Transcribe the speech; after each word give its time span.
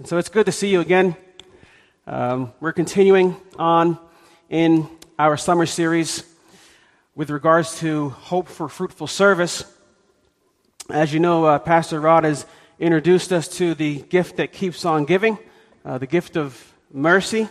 And 0.00 0.08
so 0.08 0.16
it's 0.16 0.30
good 0.30 0.46
to 0.46 0.52
see 0.52 0.70
you 0.70 0.80
again. 0.80 1.14
Um, 2.06 2.54
we're 2.58 2.72
continuing 2.72 3.36
on 3.58 3.98
in 4.48 4.88
our 5.18 5.36
summer 5.36 5.66
series 5.66 6.24
with 7.14 7.28
regards 7.28 7.78
to 7.80 8.08
hope 8.08 8.48
for 8.48 8.70
fruitful 8.70 9.08
service. 9.08 9.62
As 10.88 11.12
you 11.12 11.20
know, 11.20 11.44
uh, 11.44 11.58
Pastor 11.58 12.00
Rod 12.00 12.24
has 12.24 12.46
introduced 12.78 13.30
us 13.30 13.46
to 13.58 13.74
the 13.74 14.00
gift 14.00 14.38
that 14.38 14.52
keeps 14.52 14.86
on 14.86 15.04
giving, 15.04 15.38
uh, 15.84 15.98
the 15.98 16.06
gift 16.06 16.34
of 16.34 16.72
mercy. 16.90 17.46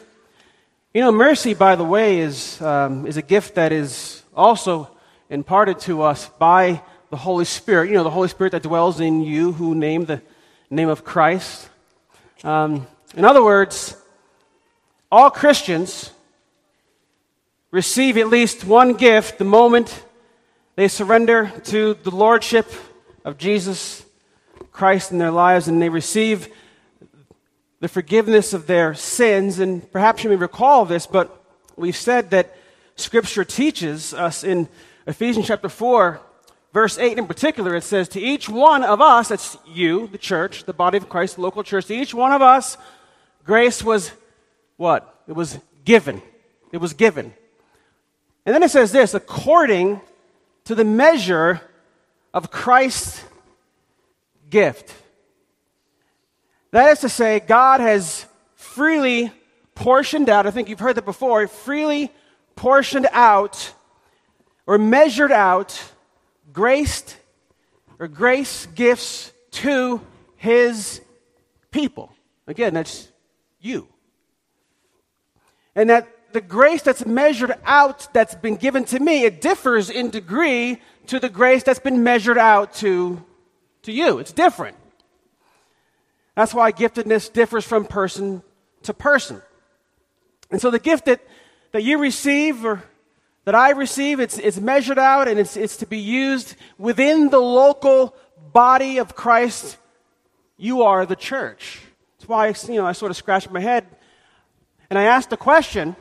You 0.92 1.02
know, 1.02 1.12
mercy, 1.12 1.54
by 1.54 1.76
the 1.76 1.84
way, 1.84 2.18
is, 2.18 2.60
um, 2.64 3.06
is 3.06 3.18
a 3.18 3.22
gift 3.22 3.54
that 3.54 3.72
is 3.72 4.24
also 4.36 4.90
imparted 5.30 5.78
to 5.82 6.02
us 6.02 6.28
by 6.40 6.82
the 7.12 7.18
Holy 7.18 7.46
Spirit. 7.46 7.90
You 7.90 7.98
know, 7.98 8.04
the 8.04 8.10
Holy 8.10 8.28
Spirit 8.28 8.54
that 8.54 8.64
dwells 8.64 9.00
in 9.00 9.22
you 9.22 9.52
who 9.52 9.76
name 9.76 10.06
the 10.06 10.24
name 10.72 10.90
of 10.90 11.04
Christ. 11.04 11.69
Um, 12.44 12.88
in 13.16 13.26
other 13.26 13.44
words, 13.44 13.98
all 15.12 15.30
Christians 15.30 16.12
receive 17.70 18.18
at 18.18 18.30
least 18.30 18.64
one 18.64 18.94
gift 18.94 19.38
the 19.38 19.44
moment 19.44 20.04
they 20.76 20.88
surrender 20.88 21.52
to 21.66 21.96
the 21.96 22.12
Lordship 22.12 22.72
of 23.26 23.38
Jesus 23.38 24.06
Christ 24.72 25.12
in 25.12 25.18
their 25.18 25.32
lives 25.32 25.68
and 25.68 25.82
they 25.82 25.90
receive 25.90 26.48
the 27.82 27.90
forgiveness 27.90 28.54
of 28.54 28.68
their 28.68 28.94
sins. 28.94 29.60
And 29.60 29.92
perhaps 29.92 30.24
you 30.24 30.30
may 30.30 30.38
recall 30.38 30.86
this, 30.86 31.06
but 31.06 31.44
we've 31.76 31.96
said 31.98 32.30
that 32.32 32.56
Scripture 32.96 33.44
teaches 33.44 34.14
us 34.14 34.46
in 34.46 34.70
Ephesians 35.06 35.48
chapter 35.48 35.68
4, 35.68 36.22
verse 36.74 36.98
8 36.98 37.18
in 37.18 37.28
particular, 37.28 37.76
it 37.76 37.84
says, 37.84 38.08
To 38.10 38.22
each 38.22 38.50
one 38.50 38.84
of 38.84 39.02
us, 39.02 39.30
that's 39.30 39.58
you, 39.68 40.08
the 40.08 40.18
church, 40.18 40.66
the 40.66 40.74
body 40.74 40.98
of 40.98 41.10
Christ, 41.10 41.36
the 41.36 41.42
local 41.42 41.64
church, 41.64 41.86
to 41.88 41.96
each 41.96 42.14
one 42.14 42.32
of 42.32 42.42
us, 42.42 42.78
grace 43.44 43.84
was 43.84 44.12
what? 44.78 45.24
It 45.28 45.34
was 45.34 45.60
given. 45.86 46.22
It 46.72 46.78
was 46.78 46.94
given. 46.94 47.34
And 48.46 48.56
then 48.56 48.64
it 48.64 48.72
says 48.72 48.92
this 48.92 49.14
according 49.14 50.02
to 50.66 50.76
the 50.76 50.86
measure 50.86 51.62
of 52.34 52.52
Christ's 52.52 53.24
gift. 54.50 54.94
That 56.72 56.92
is 56.92 57.00
to 57.00 57.10
say, 57.10 57.40
God 57.40 57.80
has 57.80 58.26
freely 58.56 59.32
portioned 59.74 60.30
out, 60.30 60.46
I 60.46 60.52
think 60.52 60.70
you've 60.70 60.80
heard 60.80 60.98
that 60.98 61.06
before, 61.06 61.48
freely 61.48 62.12
portioned 62.56 63.08
out 63.12 63.74
or 64.68 64.78
measured 64.78 65.32
out 65.32 65.82
graced 66.54 67.18
or 68.00 68.08
grace 68.08 68.68
gifts 68.68 69.32
to 69.52 70.02
his 70.38 71.02
people. 71.72 72.12
Again, 72.48 72.74
that's 72.74 73.12
you. 73.60 73.88
And 75.76 75.90
that 75.90 76.08
the 76.34 76.42
grace 76.42 76.82
that's 76.82 77.06
measured 77.06 77.54
out 77.66 78.08
that's 78.14 78.36
been 78.36 78.56
given 78.56 78.86
to 78.86 79.00
me, 79.00 79.24
it 79.24 79.42
differs 79.42 79.90
in 79.90 80.10
degree 80.10 80.82
to 81.08 81.20
the 81.20 81.30
grace 81.30 81.64
that's 81.64 81.80
been 81.80 82.04
measured 82.04 82.38
out 82.38 82.74
to, 82.76 83.24
to 83.84 83.92
you. 83.92 84.20
It's 84.20 84.32
different. 84.32 84.78
That's 86.36 86.54
why 86.54 86.72
giftedness 86.72 87.32
differs 87.34 87.66
from 87.66 87.86
person 87.86 88.44
to 88.84 88.94
person. 88.94 89.42
And 90.52 90.62
so 90.62 90.72
the 90.72 90.80
gift 90.80 91.06
that, 91.06 91.22
that 91.72 91.84
you 91.84 91.98
receive 91.98 92.64
or 92.64 92.84
that 93.46 93.56
I 93.56 93.72
receive, 93.72 94.20
it's, 94.20 94.38
it's 94.38 94.60
measured 94.60 95.00
out 95.00 95.28
and 95.28 95.40
it's, 95.40 95.58
it's 95.58 95.78
to 95.78 95.86
be 95.86 96.00
used 96.00 96.56
within 96.78 97.30
the 97.30 97.40
local 97.40 98.16
body 98.52 98.98
of 98.98 99.16
Christ. 99.16 99.78
You 100.58 100.84
are 100.84 101.06
the 101.06 101.16
church. 101.16 101.82
That's 102.18 102.30
why 102.30 102.48
you 102.72 102.80
know, 102.80 102.86
I 102.86 102.92
sort 102.92 103.12
of 103.12 103.18
scratched 103.18 103.50
my 103.50 103.60
head 103.60 103.86
and 104.90 104.98
I 105.00 105.04
asked 105.04 105.30
the 105.30 105.38
question 105.38 105.96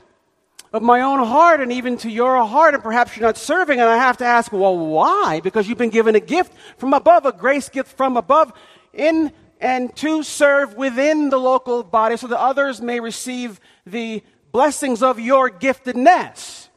of 0.72 0.82
my 0.82 1.00
own 1.00 1.24
heart 1.26 1.60
and 1.60 1.72
even 1.72 1.96
to 1.98 2.10
your 2.10 2.44
heart, 2.44 2.74
and 2.74 2.82
perhaps 2.82 3.16
you're 3.16 3.26
not 3.26 3.38
serving, 3.38 3.80
and 3.80 3.88
I 3.88 3.96
have 3.96 4.18
to 4.18 4.24
ask, 4.24 4.52
well, 4.52 4.76
why? 4.76 5.40
Because 5.40 5.68
you've 5.68 5.78
been 5.78 5.90
given 5.90 6.14
a 6.14 6.20
gift 6.20 6.52
from 6.76 6.92
above, 6.92 7.24
a 7.24 7.32
grace 7.32 7.68
gift 7.68 7.96
from 7.96 8.16
above, 8.16 8.52
in 8.92 9.32
and 9.60 9.94
to 9.96 10.22
serve 10.22 10.74
within 10.74 11.30
the 11.30 11.38
local 11.38 11.82
body 11.82 12.16
so 12.16 12.26
that 12.28 12.38
others 12.38 12.80
may 12.80 13.00
receive 13.00 13.60
the 13.86 14.22
blessings 14.52 15.02
of 15.02 15.18
your 15.18 15.50
giftedness. 15.50 16.67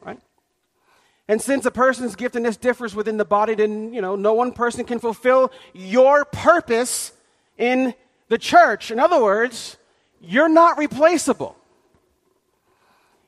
And 1.28 1.40
since 1.40 1.64
a 1.64 1.70
person's 1.70 2.16
giftedness 2.16 2.60
differs 2.60 2.94
within 2.94 3.16
the 3.16 3.24
body, 3.24 3.54
then, 3.54 3.92
you 3.92 4.00
know, 4.00 4.16
no 4.16 4.34
one 4.34 4.52
person 4.52 4.84
can 4.84 4.98
fulfill 4.98 5.52
your 5.72 6.24
purpose 6.24 7.12
in 7.56 7.94
the 8.28 8.38
church. 8.38 8.90
In 8.90 8.98
other 8.98 9.22
words, 9.22 9.76
you're 10.20 10.48
not 10.48 10.78
replaceable. 10.78 11.56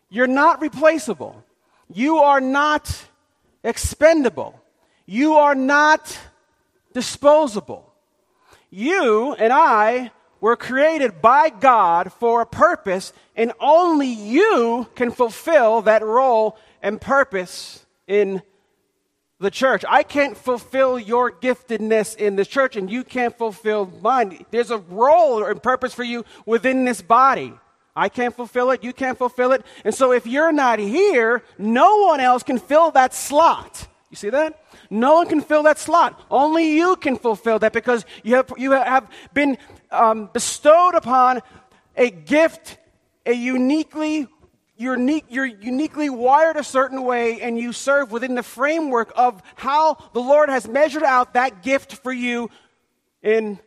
You're 0.09 0.27
not 0.27 0.61
replaceable. 0.61 1.45
You 1.93 2.19
are 2.19 2.41
not 2.41 3.07
expendable. 3.63 4.61
You 5.07 5.35
are 5.35 5.55
not 5.55 6.19
disposable. 6.93 7.93
You 8.71 9.35
and 9.35 9.53
I 9.53 10.11
were 10.41 10.57
created 10.57 11.23
by 11.23 11.49
God 11.49 12.13
for 12.13 12.43
a 12.43 12.47
purpose, 12.47 13.13
and 13.35 13.53
only 13.61 14.09
you 14.09 14.87
can 14.95 15.11
fulfill 15.11 15.83
that 15.83 16.03
role 16.03 16.59
and 16.85 17.01
purpose 17.01 17.85
in 18.07 18.43
the 19.41 19.51
church. 19.51 19.85
I 19.89 20.03
can't 20.03 20.37
fulfill 20.37 20.99
your 20.99 21.33
giftedness 21.33 22.15
in 22.15 22.37
the 22.37 22.45
church, 22.45 22.77
and 22.77 22.91
you 22.91 23.03
can't 23.03 23.37
fulfill 23.37 23.91
mine. 24.03 24.45
There's 24.51 24.71
a 24.71 24.79
role 24.79 25.43
and 25.45 25.61
purpose 25.61 25.95
for 25.95 26.05
you 26.05 26.25
within 26.47 26.85
this 26.85 27.01
body. 27.01 27.55
I 27.97 28.09
can't 28.09 28.37
fulfill 28.37 28.71
it, 28.71 28.85
you 28.85 28.93
can't 28.93 29.17
fulfill 29.17 29.53
it. 29.53 29.65
And 29.85 29.95
so 29.95 30.13
if 30.13 30.27
you're 30.27 30.53
not 30.53 30.79
here, 30.79 31.43
no 31.59 32.03
one 32.03 32.21
else 32.21 32.43
can 32.43 32.59
fill 32.59 32.91
that 32.91 33.15
slot. 33.15 33.89
You 34.11 34.17
see 34.17 34.31
that? 34.31 34.63
No 34.91 35.15
one 35.15 35.27
can 35.27 35.41
fill 35.41 35.63
that 35.63 35.79
slot. 35.79 36.21
Only 36.31 36.77
you 36.77 36.97
can 36.97 37.17
fulfill 37.17 37.59
that 37.61 37.73
because 37.73 38.05
you 38.23 38.35
have, 38.37 38.53
you 38.59 38.73
have 38.73 39.09
been 39.33 39.57
um, 39.91 40.29
bestowed 40.33 40.95
upon 40.95 41.41
a 41.97 42.11
gift, 42.11 42.79
a 43.25 43.33
uniquely 43.33 44.29
you're, 44.77 44.97
unique, 44.97 45.27
you're 45.29 45.47
uniquely 45.47 46.11
wired 46.11 46.57
a 46.57 46.65
certain 46.65 47.05
way 47.05 47.41
and 47.41 47.59
you 47.59 47.73
serve 47.73 48.11
within 48.11 48.35
the 48.35 48.43
framework 48.43 49.13
of 49.15 49.43
how 49.55 49.97
the 50.13 50.21
Lord 50.21 50.49
has 50.49 50.67
measured 50.67 51.05
out 51.05 51.35
that 51.35 51.63
gift 51.63 51.95
for 51.95 52.13
you 52.13 52.51
in 53.23 53.59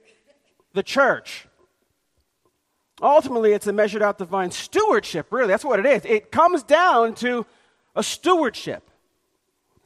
the 0.73 0.84
church. 0.84 1.47
Ultimately, 3.01 3.53
it's 3.53 3.67
a 3.67 3.73
measured 3.73 4.01
out 4.01 4.17
divine 4.17 4.51
stewardship, 4.51 5.28
really. 5.31 5.47
That's 5.47 5.63
what 5.63 5.79
it 5.79 5.85
is. 5.85 6.03
It 6.03 6.31
comes 6.31 6.63
down 6.63 7.16
to 7.16 7.46
a 7.96 8.03
stewardship. 8.03 8.90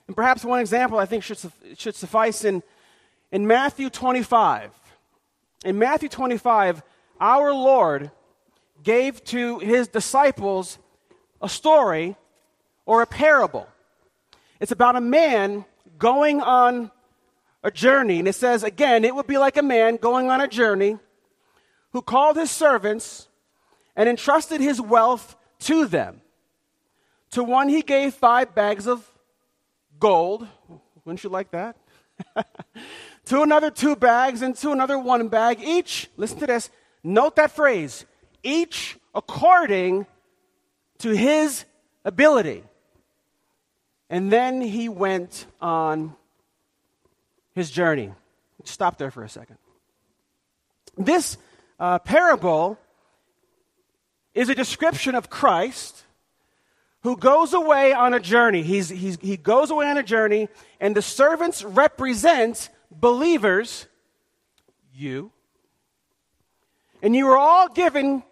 And 0.08 0.16
perhaps 0.16 0.44
one 0.44 0.60
example 0.60 0.98
I 0.98 1.06
think 1.06 1.24
should, 1.24 1.40
should 1.78 1.96
suffice 1.96 2.44
in, 2.44 2.64
in 3.32 3.46
Matthew 3.46 3.90
25. 3.90 4.72
In 5.66 5.78
Matthew 5.78 6.10
25, 6.10 6.82
our 7.20 7.54
Lord 7.54 8.12
gave 8.82 9.24
to 9.26 9.60
his 9.60 9.88
disciples 9.88 10.80
a 11.42 11.50
story 11.50 12.16
or 12.86 13.02
a 13.02 13.08
parable. 13.08 13.68
It's 14.60 14.72
about 14.72 14.96
a 14.96 15.02
man 15.02 15.66
going 15.98 16.42
on 16.42 16.92
a 17.64 17.72
journey. 17.72 18.20
And 18.20 18.28
it 18.28 18.34
says, 18.34 18.64
again, 18.64 19.06
it 19.06 19.14
would 19.14 19.28
be 19.28 19.38
like 19.38 19.58
a 19.58 19.64
man 19.64 19.98
going 19.98 20.30
on 20.30 20.42
a 20.42 20.48
journey 20.48 20.98
who 21.92 22.02
called 22.02 22.38
his 22.38 22.52
servants 22.52 23.28
and 23.96 24.08
entrusted 24.08 24.62
his 24.62 24.80
wealth 24.80 25.36
to 25.60 25.86
them. 25.86 26.22
To 27.32 27.44
one 27.44 27.70
he 27.70 27.82
gave 27.82 28.14
five 28.14 28.54
bags 28.56 28.88
of 28.88 29.10
gold. 30.00 30.48
Wouldn't 31.06 31.24
you 31.24 31.30
like 31.30 31.52
that? 31.52 31.76
to 33.26 33.42
another 33.42 33.72
two 33.72 33.96
bags, 33.96 34.42
and 34.42 34.56
to 34.58 34.72
another 34.72 34.98
one 34.98 35.28
bag, 35.28 35.60
each, 35.64 36.10
listen 36.18 36.40
to 36.40 36.48
this, 36.48 36.70
note 37.04 37.36
that 37.38 37.52
phrase, 37.52 38.06
each 38.44 38.98
according 39.16 40.06
to 41.02 41.10
his 41.10 41.66
ability. 42.06 42.64
And 44.10 44.32
then 44.32 44.62
he 44.62 44.90
went 44.90 45.46
on 45.62 46.16
his 47.54 47.72
journey. 47.72 48.14
Stop 48.64 48.98
there 48.98 49.12
for 49.12 49.24
a 49.24 49.30
second. 49.30 49.58
This 50.98 51.38
uh, 51.80 52.00
parable 52.00 52.78
is 54.34 54.50
a 54.50 54.56
description 54.56 55.16
of 55.16 55.30
Christ 55.30 56.04
who 57.04 57.18
goes 57.18 57.54
away 57.54 57.94
on 57.94 58.14
a 58.14 58.20
journey. 58.20 58.62
He's, 58.62 58.90
he's, 58.90 59.18
he 59.22 59.38
goes 59.38 59.72
away 59.72 59.88
on 59.88 59.98
a 59.98 60.04
journey, 60.04 60.50
and 60.80 60.96
the 60.96 61.02
servants 61.02 61.64
represent 61.64 62.70
believers, 62.92 63.88
you. 64.94 65.32
And 67.02 67.16
you 67.16 67.28
are 67.30 67.38
all 67.38 67.68
given 67.70 68.24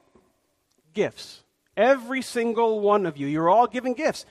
gifts. 0.94 1.42
Every 1.80 2.22
single 2.22 2.82
one 2.82 3.06
of 3.06 3.16
you. 3.16 3.26
You're 3.26 3.50
all 3.50 3.66
given 3.66 3.94
gifts. 3.94 4.26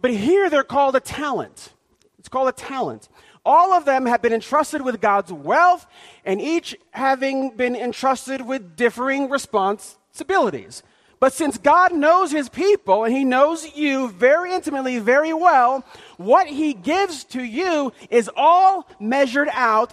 But 0.00 0.12
here 0.12 0.48
they're 0.48 0.62
called 0.62 0.94
a 0.94 1.00
talent. 1.00 1.72
It's 2.20 2.28
called 2.28 2.48
a 2.48 2.52
talent. 2.52 3.08
All 3.44 3.72
of 3.72 3.84
them 3.84 4.06
have 4.06 4.22
been 4.22 4.32
entrusted 4.32 4.82
with 4.82 5.00
God's 5.00 5.32
wealth, 5.32 5.84
and 6.24 6.40
each 6.40 6.76
having 6.92 7.56
been 7.56 7.74
entrusted 7.74 8.40
with 8.40 8.76
differing 8.76 9.28
responsibilities. 9.28 10.84
But 11.18 11.32
since 11.32 11.58
God 11.58 11.92
knows 11.92 12.30
his 12.30 12.48
people 12.48 13.02
and 13.02 13.12
he 13.12 13.24
knows 13.24 13.74
you 13.74 14.08
very 14.10 14.52
intimately, 14.54 15.00
very 15.00 15.32
well, 15.32 15.84
what 16.18 16.46
he 16.46 16.72
gives 16.72 17.24
to 17.24 17.42
you 17.42 17.92
is 18.10 18.30
all 18.36 18.88
measured 19.00 19.48
out. 19.52 19.92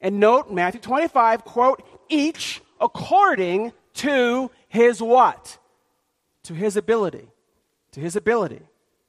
And 0.00 0.18
note 0.18 0.50
Matthew 0.50 0.80
25, 0.80 1.44
quote, 1.44 1.84
each 2.08 2.62
according 2.80 3.72
to 3.94 4.50
his 4.66 5.00
what? 5.00 5.58
To 6.50 6.56
his 6.56 6.76
ability. 6.76 7.28
To 7.92 8.00
his 8.00 8.16
ability. 8.16 8.62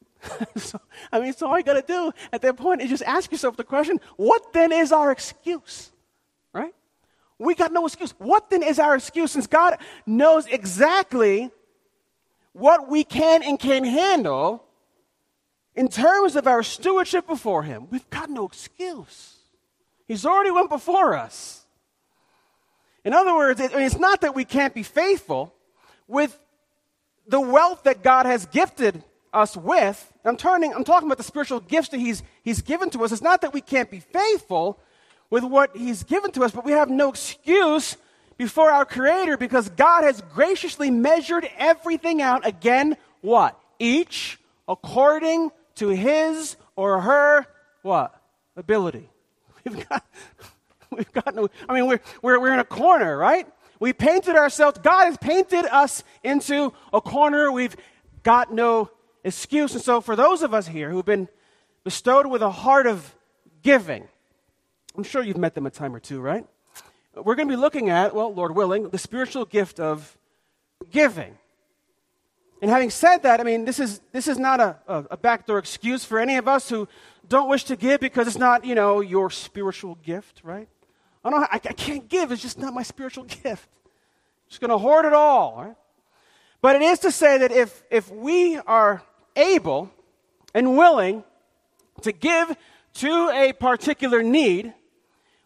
so, 0.56 0.80
I 1.12 1.20
mean, 1.20 1.34
so 1.34 1.48
all 1.48 1.58
you 1.58 1.64
got 1.64 1.74
to 1.74 1.82
do 1.82 2.12
at 2.32 2.44
that 2.44 2.56
point 2.56 2.84
is 2.84 2.90
just 2.92 3.02
ask 3.02 3.32
yourself 3.32 3.58
the 3.58 3.64
question 3.64 4.00
what 4.16 4.54
then 4.54 4.72
is 4.72 4.92
our 4.92 5.12
excuse? 5.12 5.92
Right? 6.54 6.76
We 7.40 7.56
got 7.56 7.74
no 7.74 7.88
excuse. 7.88 8.14
What 8.20 8.52
then 8.52 8.62
is 8.62 8.78
our 8.78 8.94
excuse? 8.94 9.32
Since 9.32 9.48
God 9.48 9.80
knows 10.06 10.46
exactly 10.46 11.50
what 12.54 12.88
we 12.88 13.04
can 13.04 13.42
and 13.42 13.60
can't 13.60 13.88
handle 13.88 14.64
in 15.76 15.88
terms 15.88 16.36
of 16.36 16.46
our 16.46 16.62
stewardship 16.62 17.26
before 17.26 17.64
Him, 17.64 17.88
we've 17.90 18.08
got 18.12 18.30
no 18.30 18.46
excuse. 18.46 19.38
He's 20.08 20.28
already 20.28 20.52
went 20.52 20.70
before 20.70 21.16
us. 21.16 21.66
In 23.04 23.14
other 23.14 23.34
words, 23.34 23.60
it, 23.60 23.72
it's 23.74 23.98
not 23.98 24.22
that 24.22 24.36
we 24.36 24.46
can't 24.46 24.76
be 24.76 24.84
faithful 24.84 25.56
with 26.08 26.38
the 27.32 27.40
wealth 27.40 27.84
that 27.84 28.04
God 28.04 28.26
has 28.26 28.46
gifted 28.46 29.04
us 29.34 29.56
with. 29.56 30.14
I'm 30.26 30.38
turning, 30.38 30.74
I'm 30.74 30.84
talking 30.84 31.08
about 31.08 31.18
the 31.18 31.24
spiritual 31.24 31.62
gifts 31.62 31.90
that 31.90 32.00
He's, 32.00 32.22
he's 32.44 32.62
given 32.62 32.90
to 32.92 33.04
us. 33.04 33.12
It's 33.12 33.22
not 33.22 33.42
that 33.42 33.54
we 33.54 33.62
can't 33.62 33.90
be 33.90 34.02
faithful 34.02 34.80
with 35.30 35.44
what 35.44 35.76
He's 35.76 36.04
given 36.04 36.32
to 36.34 36.44
us, 36.44 36.52
but 36.52 36.66
we 36.66 36.74
have 36.74 36.90
no 36.90 37.10
excuse 37.10 37.96
before 38.38 38.70
our 38.70 38.86
Creator 38.86 39.38
because 39.38 39.70
God 39.70 40.04
has 40.04 40.22
graciously 40.34 40.92
measured 40.92 41.50
everything 41.58 42.22
out. 42.22 42.46
Again, 42.46 42.98
what? 43.22 43.58
Each 43.80 44.38
according 44.68 45.52
to 45.76 45.88
His 45.88 46.58
or 46.76 47.00
her 47.02 47.48
what? 47.82 48.14
Ability. 48.58 49.10
We've 49.64 49.88
got, 49.88 50.04
we've 50.90 51.12
got 51.14 51.36
no, 51.36 51.48
I 51.70 51.76
mean, 51.76 51.86
we're, 51.86 52.00
we're, 52.24 52.40
we're 52.40 52.54
in 52.54 52.60
a 52.60 52.64
corner, 52.64 53.16
right? 53.16 53.48
We 53.82 53.94
painted 53.94 54.36
ourselves, 54.36 54.78
God 54.78 55.06
has 55.06 55.18
painted 55.18 55.66
us 55.66 56.04
into 56.24 56.72
a 56.94 57.02
corner. 57.02 57.52
We've 57.52 57.76
got 58.22 58.54
no 58.54 58.92
excuse. 59.24 59.74
And 59.74 59.84
so, 59.84 60.02
for 60.02 60.16
those 60.16 60.44
of 60.44 60.54
us 60.54 60.68
here 60.68 60.92
who've 60.92 61.04
been 61.04 61.28
bestowed 61.84 62.28
with 62.28 62.44
a 62.44 62.52
heart 62.52 62.86
of 62.86 63.16
giving, 63.64 64.08
I'm 64.96 65.02
sure 65.02 65.24
you've 65.24 65.40
met 65.40 65.56
them 65.56 65.66
a 65.66 65.72
time 65.72 65.96
or 65.96 66.00
two, 66.00 66.22
right? 66.22 66.46
We're 67.16 67.34
going 67.34 67.48
to 67.48 67.56
be 67.56 67.60
looking 67.60 67.90
at, 67.90 68.14
well, 68.14 68.32
Lord 68.32 68.56
willing, 68.56 68.88
the 68.90 69.00
spiritual 69.00 69.46
gift 69.46 69.80
of 69.80 70.16
giving. 70.92 71.40
And 72.62 72.70
having 72.70 72.92
said 72.92 73.24
that, 73.24 73.40
I 73.40 73.44
mean, 73.44 73.66
this 73.66 73.80
is, 73.80 74.00
this 74.12 74.28
is 74.28 74.38
not 74.38 74.60
a, 74.60 74.78
a, 74.88 75.06
a, 75.12 75.18
backdoor 75.18 75.58
excuse 75.58 76.06
for 76.06 76.20
any 76.20 76.38
of 76.38 76.48
us 76.48 76.70
who 76.70 76.88
don't 77.28 77.50
wish 77.50 77.64
to 77.64 77.76
give 77.76 78.00
because 78.00 78.28
it's 78.28 78.38
not, 78.38 78.64
you 78.64 78.76
know, 78.76 79.02
your 79.02 79.32
spiritual 79.32 79.96
gift, 79.96 80.42
right? 80.44 80.70
I, 81.24 81.30
don't, 81.30 81.44
I, 81.44 81.48
I 81.54 81.74
can't 81.74 82.08
give, 82.10 82.32
it's 82.32 82.42
just 82.42 82.58
not 82.58 82.74
my 82.74 82.84
spiritual 82.84 83.24
gift. 83.44 83.70
I'm 83.74 84.50
just 84.50 84.62
going 84.62 84.70
to 84.70 84.78
hoard 84.78 85.06
it 85.06 85.14
all, 85.14 85.64
right? 85.64 85.76
But 86.62 86.76
it 86.76 86.82
is 86.84 87.00
to 87.00 87.12
say 87.12 87.40
that 87.40 87.52
if, 87.52 87.84
if 87.90 88.12
we 88.12 88.58
are 88.58 89.02
able 89.36 89.92
and 90.54 90.78
willing 90.78 91.24
to 92.02 92.12
give 92.12 92.56
to 92.96 93.30
a 93.34 93.54
particular 93.54 94.22
need, 94.22 94.74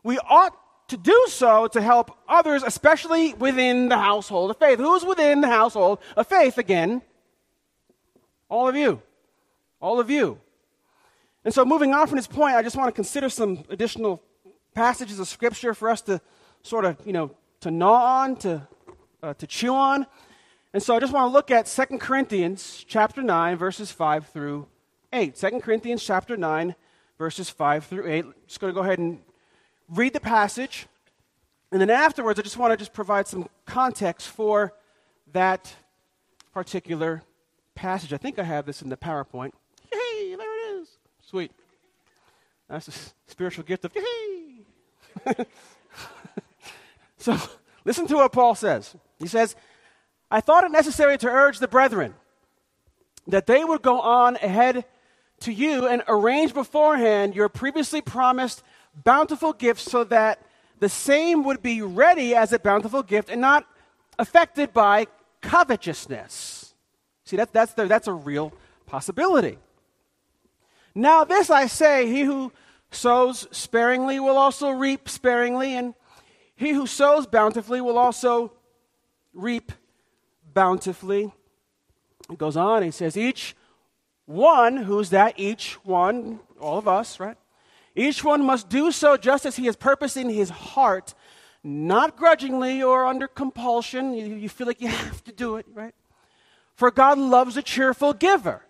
we 0.04 0.18
ought 0.20 0.58
to 0.90 0.98
do 0.98 1.26
so 1.30 1.68
to 1.68 1.82
help 1.82 2.18
others, 2.28 2.64
especially 2.64 3.34
within 3.34 3.90
the 3.90 3.98
household 3.98 4.52
of 4.52 4.58
faith. 4.58 4.78
Who's 4.78 5.04
within 5.04 5.42
the 5.42 5.48
household 5.48 6.00
of 6.16 6.28
faith 6.28 6.58
again? 6.58 7.02
All 8.50 8.68
of 8.68 8.76
you. 8.76 9.02
All 9.80 10.00
of 10.00 10.10
you. 10.10 10.40
And 11.44 11.54
so, 11.54 11.64
moving 11.64 11.94
on 11.94 12.08
from 12.08 12.18
this 12.18 12.28
point, 12.28 12.56
I 12.56 12.64
just 12.64 12.76
want 12.76 12.88
to 12.88 12.92
consider 12.92 13.30
some 13.30 13.64
additional 13.70 14.22
passages 14.76 15.20
of 15.20 15.28
Scripture 15.28 15.74
for 15.74 15.90
us 15.90 16.02
to 16.02 16.22
sort 16.62 16.86
of, 16.86 16.98
you 17.06 17.14
know, 17.14 17.32
to 17.62 17.72
gnaw 17.72 18.22
on, 18.22 18.36
to, 18.36 18.68
uh, 19.24 19.34
to 19.34 19.48
chew 19.48 19.74
on. 19.74 20.06
And 20.74 20.84
so 20.84 20.96
I 20.96 21.00
just 21.00 21.14
want 21.14 21.30
to 21.30 21.34
look 21.34 21.50
at 21.50 21.66
2 21.66 21.98
Corinthians 21.98 22.84
chapter 22.88 23.24
9, 23.24 23.58
verses 23.58 23.92
5 23.92 24.28
through 24.28 24.68
8. 25.14 25.36
2 25.36 25.60
Corinthians 25.62 26.04
chapter 26.04 26.36
9, 26.36 26.76
verses 27.18 27.50
5 27.50 27.86
through 27.86 28.12
8. 28.12 28.26
I'm 28.26 28.34
just 28.46 28.60
going 28.60 28.72
to 28.72 28.76
go 28.76 28.84
ahead 28.84 29.00
and 29.00 29.20
read 29.90 30.14
the 30.14 30.20
passage. 30.20 30.88
And 31.72 31.80
then 31.80 31.90
afterwards, 31.90 32.38
I 32.38 32.44
just 32.44 32.58
want 32.58 32.74
to 32.74 32.78
just 32.78 32.94
provide 32.94 33.28
some 33.28 33.48
context 33.66 34.28
for 34.28 34.74
that 35.32 35.74
particular 36.54 37.24
passage. 37.74 38.14
I 38.14 38.18
think 38.18 38.38
I 38.38 38.44
have 38.44 38.66
this 38.66 38.82
in 38.82 38.90
the 38.90 38.98
PowerPoint. 38.98 39.52
Yay, 39.92 40.36
there 40.36 40.70
it 40.70 40.82
is. 40.82 40.90
Sweet. 41.26 41.52
That's 42.70 42.88
a 42.88 42.94
spiritual 43.28 43.64
gift 43.64 43.86
of 43.86 43.96
yay. 43.96 44.55
so 47.18 47.38
listen 47.84 48.08
to 48.08 48.16
what 48.16 48.32
Paul 48.32 48.56
says. 48.56 48.96
He 49.20 49.28
says, 49.28 49.56
I 50.30 50.42
thought 50.42 50.64
it 50.64 50.72
necessary 50.72 51.18
to 51.20 51.28
urge 51.28 51.60
the 51.60 51.68
brethren 51.68 52.16
that 53.28 53.48
they 53.48 53.64
would 53.64 53.82
go 53.82 54.02
on 54.02 54.36
ahead 54.38 54.86
to 55.42 55.52
you 55.52 55.88
and 55.88 56.04
arrange 56.08 56.54
beforehand 56.54 57.36
your 57.36 57.50
previously 57.50 58.02
promised 58.02 58.64
bountiful 59.04 59.54
gifts 59.54 59.84
so 59.84 60.04
that 60.06 60.40
the 60.80 60.90
same 60.90 61.44
would 61.44 61.62
be 61.62 61.82
ready 61.82 62.36
as 62.36 62.54
a 62.54 62.60
bountiful 62.60 63.04
gift 63.04 63.30
and 63.30 63.42
not 63.42 63.66
affected 64.20 64.74
by 64.74 65.08
covetousness. 65.42 66.74
See, 67.26 67.38
that, 67.38 67.52
that's, 67.54 67.74
the, 67.74 67.86
that's 67.86 68.08
a 68.08 68.14
real 68.14 68.54
possibility. 68.86 69.58
Now, 70.94 71.24
this 71.26 71.50
I 71.50 71.68
say 71.68 72.08
he 72.08 72.22
who 72.22 72.52
sows 72.92 73.48
sparingly 73.52 74.20
will 74.20 74.38
also 74.38 74.70
reap 74.70 75.10
sparingly, 75.10 75.76
and 75.76 75.94
he 76.56 76.72
who 76.72 76.88
sows 76.88 77.28
bountifully 77.28 77.82
will 77.82 77.98
also 77.98 78.54
reap 79.34 79.72
bountifully. 80.54 81.34
It 82.30 82.38
goes 82.38 82.58
on, 82.58 82.84
he 82.84 82.92
says, 82.92 83.18
each 83.18 83.56
one, 84.26 84.78
who's 84.78 85.12
that? 85.12 85.36
Each 85.38 85.74
one, 85.84 86.40
all 86.60 86.78
of 86.78 86.88
us, 86.88 87.20
right? 87.20 87.38
Each 87.96 88.24
one 88.24 88.44
must 88.44 88.70
do 88.70 88.92
so 88.92 89.16
just 89.18 89.46
as 89.46 89.56
he 89.56 89.68
has 89.68 89.76
purpose 89.76 90.18
in 90.18 90.30
his 90.30 90.50
heart, 90.50 91.14
not 91.64 92.18
grudgingly 92.18 92.82
or 92.82 93.06
under 93.06 93.28
compulsion. 93.28 94.14
You, 94.14 94.36
you 94.36 94.50
feel 94.50 94.68
like 94.68 94.82
you 94.82 94.88
have 95.06 95.24
to 95.26 95.32
do 95.32 95.58
it, 95.58 95.66
right? 95.74 95.94
For 96.76 96.92
God 96.92 97.18
loves 97.18 97.56
a 97.56 97.62
cheerful 97.62 98.14
giver, 98.14 98.66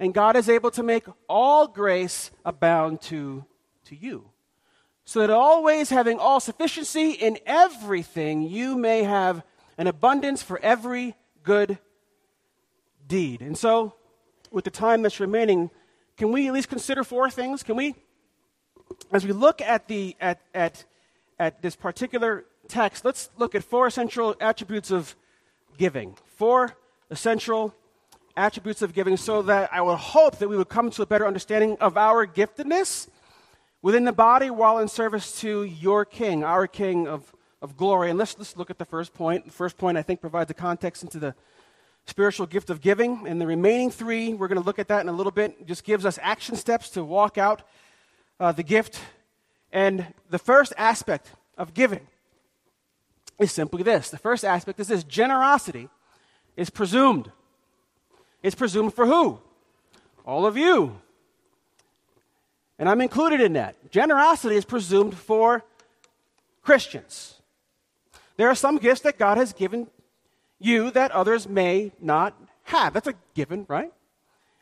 and 0.00 0.14
God 0.14 0.36
is 0.36 0.48
able 0.48 0.70
to 0.72 0.82
make 0.82 1.04
all 1.28 1.66
grace 1.66 2.30
abound 2.44 3.00
to, 3.02 3.44
to 3.86 3.96
you. 3.96 4.30
So 5.04 5.20
that 5.20 5.30
always 5.30 5.90
having 5.90 6.18
all 6.18 6.40
sufficiency 6.40 7.12
in 7.12 7.38
everything, 7.46 8.42
you 8.42 8.76
may 8.76 9.04
have 9.04 9.42
an 9.78 9.86
abundance 9.86 10.42
for 10.42 10.60
every 10.60 11.14
good 11.42 11.78
deed. 13.06 13.40
And 13.40 13.56
so, 13.56 13.94
with 14.50 14.64
the 14.64 14.70
time 14.70 15.02
that's 15.02 15.20
remaining, 15.20 15.70
can 16.16 16.32
we 16.32 16.48
at 16.48 16.52
least 16.52 16.68
consider 16.68 17.04
four 17.04 17.30
things? 17.30 17.62
Can 17.62 17.76
we, 17.76 17.94
as 19.12 19.26
we 19.26 19.32
look 19.32 19.60
at, 19.60 19.88
the, 19.88 20.16
at, 20.20 20.40
at, 20.54 20.84
at 21.38 21.62
this 21.62 21.74
particular 21.74 22.44
text, 22.68 23.04
let's 23.04 23.30
look 23.38 23.54
at 23.54 23.64
four 23.64 23.86
essential 23.86 24.36
attributes 24.40 24.90
of 24.90 25.16
giving. 25.78 26.16
Four 26.36 26.76
essential 27.10 27.74
attributes 28.38 28.82
of 28.82 28.94
giving 28.94 29.16
so 29.16 29.42
that 29.42 29.70
I 29.72 29.80
would 29.82 29.96
hope 29.96 30.38
that 30.38 30.48
we 30.48 30.56
would 30.56 30.68
come 30.68 30.90
to 30.92 31.02
a 31.02 31.06
better 31.06 31.26
understanding 31.26 31.76
of 31.80 31.96
our 31.96 32.26
giftedness 32.26 33.08
within 33.82 34.04
the 34.04 34.12
body 34.12 34.48
while 34.50 34.78
in 34.78 34.88
service 34.88 35.40
to 35.40 35.64
your 35.64 36.04
King, 36.04 36.44
our 36.44 36.66
King 36.66 37.06
of 37.06 37.34
of 37.60 37.76
glory. 37.76 38.10
And 38.10 38.18
let's, 38.18 38.36
let's 38.38 38.56
look 38.56 38.70
at 38.70 38.78
the 38.78 38.84
first 38.84 39.14
point. 39.14 39.46
The 39.46 39.52
first 39.52 39.76
point, 39.76 39.98
I 39.98 40.02
think, 40.02 40.20
provides 40.20 40.50
a 40.50 40.54
context 40.54 41.02
into 41.02 41.18
the 41.18 41.34
spiritual 42.06 42.46
gift 42.46 42.70
of 42.70 42.80
giving. 42.80 43.26
And 43.26 43.40
the 43.40 43.46
remaining 43.46 43.90
three, 43.90 44.34
we're 44.34 44.48
going 44.48 44.60
to 44.60 44.66
look 44.66 44.78
at 44.78 44.88
that 44.88 45.00
in 45.00 45.08
a 45.08 45.12
little 45.12 45.32
bit, 45.32 45.66
just 45.66 45.84
gives 45.84 46.06
us 46.06 46.18
action 46.22 46.56
steps 46.56 46.90
to 46.90 47.04
walk 47.04 47.38
out 47.38 47.62
uh, 48.40 48.52
the 48.52 48.62
gift. 48.62 49.00
And 49.72 50.06
the 50.30 50.38
first 50.38 50.72
aspect 50.76 51.32
of 51.56 51.74
giving 51.74 52.06
is 53.38 53.52
simply 53.52 53.82
this 53.82 54.10
the 54.10 54.18
first 54.18 54.44
aspect 54.44 54.80
is 54.80 54.88
this 54.88 55.04
generosity 55.04 55.88
is 56.56 56.70
presumed. 56.70 57.30
It's 58.42 58.54
presumed 58.54 58.94
for 58.94 59.06
who? 59.06 59.40
All 60.24 60.46
of 60.46 60.56
you. 60.56 61.00
And 62.78 62.88
I'm 62.88 63.00
included 63.00 63.40
in 63.40 63.54
that. 63.54 63.90
Generosity 63.90 64.56
is 64.56 64.64
presumed 64.64 65.16
for 65.16 65.64
Christians. 66.62 67.40
There 68.36 68.48
are 68.48 68.54
some 68.54 68.78
gifts 68.78 69.00
that 69.00 69.18
God 69.18 69.36
has 69.36 69.52
given 69.52 69.88
you 70.60 70.90
that 70.92 71.10
others 71.10 71.48
may 71.48 71.92
not 72.00 72.34
have. 72.64 72.92
That's 72.92 73.08
a 73.08 73.14
given, 73.34 73.66
right? 73.68 73.92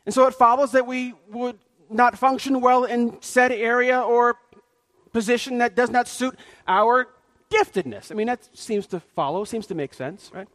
And 0.05 0.13
so 0.13 0.25
it 0.25 0.33
follows 0.33 0.71
that 0.71 0.87
we 0.87 1.13
would 1.29 1.59
not 1.89 2.17
function 2.17 2.61
well 2.61 2.85
in 2.85 3.21
said 3.21 3.51
area 3.51 3.99
or 3.99 4.37
position 5.11 5.59
that 5.59 5.75
does 5.75 5.89
not 5.89 6.07
suit 6.07 6.37
our 6.67 7.07
giftedness. 7.51 8.11
I 8.11 8.15
mean, 8.15 8.27
that 8.27 8.47
seems 8.57 8.87
to 8.87 8.99
follow, 8.99 9.43
seems 9.43 9.67
to 9.67 9.75
make 9.75 9.93
sense, 9.93 10.31
right? 10.33 10.47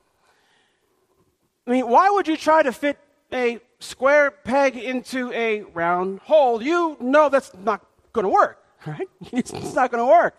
I 1.67 1.71
mean, 1.71 1.89
why 1.89 2.11
would 2.11 2.27
you 2.27 2.37
try 2.37 2.63
to 2.63 2.73
fit 2.73 2.99
a 3.33 3.61
square 3.79 4.31
peg 4.31 4.77
into 4.77 5.33
a 5.33 5.63
round 5.63 6.21
hole? 6.21 6.63
You 6.63 6.97
know 7.01 7.29
that's 7.29 7.53
not 7.55 7.85
going 8.13 8.25
to 8.25 8.31
work, 8.31 8.63
right? 8.87 9.09
It's, 9.33 9.53
not 9.75 9.91
going 9.91 10.03
to 10.03 10.11
work. 10.11 10.39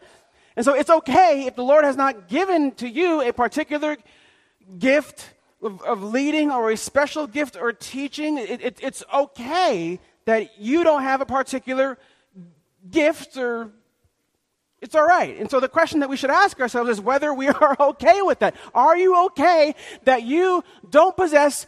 And 0.56 0.64
so 0.64 0.74
it's 0.74 0.90
okay 0.90 1.46
if 1.48 1.56
the 1.56 1.64
Lord 1.64 1.84
has 1.84 1.98
not 1.98 2.28
given 2.28 2.72
to 2.74 2.88
you 2.88 3.22
a 3.22 3.34
particular 3.34 3.98
gift 4.78 5.34
of, 5.62 5.82
of 5.82 6.04
leading 6.04 6.52
or 6.52 6.72
a 6.72 6.78
special 6.78 7.26
gift 7.26 7.56
or 7.60 7.74
teaching. 7.74 8.38
It, 8.38 8.62
it, 8.62 8.80
it's 8.82 9.04
okay 9.14 10.00
that 10.26 10.60
you 10.60 10.84
don't 10.84 11.04
have 11.04 11.22
a 11.22 11.26
particular 11.26 11.98
gift 12.90 13.38
or 13.38 13.72
it's 14.84 14.96
all 14.96 15.06
right. 15.06 15.40
And 15.40 15.50
so 15.50 15.62
the 15.62 15.70
question 15.70 16.02
that 16.02 16.10
we 16.10 16.18
should 16.18 16.30
ask 16.30 16.60
ourselves 16.60 16.90
is 16.90 17.00
whether 17.00 17.34
we 17.34 17.48
are 17.62 17.76
okay 17.80 18.22
with 18.22 18.40
that. 18.40 18.56
Are 18.76 18.98
you 18.98 19.26
okay 19.28 19.76
that 20.04 20.24
you 20.24 20.64
don't 20.90 21.16
possess 21.16 21.66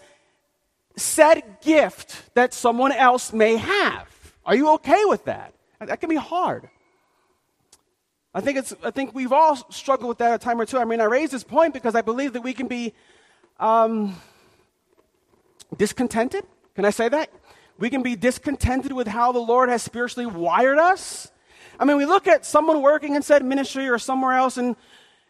said 0.98 1.44
gift 1.62 2.34
that 2.36 2.54
someone 2.54 2.92
else 2.92 3.34
may 3.34 3.58
have? 3.58 4.08
Are 4.46 4.56
you 4.56 4.74
okay 4.76 5.06
with 5.06 5.26
that? 5.26 5.54
That 5.80 6.00
can 6.00 6.10
be 6.10 6.16
hard. 6.16 6.70
I 8.34 8.42
think, 8.42 8.58
it's, 8.58 8.74
I 8.84 8.92
think 8.92 9.16
we've 9.16 9.32
all 9.32 9.56
struggled 9.72 10.10
with 10.10 10.18
that 10.18 10.34
a 10.34 10.38
time 10.38 10.60
or 10.60 10.66
two. 10.66 10.78
I 10.78 10.86
mean, 10.86 11.00
I 11.00 11.06
raise 11.06 11.32
this 11.32 11.44
point 11.44 11.74
because 11.74 11.96
I 11.96 12.02
believe 12.02 12.34
that 12.34 12.42
we 12.42 12.54
can 12.54 12.68
be 12.68 12.94
um, 13.60 14.16
discontented. 15.78 16.46
Can 16.76 16.84
I 16.84 16.90
say 16.90 17.08
that? 17.08 17.30
We 17.78 17.90
can 17.90 18.04
be 18.04 18.16
discontented 18.16 18.92
with 18.92 19.08
how 19.08 19.32
the 19.32 19.40
Lord 19.40 19.70
has 19.70 19.84
spiritually 19.84 20.26
wired 20.26 20.78
us. 20.78 21.32
I 21.80 21.86
mean, 21.86 21.98
we 21.98 22.06
look 22.06 22.28
at 22.28 22.46
someone 22.46 22.82
working 22.82 23.16
in 23.16 23.22
said 23.22 23.44
ministry 23.44 23.88
or 23.88 23.98
somewhere 23.98 24.34
else, 24.34 24.58
and, 24.58 24.76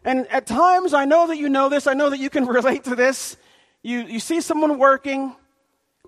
and 0.04 0.28
at 0.28 0.46
times, 0.46 0.94
I 0.94 1.06
know 1.06 1.28
that 1.28 1.38
you 1.38 1.50
know 1.50 1.70
this, 1.70 1.88
I 1.88 1.94
know 1.94 2.10
that 2.10 2.20
you 2.20 2.30
can 2.30 2.46
relate 2.48 2.84
to 2.86 2.96
this. 2.96 3.38
You, 3.82 4.00
you 4.00 4.20
see 4.20 4.42
someone 4.42 4.78
working, 4.78 5.36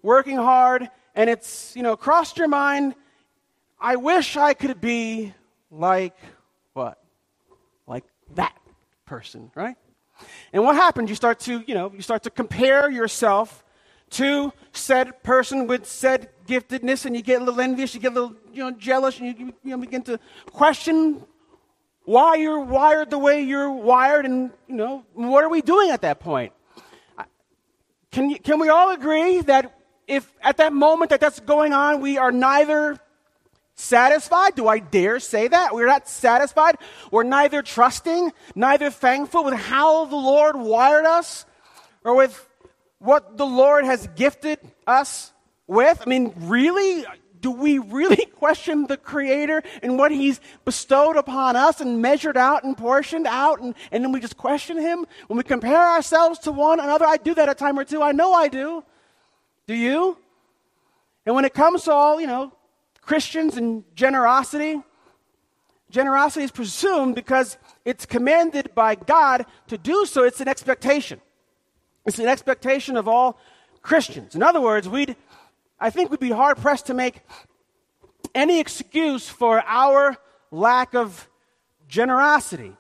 working 0.02 0.38
hard, 0.38 0.90
and 1.16 1.30
it's, 1.30 1.76
you 1.76 1.84
know, 1.84 1.96
crossed 1.96 2.38
your 2.38 2.48
mind, 2.48 2.96
I 3.80 3.96
wish 3.96 4.38
I 4.38 4.54
could 4.54 4.82
be 4.82 5.34
like 5.72 6.16
what? 6.74 7.02
Like 7.86 8.06
that 8.36 8.56
person, 9.06 9.52
right? 9.56 9.76
And 10.54 10.64
what 10.64 10.76
happens? 10.76 11.10
You 11.10 11.16
start 11.16 11.40
to, 11.42 11.64
you 11.66 11.76
know, 11.76 11.92
you 11.94 12.02
start 12.02 12.24
to 12.24 12.30
compare 12.30 12.90
yourself 12.90 13.64
to 14.12 14.54
said 14.72 15.22
person 15.24 15.68
with 15.68 15.86
said 15.86 16.30
giftedness, 16.48 17.06
and 17.06 17.16
you 17.16 17.22
get 17.22 17.42
a 17.42 17.44
little 17.44 17.60
envious, 17.60 17.94
you 17.94 18.00
get 18.00 18.14
a 18.14 18.16
little, 18.16 18.36
you 18.54 18.64
know, 18.64 18.72
jealous, 18.72 19.20
and 19.20 19.28
you, 19.28 19.54
you 19.64 19.72
know, 19.72 19.78
begin 19.78 20.02
to 20.04 20.20
question 20.52 21.24
why 22.06 22.36
you're 22.36 22.62
wired 22.62 23.10
the 23.10 23.18
way 23.18 23.42
you're 23.42 23.70
wired, 23.70 24.26
and 24.26 24.52
you 24.68 24.76
know, 24.76 25.04
what 25.14 25.44
are 25.44 25.50
we 25.50 25.62
doing 25.62 25.92
at 25.92 26.02
that 26.02 26.20
point? 26.20 26.54
Can, 28.12 28.30
you, 28.30 28.40
can 28.40 28.60
we 28.60 28.70
all 28.70 28.92
agree 28.92 29.42
that 29.42 29.77
if 30.08 30.32
at 30.42 30.58
that 30.58 30.74
moment 30.74 31.10
that 31.12 31.20
that's 31.20 31.40
going 31.40 31.74
on, 31.74 32.02
we 32.02 32.18
are 32.18 32.32
neither 32.32 33.00
satisfied? 33.76 34.56
Do 34.56 34.68
I 34.68 34.80
dare 34.80 35.20
say 35.20 35.48
that? 35.48 35.74
We're 35.74 35.88
not 35.88 36.08
satisfied. 36.08 36.78
We're 37.12 37.24
neither 37.24 37.62
trusting, 37.62 38.32
neither 38.56 38.90
thankful 38.90 39.44
with 39.44 39.54
how 39.54 40.06
the 40.06 40.16
Lord 40.16 40.56
wired 40.56 41.06
us 41.06 41.46
or 42.04 42.16
with 42.16 42.48
what 43.00 43.38
the 43.38 43.46
Lord 43.46 43.86
has 43.86 44.08
gifted 44.16 44.60
us 44.86 45.32
with? 45.68 46.02
I 46.02 46.06
mean, 46.06 46.34
really? 46.38 47.06
Do 47.40 47.52
we 47.52 47.78
really 47.78 48.26
question 48.38 48.88
the 48.88 48.98
Creator 48.98 49.62
and 49.84 49.98
what 49.98 50.12
He's 50.12 50.40
bestowed 50.66 51.18
upon 51.18 51.56
us 51.56 51.80
and 51.82 52.02
measured 52.02 52.38
out 52.38 52.64
and 52.64 52.76
portioned 52.78 53.28
out, 53.28 53.62
and, 53.62 53.76
and 53.92 54.04
then 54.04 54.12
we 54.12 54.20
just 54.20 54.38
question 54.38 54.78
Him? 54.78 55.06
When 55.28 55.38
we 55.38 55.44
compare 55.44 55.86
ourselves 55.86 56.40
to 56.40 56.52
one 56.52 56.80
another, 56.80 57.06
I 57.06 57.18
do 57.18 57.36
that 57.36 57.50
a 57.50 57.54
time 57.54 57.78
or 57.78 57.84
two. 57.84 58.02
I 58.02 58.12
know 58.12 58.34
I 58.34 58.48
do. 58.48 58.84
Do 59.68 59.76
you? 59.76 60.18
And 61.26 61.36
when 61.36 61.46
it 61.46 61.54
comes 61.54 61.84
to 61.84 61.92
all, 61.92 62.20
you 62.22 62.28
know, 62.28 62.54
Christians 63.02 63.58
and 63.58 63.84
generosity, 63.96 64.82
generosity 65.90 66.46
is 66.46 66.52
presumed 66.52 67.16
because 67.16 67.58
it's 67.86 68.06
commanded 68.06 68.74
by 68.74 68.96
God 68.96 69.46
to 69.68 69.78
do 69.78 70.06
so, 70.06 70.24
it's 70.24 70.42
an 70.42 70.48
expectation. 70.48 71.22
It's 72.06 72.20
an 72.20 72.28
expectation 72.28 72.96
of 72.96 73.08
all 73.08 73.38
Christians. 73.82 74.36
In 74.36 74.42
other 74.42 74.62
words, 74.62 74.88
we'd, 74.88 75.18
I 75.80 75.90
think 75.90 76.10
we'd 76.10 76.20
be 76.22 76.32
hard 76.32 76.58
pressed 76.58 76.88
to 76.88 76.94
make 76.94 77.22
any 78.34 78.60
excuse 78.60 79.28
for 79.28 79.62
our 79.66 80.18
lack 80.50 80.96
of 80.96 81.28
generosity. 81.90 82.74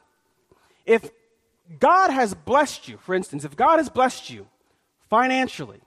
If 0.85 1.09
God 1.79 2.11
has 2.11 2.33
blessed 2.33 2.87
you, 2.87 2.97
for 2.97 3.13
instance, 3.13 3.43
if 3.43 3.57
God 3.57 3.77
has 3.77 3.89
blessed 3.89 4.29
you 4.29 4.47
financially, 5.09 5.81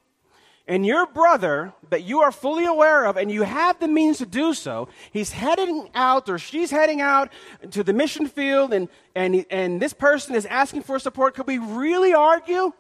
and 0.71 0.87
your 0.87 1.05
brother 1.05 1.73
that 1.91 2.05
you 2.05 2.21
are 2.21 2.31
fully 2.31 2.65
aware 2.65 3.05
of 3.05 3.17
and 3.17 3.29
you 3.29 3.43
have 3.43 3.81
the 3.81 3.89
means 3.89 4.19
to 4.19 4.25
do 4.25 4.55
so, 4.55 4.89
he's 5.11 5.33
heading 5.33 5.91
out 5.97 6.29
or 6.29 6.39
she's 6.39 6.71
heading 6.71 7.01
out 7.01 7.29
to 7.73 7.83
the 7.83 7.93
mission 7.93 8.29
field 8.29 8.73
and, 8.73 8.89
and, 9.17 9.45
and 9.51 9.83
this 9.83 9.93
person 9.93 10.37
is 10.37 10.47
asking 10.47 10.83
for 10.83 11.01
support, 11.01 11.35
could 11.35 11.49
we 11.49 11.59
really 11.59 12.15
argue 12.15 12.73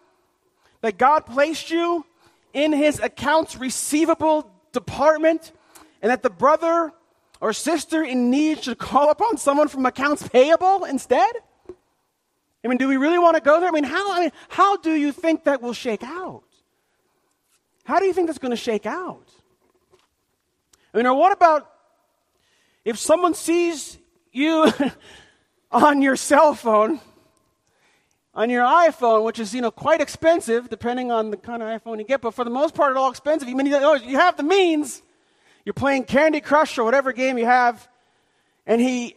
that 0.82 0.99
God 0.99 1.26
placed 1.26 1.73
you 1.73 2.06
in 2.54 2.73
his 2.73 3.00
accounts 3.00 3.56
receivable 3.56 4.49
department 4.70 5.50
and 6.00 6.12
that 6.12 6.23
the 6.23 6.30
brother 6.30 6.92
or 7.40 7.52
sister 7.52 8.04
in 8.04 8.30
need 8.30 8.62
should 8.62 8.78
call 8.78 9.11
upon 9.11 9.37
someone 9.37 9.66
from 9.66 9.85
accounts 9.85 10.28
payable 10.28 10.85
instead? 10.85 11.32
I 12.64 12.68
mean, 12.68 12.78
do 12.78 12.87
we 12.87 12.99
really 12.99 13.18
want 13.18 13.35
to 13.35 13.42
go 13.42 13.59
there? 13.59 13.68
I 13.68 13.73
mean, 13.73 13.82
how, 13.82 14.12
I 14.12 14.20
mean, 14.20 14.32
how 14.49 14.76
do 14.76 14.92
you 14.92 15.11
think 15.11 15.42
that 15.42 15.61
will 15.61 15.73
shake 15.73 16.04
out? 16.04 16.44
How 17.90 17.99
do 17.99 18.06
you 18.06 18.12
think 18.12 18.28
that's 18.28 18.38
going 18.38 18.52
to 18.52 18.56
shake 18.56 18.87
out? 18.87 19.26
I 20.94 20.99
mean, 20.99 21.06
or 21.06 21.14
what 21.14 21.32
about 21.32 21.68
if 22.85 22.99
someone 22.99 23.35
sees 23.35 23.99
you 24.30 24.73
on 25.73 26.00
your 26.00 26.14
cell 26.14 26.54
phone 26.54 27.00
on 28.32 28.49
your 28.49 28.62
iPhone, 28.64 29.25
which 29.25 29.40
is 29.40 29.52
you 29.52 29.61
know 29.61 29.73
quite 29.73 30.00
expensive 30.00 30.70
depending 30.70 31.11
on 31.11 31.32
the 31.32 31.37
kind 31.37 31.64
of 31.64 31.68
iPhone 31.68 31.99
you 31.99 32.04
get, 32.04 32.20
but 32.20 32.32
for 32.32 32.44
the 32.44 32.50
most 32.50 32.76
part, 32.76 32.92
it's 32.92 32.99
all 32.99 33.11
expensive. 33.11 33.49
You 33.49 33.56
mean 33.56 33.66
you 33.66 34.18
have 34.18 34.37
the 34.37 34.44
means. 34.44 35.02
You're 35.64 35.75
playing 35.75 36.04
Candy 36.04 36.40
Crush 36.40 36.78
or 36.78 36.85
whatever 36.85 37.12
game 37.12 37.38
you 37.38 37.47
have, 37.47 37.88
and 38.66 38.80
he 38.80 39.16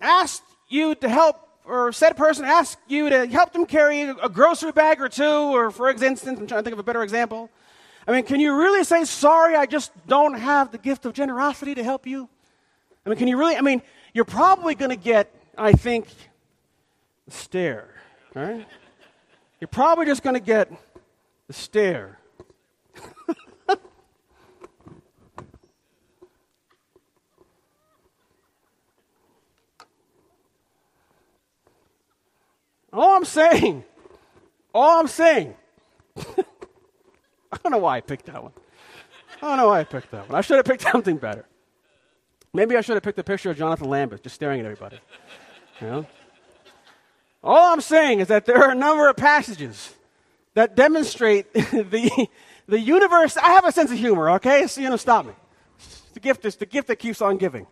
asked 0.00 0.42
you 0.70 0.94
to 0.94 1.08
help, 1.10 1.36
or 1.66 1.92
said 1.92 2.16
person 2.16 2.46
asked 2.46 2.78
you 2.88 3.10
to 3.10 3.26
help 3.26 3.52
them 3.52 3.66
carry 3.66 4.00
a 4.00 4.28
grocery 4.30 4.72
bag 4.72 5.02
or 5.02 5.10
two, 5.10 5.22
or 5.22 5.70
for 5.70 5.90
instance, 5.90 6.22
I'm 6.24 6.46
trying 6.46 6.60
to 6.60 6.62
think 6.62 6.72
of 6.72 6.78
a 6.78 6.82
better 6.82 7.02
example. 7.02 7.50
I 8.06 8.12
mean, 8.12 8.24
can 8.24 8.40
you 8.40 8.56
really 8.56 8.84
say 8.84 9.04
sorry? 9.04 9.56
I 9.56 9.66
just 9.66 9.90
don't 10.06 10.34
have 10.34 10.70
the 10.70 10.78
gift 10.78 11.06
of 11.06 11.12
generosity 11.12 11.74
to 11.74 11.82
help 11.82 12.06
you. 12.06 12.28
I 13.04 13.08
mean, 13.08 13.18
can 13.18 13.28
you 13.28 13.36
really? 13.36 13.56
I 13.56 13.60
mean, 13.60 13.82
you're 14.14 14.24
probably 14.24 14.74
going 14.74 14.90
to 14.90 14.96
get, 14.96 15.34
I 15.58 15.72
think, 15.72 16.06
a 17.26 17.30
stare 17.30 17.96
right? 18.36 18.68
You're 19.60 19.68
probably 19.68 20.04
just 20.04 20.22
going 20.22 20.34
to 20.34 20.40
get 20.40 20.70
the 21.46 21.54
stare. 21.54 22.18
all 32.92 33.16
I'm 33.16 33.24
saying, 33.24 33.84
all 34.74 35.00
I'm 35.00 35.08
saying, 35.08 35.54
I 37.52 37.58
don't 37.62 37.72
know 37.72 37.78
why 37.78 37.96
I 37.96 38.00
picked 38.00 38.26
that 38.26 38.42
one. 38.42 38.52
I 39.42 39.48
don't 39.48 39.56
know 39.56 39.68
why 39.68 39.80
I 39.80 39.84
picked 39.84 40.10
that 40.10 40.28
one. 40.28 40.38
I 40.38 40.40
should 40.40 40.56
have 40.56 40.64
picked 40.64 40.82
something 40.92 41.16
better. 41.16 41.46
Maybe 42.52 42.76
I 42.76 42.80
should 42.80 42.94
have 42.94 43.02
picked 43.02 43.18
a 43.18 43.24
picture 43.24 43.50
of 43.50 43.58
Jonathan 43.58 43.88
Lambert 43.88 44.22
just 44.22 44.34
staring 44.34 44.60
at 44.60 44.66
everybody. 44.66 44.98
You 45.80 45.86
know? 45.86 46.06
All 47.44 47.72
I'm 47.72 47.80
saying 47.80 48.20
is 48.20 48.28
that 48.28 48.46
there 48.46 48.62
are 48.62 48.70
a 48.70 48.74
number 48.74 49.08
of 49.08 49.16
passages 49.16 49.94
that 50.54 50.74
demonstrate 50.74 51.52
the, 51.54 52.28
the 52.66 52.80
universe. 52.80 53.36
I 53.36 53.50
have 53.50 53.66
a 53.66 53.72
sense 53.72 53.92
of 53.92 53.98
humor, 53.98 54.30
okay? 54.30 54.66
So, 54.66 54.80
you 54.80 54.88
know, 54.88 54.96
stop 54.96 55.26
me. 55.26 55.32
The 56.14 56.20
gift, 56.20 56.44
is 56.46 56.56
the 56.56 56.66
gift 56.66 56.88
that 56.88 56.96
keeps 56.96 57.20
on 57.20 57.36
giving. 57.36 57.66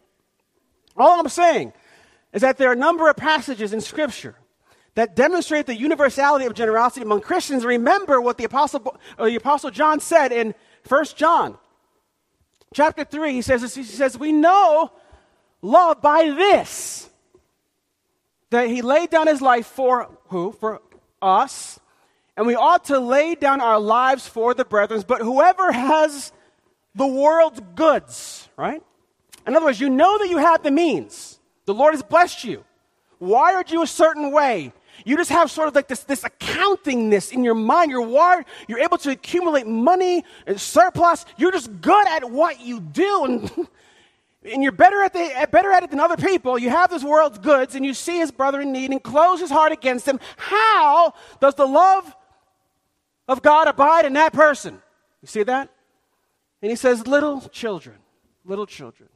All 0.96 1.18
I'm 1.18 1.28
saying 1.28 1.72
is 2.32 2.42
that 2.42 2.58
there 2.58 2.68
are 2.68 2.74
a 2.74 2.76
number 2.76 3.08
of 3.08 3.16
passages 3.16 3.72
in 3.72 3.80
Scripture 3.80 4.36
that 4.94 5.16
demonstrate 5.16 5.66
the 5.66 5.76
universality 5.76 6.46
of 6.46 6.54
generosity 6.54 7.02
among 7.02 7.20
Christians. 7.20 7.64
Remember 7.64 8.20
what 8.20 8.38
the 8.38 8.44
Apostle, 8.44 8.96
uh, 9.18 9.24
the 9.24 9.36
Apostle 9.36 9.70
John 9.70 10.00
said 10.00 10.32
in 10.32 10.54
1 10.88 11.04
John 11.16 11.58
chapter 12.72 13.04
3. 13.04 13.32
He 13.32 13.42
says, 13.42 13.74
he 13.74 13.82
says, 13.82 14.18
We 14.18 14.32
know 14.32 14.92
love 15.62 16.00
by 16.00 16.24
this 16.30 17.08
that 18.50 18.68
he 18.68 18.82
laid 18.82 19.10
down 19.10 19.26
his 19.26 19.42
life 19.42 19.66
for 19.66 20.08
who? 20.28 20.52
For 20.52 20.80
us. 21.20 21.80
And 22.36 22.46
we 22.46 22.54
ought 22.54 22.84
to 22.86 22.98
lay 22.98 23.34
down 23.34 23.60
our 23.60 23.80
lives 23.80 24.28
for 24.28 24.54
the 24.54 24.64
brethren. 24.64 25.02
But 25.06 25.20
whoever 25.20 25.72
has 25.72 26.32
the 26.94 27.06
world's 27.06 27.60
goods, 27.74 28.48
right? 28.56 28.82
In 29.46 29.56
other 29.56 29.66
words, 29.66 29.80
you 29.80 29.90
know 29.90 30.18
that 30.18 30.28
you 30.28 30.38
have 30.38 30.62
the 30.62 30.70
means. 30.70 31.38
The 31.66 31.74
Lord 31.74 31.94
has 31.94 32.02
blessed 32.02 32.44
you, 32.44 32.64
wired 33.18 33.70
you 33.70 33.82
a 33.82 33.86
certain 33.86 34.30
way. 34.32 34.72
You 35.04 35.16
just 35.16 35.30
have 35.30 35.50
sort 35.50 35.68
of 35.68 35.74
like 35.74 35.88
this, 35.88 36.04
this 36.04 36.22
accountingness 36.22 37.32
in 37.32 37.44
your 37.44 37.54
mind. 37.54 37.90
You're 37.90 38.06
wired, 38.06 38.44
you're 38.68 38.80
able 38.80 38.98
to 38.98 39.10
accumulate 39.10 39.66
money 39.66 40.24
and 40.46 40.60
surplus. 40.60 41.24
You're 41.36 41.52
just 41.52 41.80
good 41.80 42.06
at 42.08 42.30
what 42.30 42.60
you 42.60 42.80
do. 42.80 43.48
And, 44.44 44.52
and 44.52 44.62
you're 44.62 44.72
better 44.72 45.02
at, 45.02 45.14
the, 45.14 45.48
better 45.50 45.72
at 45.72 45.84
it 45.84 45.90
than 45.90 46.00
other 46.00 46.18
people. 46.18 46.58
You 46.58 46.68
have 46.68 46.90
this 46.90 47.02
world's 47.02 47.38
goods 47.38 47.74
and 47.74 47.82
you 47.82 47.94
see 47.94 48.18
his 48.18 48.30
brother 48.30 48.60
in 48.60 48.72
need 48.72 48.90
and 48.90 49.02
close 49.02 49.40
his 49.40 49.48
heart 49.48 49.72
against 49.72 50.06
him. 50.06 50.20
How 50.36 51.14
does 51.40 51.54
the 51.54 51.64
love 51.64 52.14
of 53.26 53.40
God 53.40 53.68
abide 53.68 54.04
in 54.04 54.12
that 54.12 54.34
person? 54.34 54.82
You 55.22 55.28
see 55.28 55.44
that? 55.44 55.70
And 56.60 56.70
he 56.70 56.76
says, 56.76 57.06
Little 57.06 57.40
children, 57.48 57.96
little 58.44 58.66
children, 58.66 59.08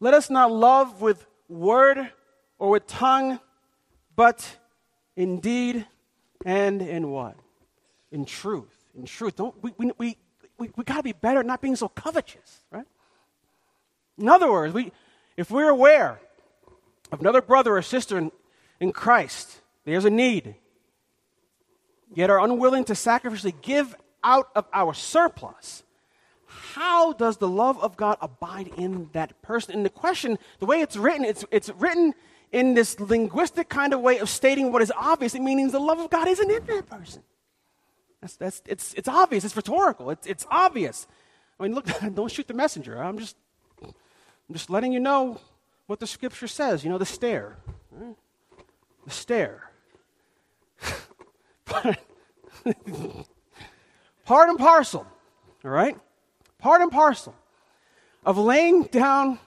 let 0.00 0.14
us 0.14 0.30
not 0.30 0.50
love 0.50 1.00
with 1.00 1.24
word 1.48 2.10
or 2.58 2.70
with 2.70 2.86
tongue, 2.88 3.38
but 4.16 4.58
in 5.16 5.40
deed 5.40 5.86
and 6.44 6.82
in 6.82 7.10
what? 7.10 7.36
In 8.10 8.24
truth. 8.24 8.74
In 8.96 9.06
truth. 9.06 9.36
Don't, 9.36 9.54
we, 9.62 9.72
we, 9.78 9.92
we, 9.98 10.16
we, 10.58 10.70
we 10.76 10.84
got 10.84 10.98
to 10.98 11.02
be 11.02 11.12
better 11.12 11.40
at 11.40 11.46
not 11.46 11.60
being 11.60 11.76
so 11.76 11.88
covetous, 11.88 12.60
right? 12.70 12.86
In 14.18 14.28
other 14.28 14.50
words, 14.50 14.74
we, 14.74 14.92
if 15.36 15.50
we're 15.50 15.70
aware 15.70 16.20
of 17.10 17.20
another 17.20 17.42
brother 17.42 17.76
or 17.76 17.82
sister 17.82 18.18
in, 18.18 18.30
in 18.80 18.92
Christ, 18.92 19.60
there's 19.84 20.04
a 20.04 20.10
need, 20.10 20.54
yet 22.14 22.30
are 22.30 22.40
unwilling 22.40 22.84
to 22.84 22.92
sacrificially 22.92 23.54
give 23.62 23.96
out 24.22 24.50
of 24.54 24.66
our 24.72 24.94
surplus, 24.94 25.82
how 26.46 27.12
does 27.12 27.38
the 27.38 27.48
love 27.48 27.82
of 27.82 27.96
God 27.96 28.18
abide 28.20 28.68
in 28.76 29.08
that 29.12 29.40
person? 29.42 29.74
And 29.74 29.84
the 29.84 29.90
question, 29.90 30.38
the 30.58 30.66
way 30.66 30.80
it's 30.80 30.96
written, 30.96 31.24
it's, 31.24 31.44
it's 31.50 31.70
written 31.70 32.14
in 32.52 32.74
this 32.74 33.00
linguistic 33.00 33.68
kind 33.68 33.92
of 33.92 34.00
way 34.00 34.18
of 34.18 34.28
stating 34.28 34.70
what 34.72 34.82
is 34.82 34.92
obvious. 34.96 35.34
It 35.34 35.42
means 35.42 35.72
the 35.72 35.80
love 35.80 35.98
of 35.98 36.10
God 36.10 36.28
isn't 36.28 36.50
in 36.50 36.64
that 36.66 36.88
person. 36.88 37.22
That's, 38.20 38.36
that's, 38.36 38.62
it's, 38.66 38.94
it's 38.94 39.08
obvious. 39.08 39.44
It's 39.44 39.56
rhetorical. 39.56 40.10
It's, 40.10 40.26
it's 40.26 40.46
obvious. 40.50 41.06
I 41.58 41.64
mean, 41.64 41.74
look, 41.74 41.86
don't 42.14 42.30
shoot 42.30 42.46
the 42.46 42.54
messenger. 42.54 43.02
I'm 43.02 43.18
just, 43.18 43.36
I'm 43.82 44.52
just 44.52 44.70
letting 44.70 44.92
you 44.92 45.00
know 45.00 45.40
what 45.86 45.98
the 45.98 46.06
scripture 46.06 46.46
says. 46.46 46.84
You 46.84 46.90
know, 46.90 46.98
the 46.98 47.06
stare. 47.06 47.56
The 49.04 49.10
stare. 49.10 49.70
Part 54.24 54.48
and 54.48 54.58
parcel. 54.58 55.06
All 55.64 55.70
right? 55.70 55.96
part 56.62 56.80
and 56.80 56.92
parcel 56.92 57.34
of 58.24 58.38
laying 58.38 58.84
down 58.84 59.38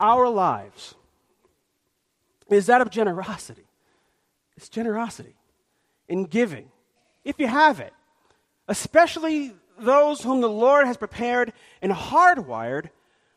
our 0.00 0.28
lives 0.28 0.94
is 2.56 2.66
that 2.66 2.80
of 2.80 2.90
generosity. 2.90 3.66
It's 4.56 4.68
generosity 4.68 5.36
in 6.08 6.24
giving, 6.24 6.70
if 7.24 7.38
you 7.38 7.46
have 7.46 7.80
it, 7.80 7.92
especially 8.66 9.52
those 9.78 10.22
whom 10.22 10.40
the 10.40 10.48
Lord 10.48 10.86
has 10.86 10.96
prepared 10.96 11.52
and 11.80 11.92
hardwired 11.92 12.90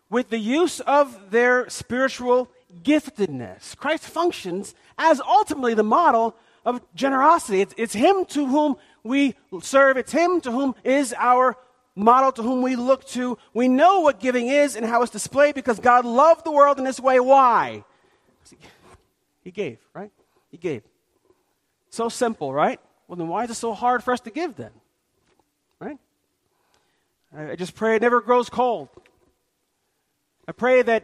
with 0.09 0.29
the 0.29 0.39
use 0.39 0.79
of 0.81 1.31
their 1.31 1.69
spiritual 1.69 2.49
giftedness. 2.83 3.77
Christ 3.77 4.03
functions 4.03 4.73
as 4.97 5.21
ultimately 5.21 5.73
the 5.73 5.83
model 5.83 6.35
of 6.65 6.81
generosity. 6.95 7.61
It's, 7.61 7.73
it's 7.77 7.93
Him 7.93 8.25
to 8.25 8.45
whom 8.45 8.77
we 9.03 9.35
serve, 9.61 9.97
it's 9.97 10.11
Him 10.11 10.41
to 10.41 10.51
whom 10.51 10.75
is 10.83 11.13
our 11.17 11.57
model 11.95 12.31
to 12.31 12.41
whom 12.41 12.61
we 12.61 12.75
look 12.75 13.05
to. 13.09 13.37
We 13.53 13.67
know 13.67 14.01
what 14.01 14.19
giving 14.19 14.47
is 14.47 14.75
and 14.75 14.85
how 14.85 15.01
it's 15.01 15.11
displayed 15.11 15.55
because 15.55 15.79
God 15.79 16.05
loved 16.05 16.45
the 16.45 16.51
world 16.51 16.77
in 16.77 16.83
this 16.85 16.99
way. 16.99 17.19
Why? 17.19 17.83
He 19.43 19.51
gave, 19.51 19.79
right? 19.93 20.11
He 20.49 20.57
gave. 20.57 20.83
So 21.89 22.09
simple, 22.09 22.53
right? 22.53 22.79
Well, 23.07 23.15
then 23.17 23.27
why 23.27 23.43
is 23.43 23.49
it 23.49 23.55
so 23.55 23.73
hard 23.73 24.03
for 24.03 24.13
us 24.13 24.21
to 24.21 24.31
give 24.31 24.55
then? 24.55 24.71
Right? 25.79 25.97
I 27.35 27.55
just 27.55 27.75
pray 27.75 27.95
it 27.95 28.01
never 28.01 28.21
grows 28.21 28.49
cold. 28.49 28.89
I 30.47 30.51
pray 30.51 30.81
that 30.81 31.03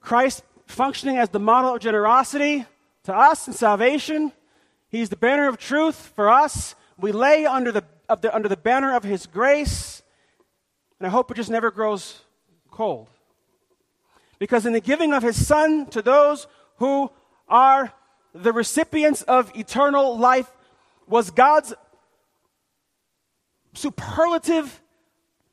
Christ 0.00 0.42
functioning 0.66 1.18
as 1.18 1.28
the 1.30 1.40
model 1.40 1.74
of 1.74 1.80
generosity 1.80 2.66
to 3.04 3.14
us 3.14 3.46
in 3.46 3.52
salvation, 3.52 4.32
He's 4.88 5.08
the 5.08 5.16
banner 5.16 5.48
of 5.48 5.56
truth 5.56 6.12
for 6.14 6.28
us. 6.28 6.74
We 6.98 7.12
lay 7.12 7.46
under 7.46 7.72
the 7.72 7.84
the, 8.20 8.34
under 8.34 8.48
the 8.48 8.56
banner 8.56 8.94
of 8.94 9.04
His 9.04 9.26
grace. 9.26 10.02
And 10.98 11.06
I 11.06 11.10
hope 11.10 11.30
it 11.30 11.34
just 11.34 11.50
never 11.50 11.70
grows 11.70 12.20
cold. 12.70 13.08
Because 14.38 14.66
in 14.66 14.72
the 14.72 14.80
giving 14.80 15.12
of 15.12 15.22
His 15.22 15.46
Son 15.46 15.86
to 15.86 16.02
those 16.02 16.46
who 16.76 17.10
are 17.48 17.92
the 18.34 18.52
recipients 18.52 19.22
of 19.22 19.54
eternal 19.56 20.18
life 20.18 20.50
was 21.06 21.30
God's 21.30 21.74
superlative 23.74 24.80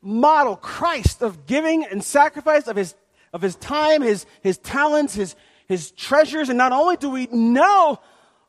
model, 0.02 0.56
Christ, 0.56 1.22
of 1.22 1.46
giving 1.46 1.84
and 1.84 2.02
sacrifice 2.02 2.68
of 2.68 2.76
His, 2.76 2.94
of 3.32 3.42
his 3.42 3.56
time, 3.56 4.02
His, 4.02 4.26
his 4.42 4.58
talents, 4.58 5.14
His, 5.14 5.36
His 5.66 5.90
treasures. 5.92 6.48
And 6.48 6.58
not 6.58 6.72
only 6.72 6.96
do 6.96 7.10
we 7.10 7.26
know 7.26 8.00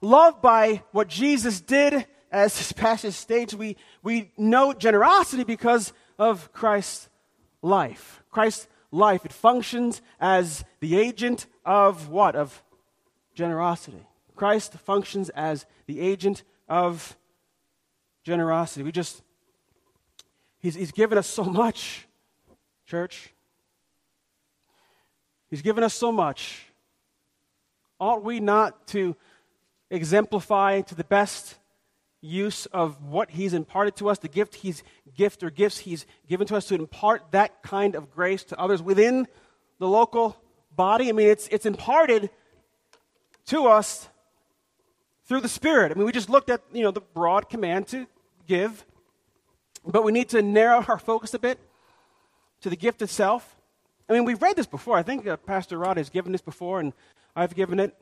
love 0.02 0.42
by 0.42 0.84
what 0.92 1.08
Jesus 1.08 1.62
did 1.62 2.06
as 2.32 2.58
this 2.58 2.72
passage 2.72 3.14
states, 3.14 3.54
we, 3.54 3.76
we 4.04 4.32
know 4.38 4.74
generosity 4.74 5.44
because 5.44 5.94
of 6.18 6.52
Christ's 6.54 7.10
life. 7.62 8.24
Christ's 8.32 8.68
life, 8.92 9.26
it 9.26 9.34
functions 9.34 10.02
as 10.20 10.64
the 10.80 10.98
agent 10.98 11.46
of 11.66 12.10
what? 12.10 12.36
Of 12.36 12.64
generosity. 13.34 14.06
Christ 14.36 14.74
functions 14.74 15.30
as 15.30 15.66
the 15.86 16.00
agent 16.00 16.44
of 16.68 17.18
generosity. 18.24 18.84
We 18.84 18.92
just, 18.92 19.22
he's, 20.60 20.76
he's 20.76 20.92
given 20.92 21.18
us 21.18 21.28
so 21.28 21.44
much, 21.44 22.08
church. 22.86 23.34
He's 25.50 25.62
given 25.62 25.84
us 25.84 25.94
so 25.94 26.12
much. 26.12 26.66
Ought 28.00 28.24
we 28.24 28.40
not 28.40 28.88
to 28.88 29.16
exemplify 29.90 30.82
to 30.82 30.96
the 30.96 31.04
best 31.04 31.56
use 32.22 32.68
of 32.68 33.04
what 33.04 33.32
he's 33.32 33.54
imparted 33.54 33.96
to 33.98 34.10
us, 34.10 34.20
the 34.20 34.28
gift 34.28 34.56
he's 34.56 34.84
gift 35.16 35.44
or 35.44 35.50
gifts 35.50 35.80
he's 35.80 36.06
given 36.28 36.48
to 36.48 36.56
us 36.56 36.66
to 36.68 36.76
impart 36.76 37.32
that 37.32 37.62
kind 37.64 37.96
of 37.96 38.12
grace 38.12 38.44
to 38.46 38.60
others 38.60 38.82
within 38.82 39.28
the 39.80 39.88
local 39.88 40.38
body. 40.76 41.10
I 41.10 41.12
mean, 41.12 41.28
it's 41.28 41.48
it's 41.50 41.66
imparted 41.66 42.30
to 43.48 43.66
us 43.66 44.10
through 45.26 45.42
the 45.42 45.50
Spirit. 45.50 45.92
I 45.92 45.96
mean, 45.96 46.06
we 46.06 46.12
just 46.12 46.30
looked 46.30 46.50
at 46.50 46.62
you 46.74 46.84
know 46.84 46.92
the 46.92 47.02
broad 47.02 47.50
command 47.50 47.88
to 47.88 48.08
give, 48.48 48.86
but 49.86 50.04
we 50.04 50.12
need 50.12 50.30
to 50.30 50.42
narrow 50.42 50.84
our 50.88 51.00
focus 51.00 51.34
a 51.34 51.40
bit 51.40 51.60
to 52.62 52.70
the 52.70 52.76
gift 52.76 53.02
itself. 53.02 53.56
I 54.10 54.14
mean, 54.14 54.26
we've 54.26 54.42
read 54.42 54.56
this 54.56 54.68
before. 54.68 54.98
I 54.98 55.04
think 55.04 55.26
uh, 55.26 55.38
Pastor 55.38 55.78
Rod 55.78 55.98
has 55.98 56.10
given 56.10 56.32
this 56.32 56.42
before, 56.42 56.80
and 56.80 56.94
I've 57.36 57.56
given 57.56 57.80
it. 57.80 57.96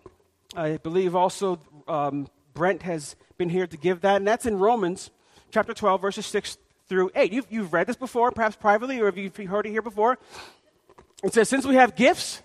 I 0.55 0.77
believe 0.77 1.15
also 1.15 1.59
um, 1.87 2.27
Brent 2.53 2.81
has 2.81 3.15
been 3.37 3.49
here 3.49 3.67
to 3.67 3.77
give 3.77 4.01
that, 4.01 4.17
and 4.17 4.27
that's 4.27 4.45
in 4.45 4.57
Romans 4.57 5.11
chapter 5.51 5.73
12, 5.73 6.01
verses 6.01 6.25
6 6.25 6.57
through 6.87 7.11
8. 7.15 7.31
You've, 7.31 7.47
you've 7.49 7.73
read 7.73 7.87
this 7.87 7.95
before, 7.95 8.31
perhaps 8.31 8.55
privately, 8.55 8.99
or 8.99 9.07
if 9.07 9.17
you've 9.17 9.35
heard 9.35 9.65
it 9.67 9.69
here 9.69 9.81
before. 9.81 10.17
It 11.23 11.33
says, 11.33 11.47
Since 11.47 11.65
we 11.65 11.75
have 11.75 11.95
gifts, 11.95 12.41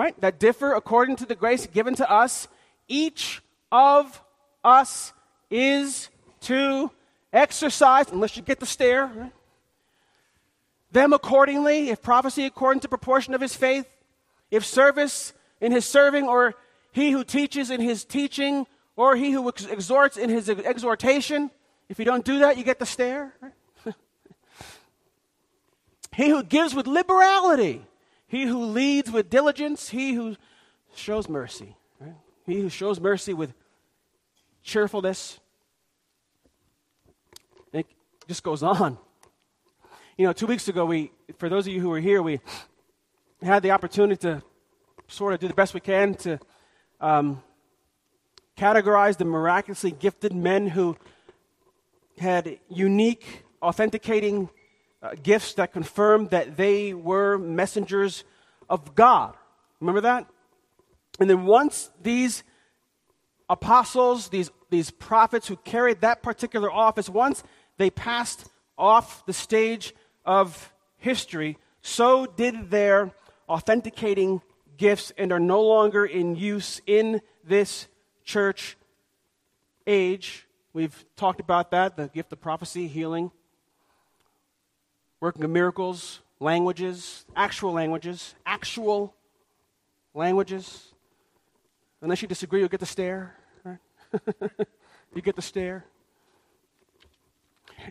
right, 0.00 0.20
that 0.20 0.38
differ 0.38 0.72
according 0.72 1.16
to 1.16 1.26
the 1.26 1.34
grace 1.34 1.66
given 1.66 1.94
to 1.96 2.10
us, 2.10 2.48
each 2.88 3.42
of 3.70 4.22
us 4.64 5.12
is 5.50 6.08
to 6.40 6.90
exercise, 7.32 8.10
unless 8.10 8.36
you 8.36 8.42
get 8.42 8.60
the 8.60 8.66
stare, 8.66 9.32
them 10.92 11.12
accordingly, 11.12 11.90
if 11.90 12.02
prophecy 12.02 12.46
according 12.46 12.80
to 12.80 12.88
proportion 12.88 13.34
of 13.34 13.40
his 13.40 13.54
faith, 13.54 13.86
if 14.50 14.64
service 14.64 15.32
in 15.60 15.72
his 15.72 15.84
serving, 15.84 16.26
or 16.26 16.54
he 16.92 17.10
who 17.10 17.24
teaches 17.24 17.70
in 17.70 17.80
his 17.80 18.04
teaching, 18.04 18.66
or 18.96 19.14
he 19.16 19.30
who 19.30 19.46
ex- 19.48 19.66
exhorts 19.66 20.16
in 20.16 20.30
his 20.30 20.48
exhortation. 20.48 21.50
If 21.88 21.98
you 21.98 22.04
don't 22.04 22.24
do 22.24 22.40
that, 22.40 22.56
you 22.56 22.64
get 22.64 22.78
the 22.78 22.86
stare. 22.86 23.34
he 26.14 26.30
who 26.30 26.42
gives 26.42 26.74
with 26.74 26.86
liberality, 26.86 27.84
he 28.28 28.44
who 28.44 28.64
leads 28.64 29.10
with 29.10 29.30
diligence, 29.30 29.90
he 29.90 30.14
who 30.14 30.36
shows 30.94 31.28
mercy. 31.28 31.76
Right? 32.00 32.14
He 32.44 32.60
who 32.60 32.68
shows 32.68 33.00
mercy 33.00 33.34
with 33.34 33.54
cheerfulness. 34.62 35.38
It 37.72 37.86
just 38.26 38.42
goes 38.42 38.62
on. 38.62 38.98
You 40.16 40.26
know, 40.26 40.32
two 40.32 40.46
weeks 40.46 40.66
ago, 40.68 40.86
we, 40.86 41.12
for 41.38 41.48
those 41.48 41.66
of 41.66 41.72
you 41.72 41.80
who 41.80 41.90
were 41.90 42.00
here, 42.00 42.22
we 42.22 42.40
had 43.42 43.62
the 43.62 43.70
opportunity 43.70 44.16
to 44.22 44.42
sort 45.08 45.34
of 45.34 45.40
do 45.40 45.48
the 45.48 45.54
best 45.54 45.74
we 45.74 45.80
can 45.80 46.14
to 46.14 46.38
um, 47.00 47.42
categorized 48.56 49.18
the 49.18 49.24
miraculously 49.24 49.90
gifted 49.90 50.32
men 50.32 50.68
who 50.68 50.96
had 52.18 52.58
unique, 52.68 53.44
authenticating 53.62 54.48
uh, 55.06 55.14
gifts 55.22 55.54
that 55.54 55.72
confirmed 55.72 56.30
that 56.30 56.56
they 56.56 56.92
were 56.92 57.38
messengers 57.38 58.24
of 58.68 58.94
God. 58.94 59.34
Remember 59.80 60.00
that? 60.00 60.26
And 61.20 61.30
then 61.30 61.46
once 61.46 61.90
these 62.02 62.42
apostles, 63.48 64.28
these, 64.30 64.50
these 64.70 64.90
prophets 64.90 65.46
who 65.46 65.56
carried 65.56 66.00
that 66.00 66.22
particular 66.22 66.70
office, 66.70 67.08
once 67.08 67.44
they 67.76 67.90
passed 67.90 68.48
off 68.76 69.24
the 69.26 69.32
stage 69.32 69.94
of 70.24 70.72
history, 70.98 71.56
so 71.82 72.26
did 72.26 72.70
their 72.70 73.12
authenticating 73.48 74.42
gifts 74.76 75.12
and 75.16 75.30
are 75.30 75.40
no 75.40 75.62
longer 75.62 76.04
in 76.04 76.34
use 76.34 76.80
in 76.86 77.20
this 77.44 77.86
church 78.24 78.76
age. 79.86 80.48
We've 80.72 81.04
talked 81.14 81.38
about 81.38 81.70
that 81.70 81.96
the 81.96 82.08
gift 82.08 82.32
of 82.32 82.40
prophecy, 82.40 82.88
healing, 82.88 83.30
working 85.20 85.44
of 85.44 85.50
miracles, 85.50 86.20
languages, 86.40 87.24
actual 87.34 87.72
languages, 87.72 88.34
actual 88.44 89.14
languages. 90.14 90.92
Unless 92.02 92.22
you 92.22 92.28
disagree, 92.28 92.60
you'll 92.60 92.68
get 92.68 92.80
the 92.80 92.86
stare. 92.86 93.34
Right? 93.64 93.78
you 95.14 95.22
get 95.22 95.36
the 95.36 95.42
stare. 95.42 95.84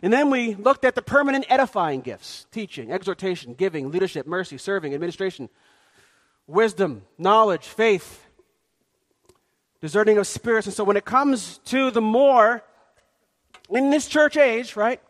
And 0.02 0.12
then 0.12 0.30
we 0.30 0.54
looked 0.54 0.84
at 0.84 0.94
the 0.94 1.02
permanent 1.02 1.46
edifying 1.48 2.00
gifts 2.00 2.46
teaching, 2.50 2.92
exhortation, 2.92 3.54
giving, 3.54 3.90
leadership, 3.90 4.26
mercy, 4.26 4.58
serving, 4.58 4.94
administration, 4.94 5.48
wisdom, 6.46 7.02
knowledge, 7.18 7.66
faith, 7.66 8.26
discerning 9.80 10.18
of 10.18 10.26
spirits. 10.26 10.66
And 10.66 10.74
so 10.74 10.84
when 10.84 10.96
it 10.96 11.04
comes 11.04 11.58
to 11.66 11.90
the 11.90 12.00
more 12.00 12.62
in 13.70 13.90
this 13.90 14.06
church 14.06 14.36
age, 14.36 14.76
right? 14.76 15.00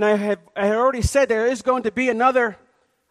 And 0.00 0.06
I 0.06 0.16
have 0.16 0.38
I 0.56 0.70
already 0.70 1.02
said 1.02 1.28
there 1.28 1.46
is 1.46 1.60
going 1.60 1.82
to 1.82 1.92
be 1.92 2.08
another 2.08 2.56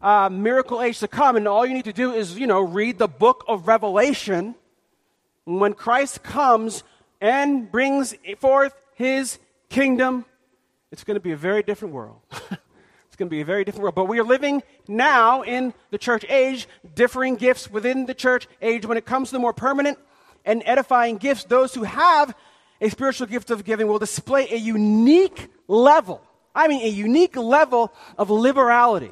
uh, 0.02 0.28
miracle 0.28 0.82
age 0.82 0.98
to 1.02 1.08
come, 1.08 1.36
and 1.36 1.48
all 1.48 1.64
you 1.64 1.76
need 1.76 1.86
to 1.86 1.94
do 1.94 2.14
is, 2.14 2.36
you 2.36 2.48
know, 2.48 2.62
read 2.62 2.98
the 2.98 3.08
book 3.08 3.46
of 3.48 3.68
Revelation. 3.68 4.56
when 5.46 5.76
Christ 5.76 6.24
comes 6.24 6.84
and 7.22 7.72
brings 7.72 8.16
forth 8.40 8.74
his 8.96 9.38
kingdom, 9.70 10.26
it's 10.92 11.04
going 11.04 11.14
to 11.14 11.22
be 11.22 11.32
a 11.32 11.38
very 11.38 11.62
different 11.62 11.94
world. 11.94 12.22
it's 12.32 13.16
going 13.16 13.30
to 13.30 13.36
be 13.36 13.42
a 13.42 13.46
very 13.46 13.64
different 13.64 13.84
world. 13.84 13.94
But 13.94 14.06
we 14.06 14.20
are 14.20 14.24
living 14.24 14.64
now 14.88 15.44
in 15.44 15.76
the 15.92 16.00
church 16.00 16.26
age, 16.28 16.68
differing 16.96 17.36
gifts 17.36 17.70
within 17.70 18.08
the 18.08 18.16
church 18.16 18.48
age. 18.64 18.88
When 18.88 18.98
it 18.98 19.06
comes 19.06 19.30
to 19.30 19.34
the 19.34 19.40
more 19.40 19.54
permanent 19.54 20.00
and 20.44 20.64
edifying 20.66 21.18
gifts, 21.18 21.44
those 21.44 21.76
who 21.76 21.84
have 21.84 22.36
a 22.82 22.90
spiritual 22.90 23.28
gift 23.28 23.52
of 23.52 23.64
giving 23.64 23.86
will 23.86 24.00
display 24.00 24.48
a 24.50 24.58
unique 24.58 25.50
level. 25.68 26.24
I 26.54 26.68
mean, 26.68 26.82
a 26.82 26.90
unique 26.90 27.36
level 27.36 27.94
of 28.18 28.30
liberality. 28.30 29.12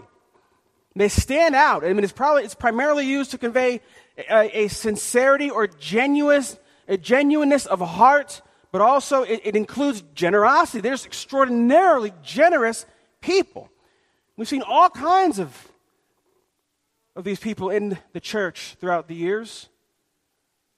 They 0.96 1.10
stand 1.10 1.56
out. 1.56 1.84
I 1.84 1.94
mean, 1.94 2.04
it's 2.04 2.14
probably 2.14 2.44
it's 2.44 2.56
primarily 2.56 3.06
used 3.06 3.32
to 3.32 3.38
convey 3.38 3.82
a, 4.30 4.64
a 4.64 4.68
sincerity 4.68 5.50
or 5.50 5.68
genuine, 5.68 6.44
a 6.88 6.98
genuineness 6.98 7.66
of 7.66 7.80
heart 7.80 8.42
but 8.72 8.82
also 8.82 9.24
it, 9.24 9.42
it 9.44 9.56
includes 9.56 10.04
generosity. 10.14 10.82
There's 10.82 11.06
extraordinarily 11.06 12.14
generous 12.22 12.86
people. 13.22 13.70
We've 14.36 14.48
seen 14.48 14.62
all 14.62 14.90
kinds 14.90 15.40
of, 15.40 15.68
of 17.16 17.24
these 17.24 17.40
people 17.40 17.70
in 17.70 17.98
the 18.14 18.20
church 18.20 18.76
throughout 18.80 19.08
the 19.08 19.16
years. 19.16 19.70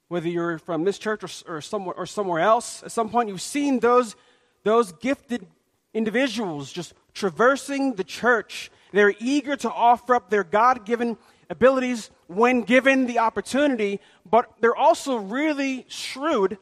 Whether 0.08 0.30
you're 0.30 0.60
from 0.60 0.86
this 0.86 0.98
church 0.98 1.24
or, 1.24 1.56
or, 1.58 1.62
somewhere, 1.62 1.96
or 1.96 2.06
somewhere 2.06 2.40
else, 2.40 2.84
at 2.84 2.92
some 2.92 3.10
point 3.10 3.30
you've 3.30 3.42
seen 3.42 3.80
those, 3.80 4.16
those 4.64 4.92
gifted 4.94 5.46
individuals 5.94 6.72
just 6.72 6.94
traversing 7.14 7.96
the 7.96 8.04
church. 8.04 8.72
They're 8.92 9.14
eager 9.20 9.56
to 9.58 9.72
offer 9.72 10.16
up 10.16 10.30
their 10.30 10.44
God 10.44 10.86
given 10.86 11.18
abilities 11.50 12.12
when 12.28 12.62
given 12.62 13.08
the 13.08 13.20
opportunity, 13.20 14.00
but 14.30 14.52
they're 14.60 14.76
also 14.76 15.18
really 15.18 15.86
shrewd 15.88 16.58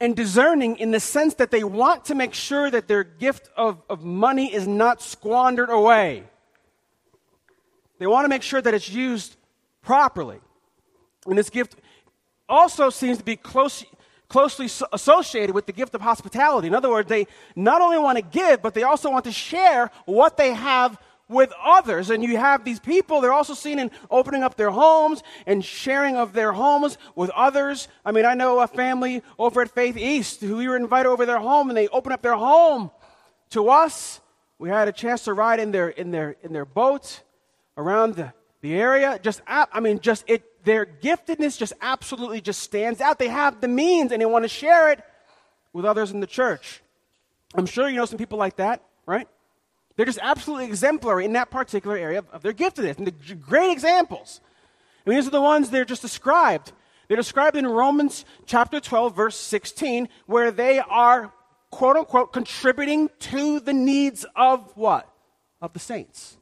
and 0.00 0.14
discerning 0.14 0.76
in 0.76 0.90
the 0.90 1.00
sense 1.00 1.34
that 1.34 1.50
they 1.50 1.64
want 1.64 2.04
to 2.06 2.14
make 2.14 2.34
sure 2.34 2.70
that 2.70 2.88
their 2.88 3.04
gift 3.04 3.48
of, 3.56 3.82
of 3.88 4.02
money 4.02 4.52
is 4.52 4.66
not 4.66 5.00
squandered 5.00 5.70
away. 5.70 6.24
They 7.98 8.06
want 8.06 8.24
to 8.24 8.28
make 8.28 8.42
sure 8.42 8.60
that 8.60 8.74
it's 8.74 8.90
used 8.90 9.36
properly. 9.82 10.40
And 11.26 11.38
this 11.38 11.48
gift 11.48 11.76
also 12.48 12.90
seems 12.90 13.18
to 13.18 13.24
be 13.24 13.36
close, 13.36 13.84
closely 14.34 14.68
associated 14.92 15.54
with 15.54 15.64
the 15.64 15.72
gift 15.72 15.94
of 15.94 16.00
hospitality. 16.00 16.66
In 16.66 16.74
other 16.74 16.90
words, 16.90 17.08
they 17.08 17.28
not 17.54 17.80
only 17.80 17.98
want 17.98 18.18
to 18.18 18.22
give, 18.22 18.60
but 18.62 18.74
they 18.74 18.82
also 18.82 19.08
want 19.08 19.26
to 19.26 19.30
share 19.30 19.92
what 20.06 20.36
they 20.36 20.52
have 20.52 20.98
with 21.28 21.52
others. 21.64 22.10
And 22.10 22.20
you 22.20 22.36
have 22.36 22.64
these 22.64 22.80
people, 22.80 23.20
they're 23.20 23.32
also 23.32 23.54
seen 23.54 23.78
in 23.78 23.92
opening 24.10 24.42
up 24.42 24.56
their 24.56 24.72
homes 24.72 25.22
and 25.46 25.64
sharing 25.64 26.16
of 26.16 26.32
their 26.32 26.50
homes 26.50 26.98
with 27.14 27.30
others. 27.30 27.86
I 28.04 28.10
mean, 28.10 28.24
I 28.24 28.34
know 28.34 28.58
a 28.58 28.66
family 28.66 29.22
over 29.38 29.62
at 29.62 29.70
Faith 29.70 29.96
East 29.96 30.40
who 30.40 30.56
we 30.56 30.66
were 30.66 30.74
invited 30.76 31.08
over 31.10 31.24
their 31.26 31.38
home 31.38 31.68
and 31.68 31.76
they 31.76 31.86
opened 31.86 32.14
up 32.14 32.22
their 32.22 32.34
home 32.34 32.90
to 33.50 33.68
us. 33.68 34.20
We 34.58 34.68
had 34.68 34.88
a 34.88 34.92
chance 34.92 35.22
to 35.26 35.32
ride 35.32 35.60
in 35.60 35.70
their, 35.70 35.90
in 35.90 36.10
their, 36.10 36.34
in 36.42 36.52
their 36.52 36.64
boat 36.64 37.22
around 37.76 38.16
the, 38.16 38.32
the 38.62 38.74
area. 38.74 39.16
Just, 39.22 39.42
I 39.46 39.78
mean, 39.78 40.00
just 40.00 40.24
it, 40.26 40.42
their 40.64 40.86
giftedness 40.86 41.58
just 41.58 41.72
absolutely 41.80 42.40
just 42.40 42.60
stands 42.60 43.00
out. 43.00 43.18
They 43.18 43.28
have 43.28 43.60
the 43.60 43.68
means 43.68 44.12
and 44.12 44.20
they 44.20 44.26
want 44.26 44.44
to 44.44 44.48
share 44.48 44.90
it 44.90 45.00
with 45.72 45.84
others 45.84 46.10
in 46.10 46.20
the 46.20 46.26
church. 46.26 46.82
I'm 47.54 47.66
sure 47.66 47.88
you 47.88 47.96
know 47.96 48.04
some 48.04 48.18
people 48.18 48.38
like 48.38 48.56
that, 48.56 48.82
right? 49.06 49.28
They're 49.96 50.06
just 50.06 50.18
absolutely 50.22 50.66
exemplary 50.66 51.24
in 51.24 51.34
that 51.34 51.50
particular 51.50 51.96
area 51.96 52.18
of, 52.18 52.28
of 52.30 52.42
their 52.42 52.52
giftedness. 52.52 52.98
And 52.98 53.06
they're 53.06 53.36
great 53.36 53.70
examples. 53.70 54.40
I 55.06 55.10
mean, 55.10 55.18
these 55.18 55.28
are 55.28 55.30
the 55.32 55.40
ones 55.40 55.70
they're 55.70 55.84
just 55.84 56.02
described. 56.02 56.72
They're 57.06 57.16
described 57.16 57.56
in 57.56 57.66
Romans 57.66 58.24
chapter 58.46 58.80
12, 58.80 59.14
verse 59.14 59.36
16, 59.36 60.08
where 60.26 60.50
they 60.50 60.78
are, 60.78 61.32
quote 61.70 61.96
unquote, 61.96 62.32
contributing 62.32 63.10
to 63.20 63.60
the 63.60 63.74
needs 63.74 64.24
of 64.34 64.72
what? 64.76 65.08
Of 65.60 65.74
the 65.74 65.78
saints. 65.78 66.38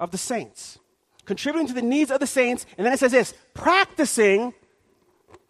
Of 0.00 0.10
the 0.10 0.18
saints. 0.18 0.78
Contributing 1.24 1.68
to 1.68 1.74
the 1.74 1.82
needs 1.82 2.10
of 2.10 2.20
the 2.20 2.26
saints. 2.26 2.66
And 2.76 2.86
then 2.86 2.92
it 2.92 2.98
says 2.98 3.12
this 3.12 3.34
practicing 3.54 4.54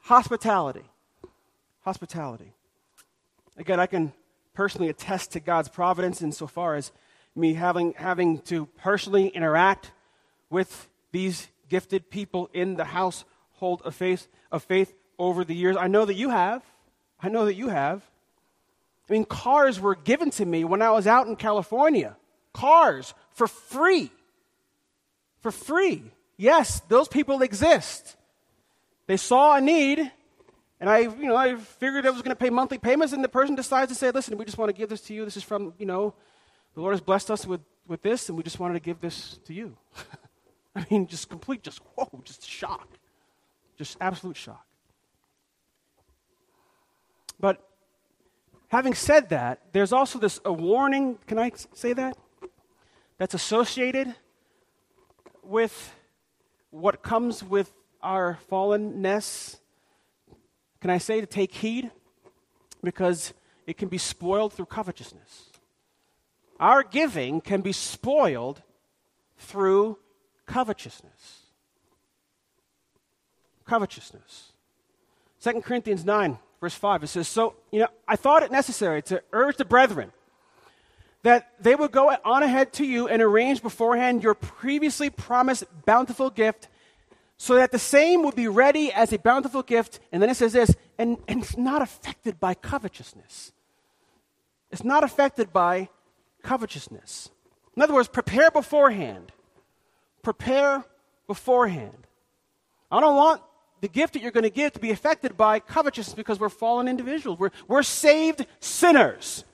hospitality. 0.00 0.84
Hospitality. 1.80 2.52
Again, 3.56 3.80
I 3.80 3.86
can 3.86 4.12
personally 4.54 4.88
attest 4.88 5.32
to 5.32 5.40
God's 5.40 5.68
providence 5.68 6.22
insofar 6.22 6.74
as 6.74 6.92
me 7.34 7.54
having, 7.54 7.94
having 7.94 8.40
to 8.40 8.66
personally 8.66 9.28
interact 9.28 9.90
with 10.50 10.88
these 11.12 11.48
gifted 11.68 12.10
people 12.10 12.50
in 12.52 12.76
the 12.76 12.84
household 12.84 13.82
of 13.84 13.94
faith, 13.94 14.28
of 14.50 14.62
faith 14.62 14.94
over 15.18 15.44
the 15.44 15.54
years. 15.54 15.76
I 15.76 15.88
know 15.88 16.04
that 16.04 16.14
you 16.14 16.28
have. 16.28 16.62
I 17.20 17.28
know 17.28 17.46
that 17.46 17.54
you 17.54 17.68
have. 17.68 18.02
I 19.08 19.12
mean, 19.12 19.24
cars 19.24 19.80
were 19.80 19.94
given 19.94 20.30
to 20.32 20.44
me 20.44 20.64
when 20.64 20.82
I 20.82 20.90
was 20.90 21.06
out 21.06 21.26
in 21.26 21.36
California. 21.36 22.16
Cars 22.52 23.14
for 23.32 23.46
free. 23.46 24.10
For 25.42 25.50
free. 25.50 26.04
Yes, 26.36 26.80
those 26.88 27.08
people 27.08 27.42
exist. 27.42 28.16
They 29.06 29.16
saw 29.16 29.56
a 29.56 29.60
need, 29.60 30.10
and 30.80 30.88
I, 30.88 31.00
you 31.00 31.26
know, 31.26 31.36
I 31.36 31.56
figured 31.56 32.06
I 32.06 32.10
was 32.10 32.22
going 32.22 32.34
to 32.34 32.40
pay 32.40 32.50
monthly 32.50 32.78
payments, 32.78 33.12
and 33.12 33.22
the 33.22 33.28
person 33.28 33.54
decides 33.54 33.92
to 33.92 33.94
say, 33.94 34.10
listen, 34.10 34.38
we 34.38 34.44
just 34.44 34.56
want 34.56 34.68
to 34.68 34.72
give 34.72 34.88
this 34.88 35.00
to 35.02 35.14
you. 35.14 35.24
This 35.24 35.36
is 35.36 35.42
from, 35.42 35.74
you 35.78 35.86
know, 35.86 36.14
the 36.74 36.80
Lord 36.80 36.92
has 36.92 37.00
blessed 37.00 37.30
us 37.30 37.46
with, 37.46 37.60
with 37.86 38.02
this, 38.02 38.28
and 38.28 38.38
we 38.38 38.44
just 38.44 38.58
wanted 38.58 38.74
to 38.74 38.80
give 38.80 39.00
this 39.00 39.38
to 39.44 39.52
you. 39.52 39.76
I 40.76 40.86
mean, 40.90 41.06
just 41.06 41.28
complete, 41.28 41.62
just 41.62 41.80
whoa, 41.94 42.08
just 42.24 42.48
shock. 42.48 42.88
Just 43.76 43.96
absolute 44.00 44.36
shock. 44.36 44.64
But 47.38 47.60
having 48.68 48.94
said 48.94 49.28
that, 49.30 49.60
there's 49.72 49.92
also 49.92 50.18
this 50.18 50.40
a 50.44 50.52
warning, 50.52 51.18
can 51.26 51.38
I 51.38 51.50
say 51.74 51.92
that? 51.94 52.16
That's 53.18 53.34
associated 53.34 54.14
with 55.52 55.94
what 56.70 57.02
comes 57.02 57.44
with 57.44 57.70
our 58.02 58.38
fallenness. 58.50 59.58
Can 60.80 60.88
I 60.88 60.96
say 60.96 61.20
to 61.20 61.26
take 61.26 61.52
heed? 61.52 61.90
Because 62.82 63.34
it 63.66 63.76
can 63.76 63.88
be 63.88 63.98
spoiled 63.98 64.54
through 64.54 64.66
covetousness. 64.66 65.50
Our 66.58 66.82
giving 66.82 67.42
can 67.42 67.60
be 67.60 67.72
spoiled 67.72 68.62
through 69.36 69.98
covetousness. 70.46 71.42
Covetousness. 73.66 74.52
2 75.42 75.60
Corinthians 75.60 76.04
9, 76.04 76.38
verse 76.60 76.74
5, 76.74 77.02
it 77.02 77.08
says, 77.08 77.28
So, 77.28 77.56
you 77.70 77.80
know, 77.80 77.88
I 78.08 78.16
thought 78.16 78.42
it 78.42 78.50
necessary 78.50 79.02
to 79.02 79.22
urge 79.32 79.56
the 79.58 79.64
brethren 79.66 80.12
that 81.22 81.52
they 81.60 81.74
would 81.74 81.92
go 81.92 82.14
on 82.24 82.42
ahead 82.42 82.72
to 82.74 82.84
you 82.84 83.08
and 83.08 83.22
arrange 83.22 83.62
beforehand 83.62 84.22
your 84.22 84.34
previously 84.34 85.08
promised 85.08 85.64
bountiful 85.84 86.30
gift 86.30 86.68
so 87.36 87.54
that 87.54 87.72
the 87.72 87.78
same 87.78 88.22
would 88.22 88.34
be 88.34 88.48
ready 88.48 88.92
as 88.92 89.12
a 89.12 89.18
bountiful 89.18 89.62
gift. 89.62 90.00
And 90.10 90.22
then 90.22 90.30
it 90.30 90.36
says 90.36 90.52
this, 90.52 90.74
and, 90.98 91.18
and 91.28 91.42
it's 91.42 91.56
not 91.56 91.82
affected 91.82 92.38
by 92.38 92.54
covetousness. 92.54 93.52
It's 94.70 94.84
not 94.84 95.04
affected 95.04 95.52
by 95.52 95.88
covetousness. 96.42 97.30
In 97.76 97.82
other 97.82 97.94
words, 97.94 98.08
prepare 98.08 98.50
beforehand. 98.50 99.32
Prepare 100.22 100.84
beforehand. 101.26 102.06
I 102.90 103.00
don't 103.00 103.16
want 103.16 103.42
the 103.80 103.88
gift 103.88 104.12
that 104.12 104.22
you're 104.22 104.30
going 104.30 104.44
to 104.44 104.50
give 104.50 104.72
to 104.74 104.80
be 104.80 104.90
affected 104.90 105.36
by 105.36 105.58
covetousness 105.58 106.14
because 106.14 106.38
we're 106.38 106.48
fallen 106.48 106.88
individuals. 106.88 107.38
We're, 107.38 107.50
we're 107.66 107.82
saved 107.82 108.46
sinners. 108.60 109.44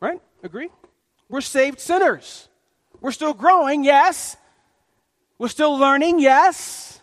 Right? 0.00 0.20
Agree? 0.42 0.70
We're 1.28 1.40
saved 1.40 1.80
sinners. 1.80 2.48
We're 3.00 3.12
still 3.12 3.34
growing, 3.34 3.84
yes. 3.84 4.36
We're 5.38 5.48
still 5.48 5.76
learning, 5.76 6.20
yes. 6.20 7.00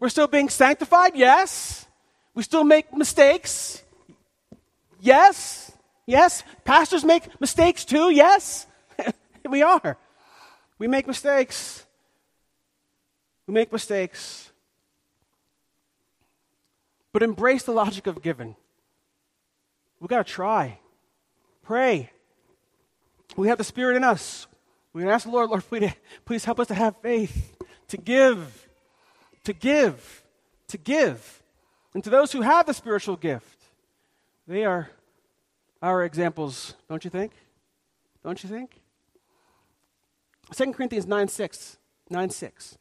We're 0.00 0.08
still 0.08 0.26
being 0.26 0.48
sanctified, 0.48 1.12
yes. 1.14 1.86
We 2.34 2.42
still 2.42 2.64
make 2.64 2.92
mistakes, 2.94 3.82
yes. 5.00 5.72
Yes. 6.06 6.42
Pastors 6.64 7.04
make 7.04 7.40
mistakes 7.40 7.84
too, 7.84 8.10
yes. 8.10 8.66
we 9.48 9.62
are. 9.62 9.98
We 10.78 10.86
make 10.86 11.06
mistakes. 11.06 11.84
We 13.46 13.54
make 13.54 13.72
mistakes. 13.72 14.50
But 17.12 17.22
embrace 17.22 17.64
the 17.64 17.72
logic 17.72 18.06
of 18.06 18.22
giving. 18.22 18.56
We've 20.00 20.08
got 20.08 20.26
to 20.26 20.32
try. 20.32 20.78
Pray. 21.62 22.10
We 23.36 23.48
have 23.48 23.58
the 23.58 23.64
Spirit 23.64 23.96
in 23.96 24.04
us. 24.04 24.46
We 24.92 25.08
ask 25.08 25.24
the 25.24 25.30
Lord, 25.30 25.50
Lord, 25.50 25.62
please, 25.64 25.92
please 26.24 26.44
help 26.44 26.60
us 26.60 26.66
to 26.68 26.74
have 26.74 26.96
faith, 27.02 27.56
to 27.88 27.96
give, 27.96 28.68
to 29.44 29.52
give, 29.52 30.24
to 30.68 30.78
give. 30.78 31.42
And 31.94 32.02
to 32.04 32.10
those 32.10 32.32
who 32.32 32.42
have 32.42 32.66
the 32.66 32.74
spiritual 32.74 33.16
gift, 33.16 33.64
they 34.46 34.64
are 34.64 34.90
our 35.80 36.04
examples, 36.04 36.74
don't 36.88 37.04
you 37.04 37.10
think? 37.10 37.32
Don't 38.24 38.42
you 38.42 38.48
think? 38.48 38.80
2 40.54 40.72
Corinthians 40.72 41.06
9 41.06 41.28
6. 41.28 41.76
9 42.10 42.30
6. 42.30 42.78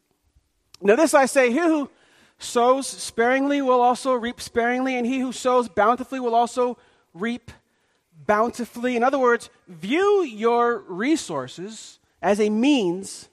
Now, 0.82 0.96
this 0.96 1.14
I 1.14 1.26
say, 1.26 1.52
he 1.52 1.60
who 1.60 1.90
sows 2.40 2.88
sparingly 2.88 3.62
will 3.62 3.82
also 3.82 4.14
reap 4.14 4.40
sparingly, 4.40 4.96
and 4.96 5.06
he 5.06 5.20
who 5.20 5.32
sows 5.32 5.68
bountifully 5.68 6.20
will 6.20 6.36
also 6.36 6.78
reap 7.14 7.52
bountifully. 8.28 8.96
In 8.96 9.04
other 9.04 9.18
words, 9.18 9.50
view 9.68 10.22
your 10.22 10.80
resources 10.88 12.00
as 12.22 12.40
a 12.40 12.50
means, 12.50 13.30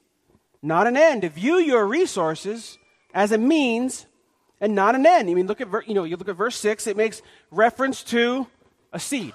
not 0.62 0.86
an 0.86 0.96
end. 0.96 1.24
View 1.24 1.56
your 1.56 1.86
resources 1.86 2.78
as 3.12 3.32
a 3.32 3.38
means 3.38 4.06
and 4.60 4.74
not 4.74 4.94
an 4.94 5.04
end. 5.04 5.28
I 5.28 5.34
mean, 5.34 5.46
look 5.46 5.60
at 5.60 5.68
you 5.86 5.94
know, 5.94 6.04
you 6.04 6.16
look 6.16 6.28
at 6.28 6.36
verse 6.36 6.56
six. 6.56 6.86
It 6.86 6.96
makes 6.96 7.20
reference 7.50 8.02
to 8.04 8.46
a 8.92 9.00
seed, 9.00 9.34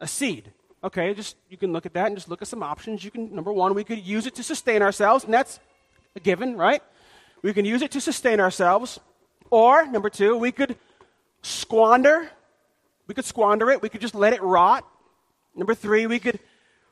a 0.00 0.06
seed. 0.06 0.52
Okay, 0.82 1.12
just 1.12 1.36
you 1.50 1.56
can 1.56 1.72
look 1.72 1.86
at 1.86 1.94
that 1.94 2.06
and 2.06 2.16
just 2.16 2.28
look 2.28 2.40
at 2.40 2.48
some 2.48 2.62
options. 2.62 3.04
You 3.04 3.10
can 3.10 3.34
number 3.34 3.52
one, 3.52 3.74
we 3.74 3.84
could 3.84 3.98
use 3.98 4.26
it 4.26 4.34
to 4.36 4.42
sustain 4.42 4.80
ourselves, 4.80 5.24
and 5.24 5.34
that's 5.34 5.58
a 6.14 6.20
given, 6.20 6.56
right? 6.56 6.82
We 7.42 7.52
can 7.52 7.64
use 7.64 7.82
it 7.82 7.90
to 7.92 8.00
sustain 8.00 8.40
ourselves, 8.40 9.00
or 9.50 9.86
number 9.86 10.08
two, 10.08 10.36
we 10.36 10.52
could 10.52 10.76
squander. 11.42 12.30
We 13.08 13.14
could 13.14 13.24
squander 13.24 13.70
it. 13.70 13.82
We 13.82 13.88
could 13.88 14.00
just 14.00 14.14
let 14.14 14.32
it 14.32 14.42
rot. 14.42 14.86
Number 15.56 15.74
three, 15.74 16.06
we 16.06 16.20
could 16.20 16.38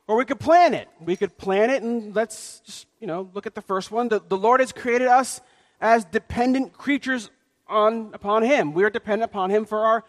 or 0.09 0.17
we 0.17 0.25
could 0.25 0.39
plan 0.41 0.73
it. 0.73 0.89
We 1.01 1.17
could 1.17 1.37
plan 1.37 1.71
it 1.71 1.83
and 1.83 2.15
let's 2.15 2.61
just, 2.65 2.87
you 3.01 3.07
know, 3.07 3.29
look 3.35 3.47
at 3.47 3.55
the 3.55 3.63
first 3.63 3.91
one. 3.91 4.09
The, 4.09 4.21
the 4.21 4.37
Lord 4.37 4.61
has 4.61 4.73
created 4.73 5.09
us 5.09 5.41
as 5.81 6.05
dependent 6.05 6.73
creatures 6.73 7.31
on, 7.67 8.11
upon 8.15 8.43
Him. 8.43 8.73
We 8.73 8.85
are 8.85 8.91
dependent 8.91 9.31
upon 9.31 9.51
Him 9.51 9.65
for 9.65 9.81
our 9.81 10.05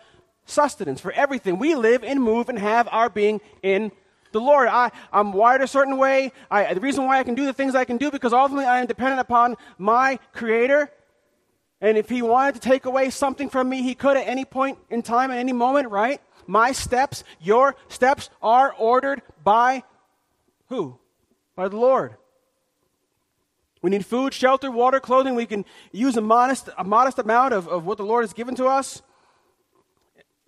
sustenance, 0.46 1.02
for 1.02 1.12
everything. 1.12 1.58
We 1.58 1.76
live 1.76 2.04
and 2.04 2.22
move 2.22 2.48
and 2.48 2.60
have 2.60 2.88
our 2.92 3.10
being 3.10 3.42
in 3.64 3.92
the 4.32 4.40
Lord. 4.40 4.68
I, 4.68 4.92
I'm 5.12 5.34
wired 5.34 5.62
a 5.62 5.68
certain 5.68 5.98
way. 5.98 6.32
I, 6.52 6.74
the 6.74 6.80
reason 6.80 7.06
why 7.06 7.20
I 7.20 7.24
can 7.24 7.34
do 7.34 7.46
the 7.46 7.54
things 7.54 7.74
I 7.74 7.86
can 7.86 7.98
do 7.98 8.12
because 8.12 8.34
ultimately 8.34 8.66
I 8.66 8.80
am 8.80 8.86
dependent 8.86 9.20
upon 9.20 9.56
my 9.80 10.20
Creator. 10.34 10.92
And 11.80 11.98
if 11.98 12.10
He 12.10 12.22
wanted 12.22 12.56
to 12.56 12.62
take 12.62 12.86
away 12.86 13.10
something 13.10 13.50
from 13.50 13.70
me, 13.70 13.82
He 13.82 13.96
could 13.96 14.18
at 14.18 14.28
any 14.28 14.46
point 14.46 14.78
in 14.90 15.02
time, 15.02 15.32
at 15.32 15.38
any 15.38 15.54
moment, 15.54 15.90
right? 15.90 16.22
My 16.48 16.72
steps, 16.72 17.24
your 17.40 17.76
steps 17.88 18.30
are 18.42 18.74
ordered 18.78 19.22
by 19.44 19.84
who? 20.70 20.98
By 21.56 21.68
the 21.68 21.78
Lord. 21.78 22.16
We 23.82 23.92
need 23.92 24.06
food, 24.06 24.34
shelter, 24.34 24.72
water, 24.72 25.00
clothing. 25.00 25.36
We 25.36 25.46
can 25.46 25.66
use 25.92 26.18
a 26.18 26.22
modest, 26.22 26.70
a 26.78 26.84
modest 26.84 27.20
amount 27.20 27.54
of, 27.54 27.68
of 27.68 27.86
what 27.86 27.98
the 27.98 28.06
Lord 28.06 28.24
has 28.24 28.34
given 28.34 28.56
to 28.56 28.66
us 28.66 29.02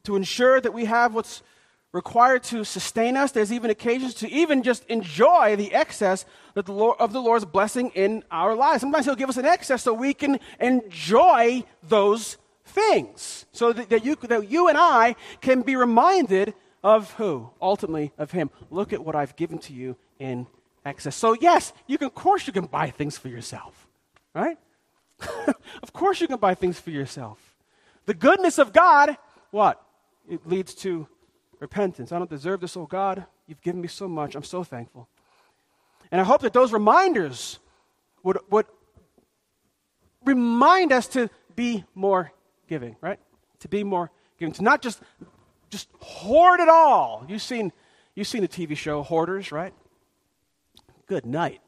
to 0.04 0.16
ensure 0.16 0.60
that 0.60 0.74
we 0.74 0.86
have 0.86 1.14
what's 1.14 1.44
required 1.92 2.44
to 2.44 2.64
sustain 2.64 3.18
us. 3.18 3.32
There's 3.32 3.52
even 3.52 3.72
occasions 3.72 4.14
to 4.16 4.30
even 4.30 4.64
just 4.64 4.86
enjoy 4.86 5.56
the 5.56 5.74
excess 5.74 6.26
of 6.56 6.66
the, 6.66 6.74
Lord, 6.74 6.98
of 7.00 7.14
the 7.14 7.22
Lord's 7.22 7.46
blessing 7.46 7.92
in 7.96 8.24
our 8.30 8.56
lives. 8.56 8.82
Sometimes 8.82 9.06
He'll 9.06 9.16
give 9.16 9.30
us 9.30 9.38
an 9.38 9.46
excess 9.46 9.84
so 9.84 9.94
we 9.94 10.14
can 10.14 10.40
enjoy 10.60 11.64
those 11.84 12.38
things. 12.66 13.46
So 13.52 13.74
that, 13.74 13.90
that, 13.90 14.06
you, 14.06 14.16
that 14.16 14.50
you 14.50 14.68
and 14.68 14.78
I 14.78 15.16
can 15.42 15.62
be 15.62 15.76
reminded 15.76 16.54
of 16.84 17.12
who? 17.14 17.50
Ultimately, 17.62 18.12
of 18.18 18.32
Him. 18.32 18.50
Look 18.70 18.94
at 18.94 19.04
what 19.04 19.16
I've 19.16 19.36
given 19.36 19.58
to 19.60 19.74
you 19.74 19.96
in 20.20 20.48
excess. 20.86 21.16
So, 21.16 21.34
yes, 21.34 21.74
you 21.88 21.98
can, 21.98 22.08
of 22.08 22.16
course, 22.16 22.46
you 22.48 22.54
can 22.54 22.66
buy 22.66 22.90
things 22.92 23.18
for 23.18 23.28
yourself, 23.28 23.88
right? 24.34 24.58
of 25.84 25.92
course, 25.92 26.22
you 26.22 26.28
can 26.28 26.38
buy 26.38 26.54
things 26.54 26.80
for 26.80 26.92
yourself. 26.92 27.56
The 28.06 28.14
goodness 28.14 28.58
of 28.60 28.74
God, 28.74 29.18
what? 29.52 29.84
It 30.30 30.48
leads 30.48 30.74
to 30.76 31.08
repentance. 31.60 32.12
I 32.12 32.18
don't 32.18 32.30
deserve 32.30 32.62
this, 32.62 32.76
oh 32.78 32.86
God. 32.86 33.26
You've 33.48 33.62
given 33.62 33.82
me 33.82 33.88
so 33.88 34.08
much. 34.08 34.36
I'm 34.36 34.44
so 34.44 34.64
thankful. 34.64 35.08
And 36.12 36.20
I 36.20 36.24
hope 36.24 36.42
that 36.42 36.54
those 36.54 36.74
reminders 36.74 37.60
would, 38.24 38.40
would 38.50 38.66
remind 40.26 40.92
us 40.92 41.08
to 41.10 41.30
be 41.56 41.84
more 41.94 42.32
giving, 42.68 42.96
right? 43.02 43.20
To 43.60 43.68
be 43.68 43.84
more 43.84 44.12
giving. 44.38 44.54
To 44.54 44.64
not 44.64 44.82
just 44.82 45.02
just 45.70 45.90
hoard 46.00 46.60
it 46.60 46.70
all. 46.70 47.26
You've 47.28 47.42
seen, 47.42 47.72
you've 48.16 48.28
seen 48.28 48.42
the 48.42 48.48
TV 48.48 48.76
show 48.76 49.04
Hoarders, 49.04 49.52
right? 49.52 49.74
Good 51.08 51.26
night. 51.26 51.62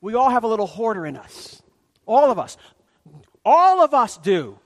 We 0.00 0.14
all 0.14 0.30
have 0.30 0.44
a 0.44 0.48
little 0.48 0.66
hoarder 0.66 1.04
in 1.04 1.16
us. 1.16 1.62
All 2.06 2.30
of 2.30 2.38
us. 2.38 2.56
All 3.44 3.82
of 3.82 3.94
us 3.94 4.16
do. 4.16 4.58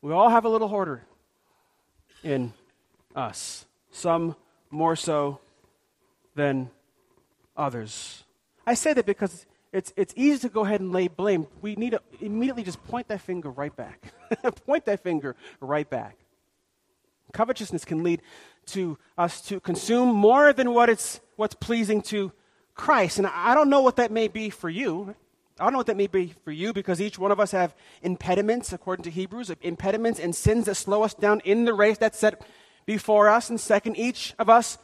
We 0.00 0.12
all 0.12 0.28
have 0.28 0.44
a 0.44 0.48
little 0.48 0.68
hoarder 0.68 1.02
in 2.22 2.52
us. 3.14 3.66
Some 3.92 4.34
more 4.70 4.96
so 4.96 5.38
than 6.34 6.70
others. 7.56 8.24
I 8.66 8.74
say 8.74 8.92
that 8.94 9.06
because 9.06 9.46
it's, 9.72 9.92
it's 9.96 10.12
easy 10.16 10.38
to 10.40 10.48
go 10.48 10.64
ahead 10.64 10.80
and 10.80 10.92
lay 10.92 11.08
blame. 11.08 11.46
We 11.60 11.76
need 11.76 11.90
to 11.90 12.00
immediately 12.20 12.62
just 12.62 12.82
point 12.84 13.08
that 13.08 13.20
finger 13.20 13.50
right 13.50 13.74
back. 13.74 14.12
point 14.66 14.86
that 14.86 15.02
finger 15.02 15.36
right 15.60 15.88
back. 15.88 16.16
Covetousness 17.32 17.84
can 17.84 18.02
lead 18.02 18.20
to 18.66 18.98
us 19.16 19.40
to 19.42 19.60
consume 19.60 20.14
more 20.14 20.52
than 20.52 20.74
what 20.74 20.90
it's, 20.90 21.20
what's 21.36 21.54
pleasing 21.54 22.02
to 22.02 22.32
Christ. 22.74 23.18
And 23.18 23.26
I 23.26 23.54
don't 23.54 23.70
know 23.70 23.80
what 23.80 23.96
that 23.96 24.10
may 24.10 24.28
be 24.28 24.50
for 24.50 24.68
you. 24.68 25.14
I 25.58 25.64
don't 25.64 25.72
know 25.72 25.78
what 25.78 25.86
that 25.86 25.96
may 25.96 26.06
be 26.06 26.34
for 26.44 26.50
you 26.50 26.72
because 26.72 27.00
each 27.00 27.18
one 27.18 27.30
of 27.30 27.40
us 27.40 27.52
have 27.52 27.74
impediments, 28.02 28.72
according 28.72 29.04
to 29.04 29.10
Hebrews, 29.10 29.50
impediments 29.62 30.18
and 30.18 30.34
sins 30.34 30.66
that 30.66 30.74
slow 30.74 31.02
us 31.02 31.14
down 31.14 31.40
in 31.44 31.64
the 31.64 31.74
race 31.74 31.98
that's 31.98 32.18
set 32.18 32.42
before 32.86 33.28
us. 33.28 33.50
And 33.50 33.60
second, 33.60 33.96
each 33.96 34.34
of 34.38 34.48
us 34.48 34.78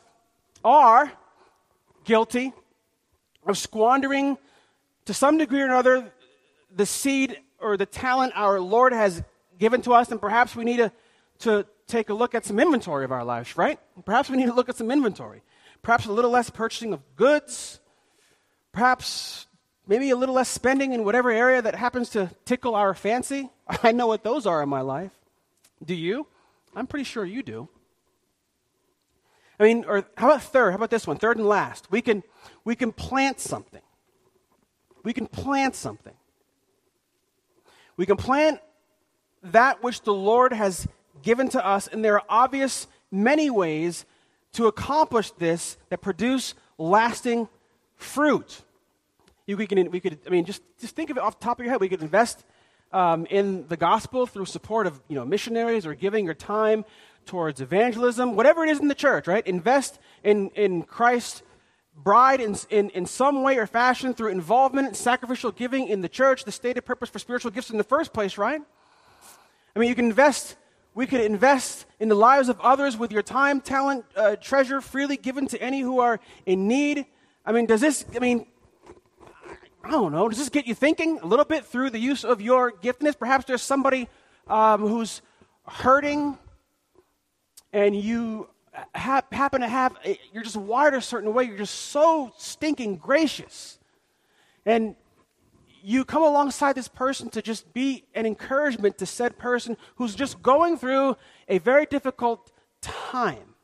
are 0.64 1.12
guilty 2.04 2.52
of 3.46 3.56
squandering 3.58 4.38
to 5.06 5.14
some 5.14 5.38
degree 5.38 5.62
or 5.62 5.66
another 5.66 6.12
the 6.74 6.86
seed 6.86 7.38
or 7.60 7.76
the 7.76 7.86
talent 7.86 8.32
our 8.36 8.60
Lord 8.60 8.92
has 8.92 9.22
given 9.58 9.82
to 9.82 9.92
us. 9.92 10.10
And 10.10 10.20
perhaps 10.20 10.54
we 10.54 10.64
need 10.64 10.78
to, 10.78 10.92
to 11.40 11.66
take 11.86 12.10
a 12.10 12.14
look 12.14 12.34
at 12.34 12.44
some 12.44 12.58
inventory 12.58 13.04
of 13.04 13.12
our 13.12 13.24
lives, 13.24 13.56
right? 13.56 13.78
Perhaps 14.04 14.30
we 14.30 14.36
need 14.36 14.46
to 14.46 14.54
look 14.54 14.68
at 14.68 14.76
some 14.76 14.90
inventory. 14.90 15.42
Perhaps 15.82 16.06
a 16.06 16.12
little 16.12 16.30
less 16.30 16.50
purchasing 16.50 16.92
of 16.92 17.00
goods. 17.16 17.80
Perhaps 18.72 19.46
maybe 19.86 20.10
a 20.10 20.16
little 20.16 20.34
less 20.34 20.48
spending 20.48 20.92
in 20.92 21.04
whatever 21.04 21.30
area 21.30 21.62
that 21.62 21.74
happens 21.74 22.10
to 22.10 22.30
tickle 22.44 22.74
our 22.74 22.94
fancy. 22.94 23.50
I 23.82 23.92
know 23.92 24.06
what 24.06 24.22
those 24.22 24.46
are 24.46 24.62
in 24.62 24.68
my 24.68 24.82
life. 24.82 25.12
Do 25.84 25.94
you? 25.94 26.26
I'm 26.76 26.86
pretty 26.86 27.04
sure 27.04 27.24
you 27.24 27.42
do. 27.42 27.68
I 29.58 29.64
mean, 29.64 29.84
or 29.86 30.04
how 30.16 30.28
about 30.28 30.42
third? 30.42 30.70
How 30.70 30.76
about 30.76 30.90
this 30.90 31.06
one? 31.06 31.16
Third 31.16 31.36
and 31.36 31.46
last. 31.46 31.90
We 31.90 32.00
can, 32.00 32.22
we 32.64 32.76
can 32.76 32.92
plant 32.92 33.40
something. 33.40 33.82
We 35.02 35.12
can 35.12 35.26
plant 35.26 35.74
something. 35.74 36.14
We 37.96 38.06
can 38.06 38.16
plant 38.16 38.60
that 39.42 39.82
which 39.82 40.02
the 40.02 40.14
Lord 40.14 40.52
has 40.52 40.86
given 41.22 41.48
to 41.50 41.66
us, 41.66 41.88
and 41.88 42.04
there 42.04 42.14
are 42.14 42.24
obvious 42.28 42.86
many 43.10 43.50
ways 43.50 44.04
to 44.52 44.66
accomplish 44.66 45.30
this 45.32 45.76
that 45.88 46.00
produce 46.00 46.54
lasting 46.78 47.48
fruit. 47.96 48.62
You, 49.46 49.56
we, 49.56 49.66
can, 49.66 49.90
we 49.90 50.00
could, 50.00 50.18
I 50.26 50.30
mean, 50.30 50.44
just, 50.44 50.62
just 50.80 50.94
think 50.94 51.10
of 51.10 51.16
it 51.16 51.22
off 51.22 51.38
the 51.38 51.44
top 51.44 51.58
of 51.58 51.64
your 51.64 51.72
head. 51.72 51.80
We 51.80 51.88
could 51.88 52.02
invest 52.02 52.44
um, 52.92 53.26
in 53.26 53.66
the 53.68 53.76
gospel 53.76 54.26
through 54.26 54.46
support 54.46 54.86
of 54.86 55.00
you 55.08 55.16
know, 55.16 55.24
missionaries 55.24 55.86
or 55.86 55.94
giving 55.94 56.24
your 56.24 56.34
time 56.34 56.84
towards 57.28 57.60
evangelism, 57.60 58.34
whatever 58.34 58.64
it 58.64 58.70
is 58.70 58.80
in 58.80 58.88
the 58.88 58.94
church, 58.94 59.28
right? 59.28 59.46
Invest 59.46 60.00
in, 60.24 60.48
in 60.56 60.82
Christ's 60.82 61.42
bride 61.94 62.40
in, 62.40 62.56
in, 62.70 62.90
in 62.90 63.06
some 63.06 63.42
way 63.42 63.58
or 63.58 63.66
fashion 63.66 64.14
through 64.14 64.30
involvement 64.30 64.96
sacrificial 64.96 65.52
giving 65.52 65.88
in 65.88 66.00
the 66.00 66.08
church, 66.08 66.44
the 66.44 66.52
stated 66.52 66.82
purpose 66.82 67.10
for 67.10 67.18
spiritual 67.18 67.50
gifts 67.50 67.70
in 67.70 67.78
the 67.78 67.84
first 67.84 68.12
place, 68.12 68.38
right? 68.38 68.60
I 69.76 69.78
mean, 69.78 69.88
you 69.88 69.94
can 69.94 70.06
invest, 70.06 70.56
we 70.94 71.06
could 71.06 71.20
invest 71.20 71.86
in 72.00 72.08
the 72.08 72.14
lives 72.14 72.48
of 72.48 72.60
others 72.60 72.96
with 72.96 73.12
your 73.12 73.22
time, 73.22 73.60
talent, 73.60 74.04
uh, 74.16 74.36
treasure 74.36 74.80
freely 74.80 75.16
given 75.16 75.46
to 75.48 75.62
any 75.62 75.80
who 75.80 76.00
are 76.00 76.18
in 76.46 76.66
need. 76.66 77.06
I 77.44 77.52
mean, 77.52 77.66
does 77.66 77.80
this, 77.80 78.04
I 78.14 78.20
mean, 78.20 78.46
I 79.84 79.90
don't 79.90 80.12
know, 80.12 80.28
does 80.28 80.38
this 80.38 80.48
get 80.48 80.66
you 80.66 80.74
thinking 80.74 81.18
a 81.20 81.26
little 81.26 81.44
bit 81.44 81.64
through 81.64 81.90
the 81.90 81.98
use 81.98 82.24
of 82.24 82.40
your 82.40 82.72
giftedness? 82.72 83.18
Perhaps 83.18 83.44
there's 83.46 83.62
somebody 83.62 84.08
um, 84.46 84.80
who's 84.80 85.22
hurting 85.66 86.38
and 87.72 87.94
you 87.94 88.48
ha- 88.94 89.22
happen 89.32 89.60
to 89.60 89.68
have, 89.68 89.96
a, 90.04 90.18
you're 90.32 90.42
just 90.42 90.56
wired 90.56 90.94
a 90.94 91.00
certain 91.00 91.32
way, 91.34 91.44
you're 91.44 91.56
just 91.56 91.74
so 91.74 92.32
stinking 92.36 92.96
gracious. 92.96 93.78
And 94.64 94.96
you 95.82 96.04
come 96.04 96.22
alongside 96.22 96.74
this 96.74 96.88
person 96.88 97.30
to 97.30 97.42
just 97.42 97.72
be 97.72 98.04
an 98.14 98.26
encouragement 98.26 98.98
to 98.98 99.06
said 99.06 99.38
person 99.38 99.76
who's 99.96 100.14
just 100.14 100.42
going 100.42 100.76
through 100.76 101.16
a 101.48 101.58
very 101.58 101.86
difficult 101.86 102.52
time. 102.80 103.54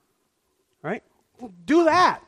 Right? 0.83 1.03
Do 1.65 1.85
that. 1.85 2.21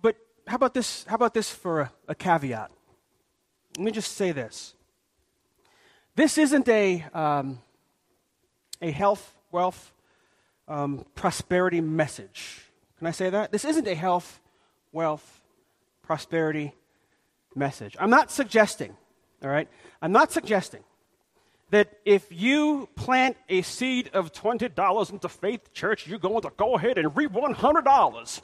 But 0.00 0.16
how 0.46 0.56
about 0.56 0.74
this? 0.74 1.04
How 1.04 1.16
about 1.16 1.34
this 1.34 1.50
for 1.50 1.82
a, 1.82 1.92
a 2.08 2.14
caveat? 2.14 2.70
Let 3.76 3.84
me 3.84 3.90
just 3.90 4.12
say 4.12 4.32
this. 4.32 4.74
This 6.14 6.38
isn't 6.38 6.68
a, 6.68 7.04
um, 7.14 7.60
a 8.82 8.90
health, 8.90 9.34
wealth, 9.50 9.94
um, 10.68 11.06
prosperity 11.14 11.80
message. 11.80 12.60
Can 12.98 13.06
I 13.06 13.12
say 13.12 13.30
that? 13.30 13.52
This 13.52 13.64
isn't 13.64 13.86
a 13.86 13.94
health, 13.94 14.40
wealth, 14.92 15.40
prosperity 16.02 16.74
message. 17.54 17.96
I'm 17.98 18.10
not 18.10 18.30
suggesting, 18.30 18.94
all 19.42 19.50
right? 19.50 19.68
I'm 20.00 20.12
not 20.12 20.32
suggesting 20.32 20.82
that 21.70 21.88
if 22.04 22.26
you 22.30 22.88
plant 22.96 23.36
a 23.48 23.62
seed 23.62 24.10
of 24.12 24.32
$20 24.32 25.10
into 25.10 25.28
Faith 25.28 25.72
Church, 25.72 26.06
you're 26.06 26.18
going 26.18 26.42
to 26.42 26.52
go 26.56 26.74
ahead 26.74 26.98
and 26.98 27.16
reap 27.16 27.32
$100. 27.32 28.40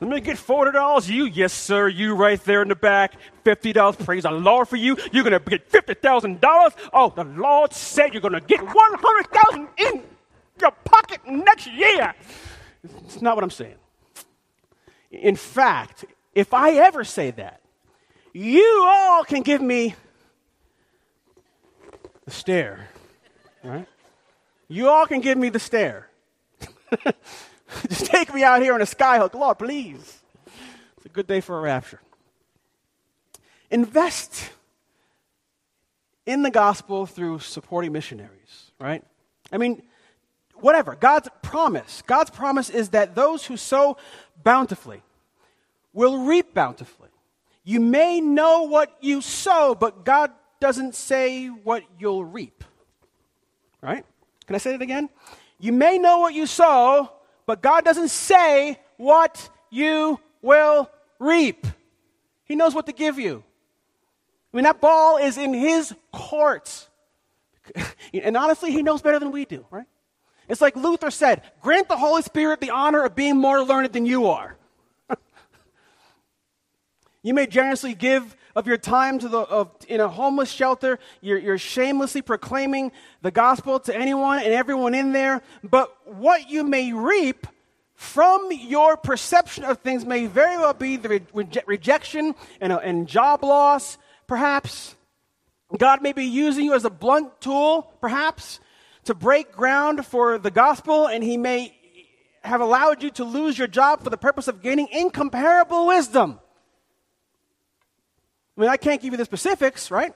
Let 0.00 0.10
me 0.10 0.20
get 0.20 0.36
$40. 0.36 1.08
You, 1.08 1.26
yes, 1.26 1.52
sir, 1.52 1.88
you 1.88 2.14
right 2.14 2.42
there 2.44 2.62
in 2.62 2.68
the 2.68 2.74
back. 2.74 3.14
$50. 3.44 4.04
Praise 4.04 4.24
the 4.24 4.30
Lord 4.30 4.68
for 4.68 4.76
you. 4.76 4.96
You're 5.12 5.24
going 5.24 5.40
to 5.40 5.50
get 5.50 5.70
$50,000. 5.70 6.72
Oh, 6.92 7.12
the 7.14 7.24
Lord 7.24 7.72
said 7.72 8.12
you're 8.12 8.20
going 8.20 8.34
to 8.34 8.40
get 8.40 8.60
100000 8.60 9.68
in 9.78 10.02
your 10.60 10.70
pocket 10.84 11.20
next 11.26 11.66
year. 11.68 12.14
It's 13.04 13.22
not 13.22 13.36
what 13.36 13.44
I'm 13.44 13.50
saying. 13.50 13.76
In 15.10 15.36
fact, 15.36 16.04
if 16.34 16.54
I 16.54 16.72
ever 16.72 17.04
say 17.04 17.30
that, 17.32 17.60
you 18.32 18.84
all 18.86 19.24
can 19.24 19.42
give 19.42 19.60
me 19.60 19.94
the 22.24 22.30
stare, 22.30 22.88
right? 23.62 23.86
You 24.68 24.88
all 24.88 25.06
can 25.06 25.20
give 25.20 25.36
me 25.36 25.50
the 25.50 25.58
stare. 25.58 26.08
Just 27.88 28.06
take 28.06 28.32
me 28.34 28.42
out 28.42 28.62
here 28.62 28.74
on 28.74 28.82
a 28.82 28.86
skyhook, 28.86 29.34
Lord, 29.34 29.58
please. 29.58 30.20
It's 30.96 31.06
a 31.06 31.08
good 31.08 31.26
day 31.26 31.40
for 31.40 31.58
a 31.58 31.60
rapture. 31.60 32.00
Invest 33.70 34.50
in 36.26 36.42
the 36.42 36.50
gospel 36.50 37.06
through 37.06 37.40
supporting 37.40 37.92
missionaries, 37.92 38.70
right? 38.78 39.02
I 39.50 39.58
mean, 39.58 39.82
whatever. 40.54 40.94
God's 40.94 41.28
promise. 41.42 42.02
God's 42.06 42.30
promise 42.30 42.70
is 42.70 42.90
that 42.90 43.14
those 43.14 43.44
who 43.44 43.56
sow 43.56 43.96
bountifully 44.42 45.02
will 45.92 46.24
reap 46.24 46.54
bountifully. 46.54 47.08
You 47.64 47.80
may 47.80 48.20
know 48.20 48.62
what 48.62 48.96
you 49.00 49.20
sow, 49.20 49.74
but 49.74 50.04
God 50.04 50.30
doesn't 50.60 50.94
say 50.94 51.48
what 51.48 51.82
you'll 51.98 52.24
reap. 52.24 52.64
Right? 53.80 54.04
Can 54.46 54.54
I 54.54 54.58
say 54.58 54.74
it 54.74 54.82
again? 54.82 55.08
You 55.58 55.72
may 55.72 55.98
know 55.98 56.18
what 56.18 56.34
you 56.34 56.46
sow, 56.46 57.12
but 57.46 57.62
God 57.62 57.84
doesn't 57.84 58.08
say 58.08 58.78
what 58.96 59.50
you 59.70 60.20
will 60.40 60.90
reap. 61.18 61.66
He 62.44 62.56
knows 62.56 62.74
what 62.74 62.86
to 62.86 62.92
give 62.92 63.18
you. 63.18 63.42
I 64.52 64.56
mean, 64.56 64.64
that 64.64 64.80
ball 64.80 65.16
is 65.16 65.38
in 65.38 65.54
His 65.54 65.94
courts. 66.12 66.88
and 68.14 68.36
honestly, 68.36 68.70
He 68.72 68.82
knows 68.82 69.02
better 69.02 69.18
than 69.18 69.32
we 69.32 69.44
do, 69.44 69.64
right? 69.70 69.86
It's 70.48 70.60
like 70.60 70.76
Luther 70.76 71.10
said 71.10 71.42
grant 71.60 71.88
the 71.88 71.96
Holy 71.96 72.22
Spirit 72.22 72.60
the 72.60 72.70
honor 72.70 73.04
of 73.04 73.14
being 73.14 73.36
more 73.36 73.62
learned 73.62 73.92
than 73.92 74.06
you 74.06 74.26
are. 74.26 74.56
You 77.24 77.34
may 77.34 77.46
generously 77.46 77.94
give 77.94 78.36
of 78.54 78.66
your 78.66 78.76
time 78.76 79.18
to 79.18 79.28
the, 79.28 79.38
of, 79.38 79.70
in 79.88 80.00
a 80.00 80.08
homeless 80.08 80.50
shelter. 80.50 80.98
You're, 81.20 81.38
you're 81.38 81.58
shamelessly 81.58 82.22
proclaiming 82.22 82.92
the 83.22 83.30
gospel 83.30 83.80
to 83.80 83.96
anyone 83.96 84.38
and 84.38 84.52
everyone 84.52 84.94
in 84.94 85.12
there. 85.12 85.42
But 85.62 85.94
what 86.06 86.50
you 86.50 86.64
may 86.64 86.92
reap 86.92 87.46
from 87.94 88.48
your 88.50 88.96
perception 88.96 89.64
of 89.64 89.78
things 89.78 90.04
may 90.04 90.26
very 90.26 90.56
well 90.56 90.74
be 90.74 90.96
the 90.96 91.22
re- 91.32 91.46
rejection 91.66 92.34
and, 92.60 92.72
uh, 92.72 92.78
and 92.78 93.06
job 93.06 93.44
loss, 93.44 93.96
perhaps. 94.26 94.96
God 95.78 96.02
may 96.02 96.12
be 96.12 96.24
using 96.24 96.64
you 96.64 96.74
as 96.74 96.84
a 96.84 96.90
blunt 96.90 97.40
tool, 97.40 97.94
perhaps, 98.00 98.60
to 99.04 99.14
break 99.14 99.52
ground 99.52 100.04
for 100.04 100.38
the 100.38 100.50
gospel, 100.50 101.06
and 101.06 101.24
He 101.24 101.36
may 101.36 101.74
have 102.42 102.60
allowed 102.60 103.02
you 103.02 103.10
to 103.10 103.24
lose 103.24 103.56
your 103.56 103.68
job 103.68 104.02
for 104.02 104.10
the 104.10 104.16
purpose 104.16 104.48
of 104.48 104.62
gaining 104.62 104.88
incomparable 104.90 105.86
wisdom. 105.86 106.40
I 108.62 108.64
mean, 108.64 108.70
I 108.70 108.76
can't 108.76 109.02
give 109.02 109.12
you 109.12 109.16
the 109.16 109.24
specifics, 109.24 109.90
right? 109.90 110.14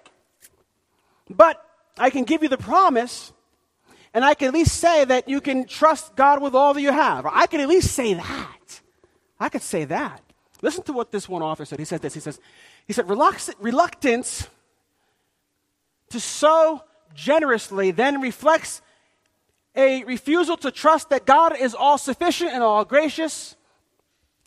But 1.29 1.61
I 1.99 2.11
can 2.11 2.23
give 2.23 2.45
you 2.45 2.49
the 2.49 2.57
promise, 2.57 3.33
and 4.15 4.25
I 4.25 4.35
can 4.35 4.47
at 4.47 4.55
least 4.55 4.77
say 4.77 5.05
that 5.05 5.29
you 5.29 5.41
can 5.41 5.67
trust 5.67 6.15
God 6.15 6.41
with 6.41 6.55
all 6.55 6.73
that 6.73 6.81
you 6.81 6.93
have. 6.93 7.27
I 7.27 7.47
can 7.47 7.61
at 7.61 7.69
least 7.69 7.93
say 7.93 8.15
that. 8.15 8.81
I 9.41 9.49
could 9.49 9.63
say 9.63 9.85
that. 9.87 10.23
Listen 10.63 10.85
to 10.85 10.93
what 10.93 11.11
this 11.11 11.29
one 11.29 11.43
author 11.43 11.65
said. 11.65 11.81
He 11.81 11.85
said 11.85 12.03
this. 12.03 12.15
He 12.15 12.21
says, 12.21 12.39
he 12.87 12.93
said, 12.93 13.09
reluctance 13.09 14.47
to 16.11 16.21
sow 16.21 16.85
generously 17.17 17.91
then 17.91 18.21
reflects 18.21 18.81
a 19.75 20.05
refusal 20.05 20.57
to 20.59 20.71
trust 20.71 21.11
that 21.11 21.27
God 21.27 21.59
is 21.59 21.75
all 21.75 21.99
sufficient 21.99 22.53
and 22.53 22.63
all 22.63 22.85
gracious. 22.85 23.57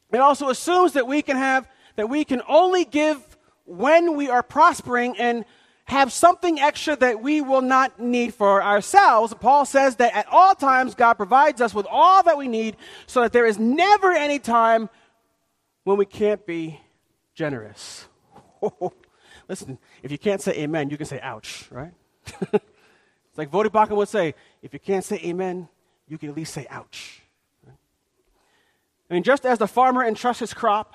It 0.10 0.22
also 0.22 0.48
assumes 0.48 0.94
that 0.94 1.06
we 1.06 1.22
can 1.22 1.36
have, 1.36 1.68
that 1.98 2.08
we 2.08 2.24
can 2.24 2.42
only 2.48 2.86
give 2.86 3.26
when 3.70 4.16
we 4.16 4.30
are 4.30 4.44
prospering 4.44 5.16
and 5.18 5.46
have 5.86 6.12
something 6.12 6.60
extra 6.60 6.96
that 6.96 7.22
we 7.22 7.42
will 7.42 7.62
not 7.62 8.00
need 8.00 8.34
for 8.34 8.64
ourselves. 8.64 9.34
Paul 9.40 9.66
says 9.66 9.96
that 9.98 10.16
at 10.16 10.28
all 10.32 10.56
times 10.56 10.96
God 10.96 11.16
provides 11.16 11.62
us 11.62 11.74
with 11.74 11.88
all 11.90 12.24
that 12.24 12.38
we 12.38 12.48
need 12.48 12.78
so 13.08 13.22
that 13.22 13.34
there 13.34 13.46
is 13.46 13.58
never 13.58 14.12
any 14.12 14.40
time 14.40 14.90
when 15.84 15.98
we 15.98 16.06
can't 16.06 16.46
be 16.46 16.80
generous. 17.34 18.08
Listen, 19.50 19.80
if 20.04 20.12
you 20.12 20.18
can't 20.18 20.42
say 20.42 20.54
amen, 20.60 20.90
you 20.90 20.98
can 20.98 21.08
say 21.08 21.20
ouch, 21.22 21.68
right? 21.72 21.94
it's 22.54 23.38
like 23.38 23.50
Baucham 23.50 23.96
would 23.96 24.10
say, 24.10 24.36
if 24.62 24.74
you 24.74 24.80
can't 24.80 25.04
say 25.04 25.20
amen, 25.24 25.68
you 26.08 26.18
can 26.18 26.30
at 26.30 26.36
least 26.36 26.54
say 26.54 26.68
ouch. 26.70 27.24
I 29.10 29.16
mean, 29.16 29.24
just 29.24 29.44
as 29.44 29.58
the 29.58 29.68
farmer 29.68 30.04
entrusts 30.04 30.42
his 30.42 30.54
crop 30.54 30.94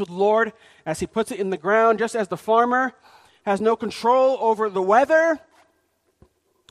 to 0.00 0.10
the 0.10 0.16
Lord 0.16 0.52
as 0.86 1.00
he 1.00 1.06
puts 1.06 1.30
it 1.30 1.38
in 1.38 1.50
the 1.50 1.56
ground, 1.56 1.98
just 1.98 2.14
as 2.14 2.28
the 2.28 2.36
farmer 2.36 2.94
has 3.44 3.60
no 3.60 3.76
control 3.76 4.38
over 4.40 4.68
the 4.68 4.82
weather 4.82 5.38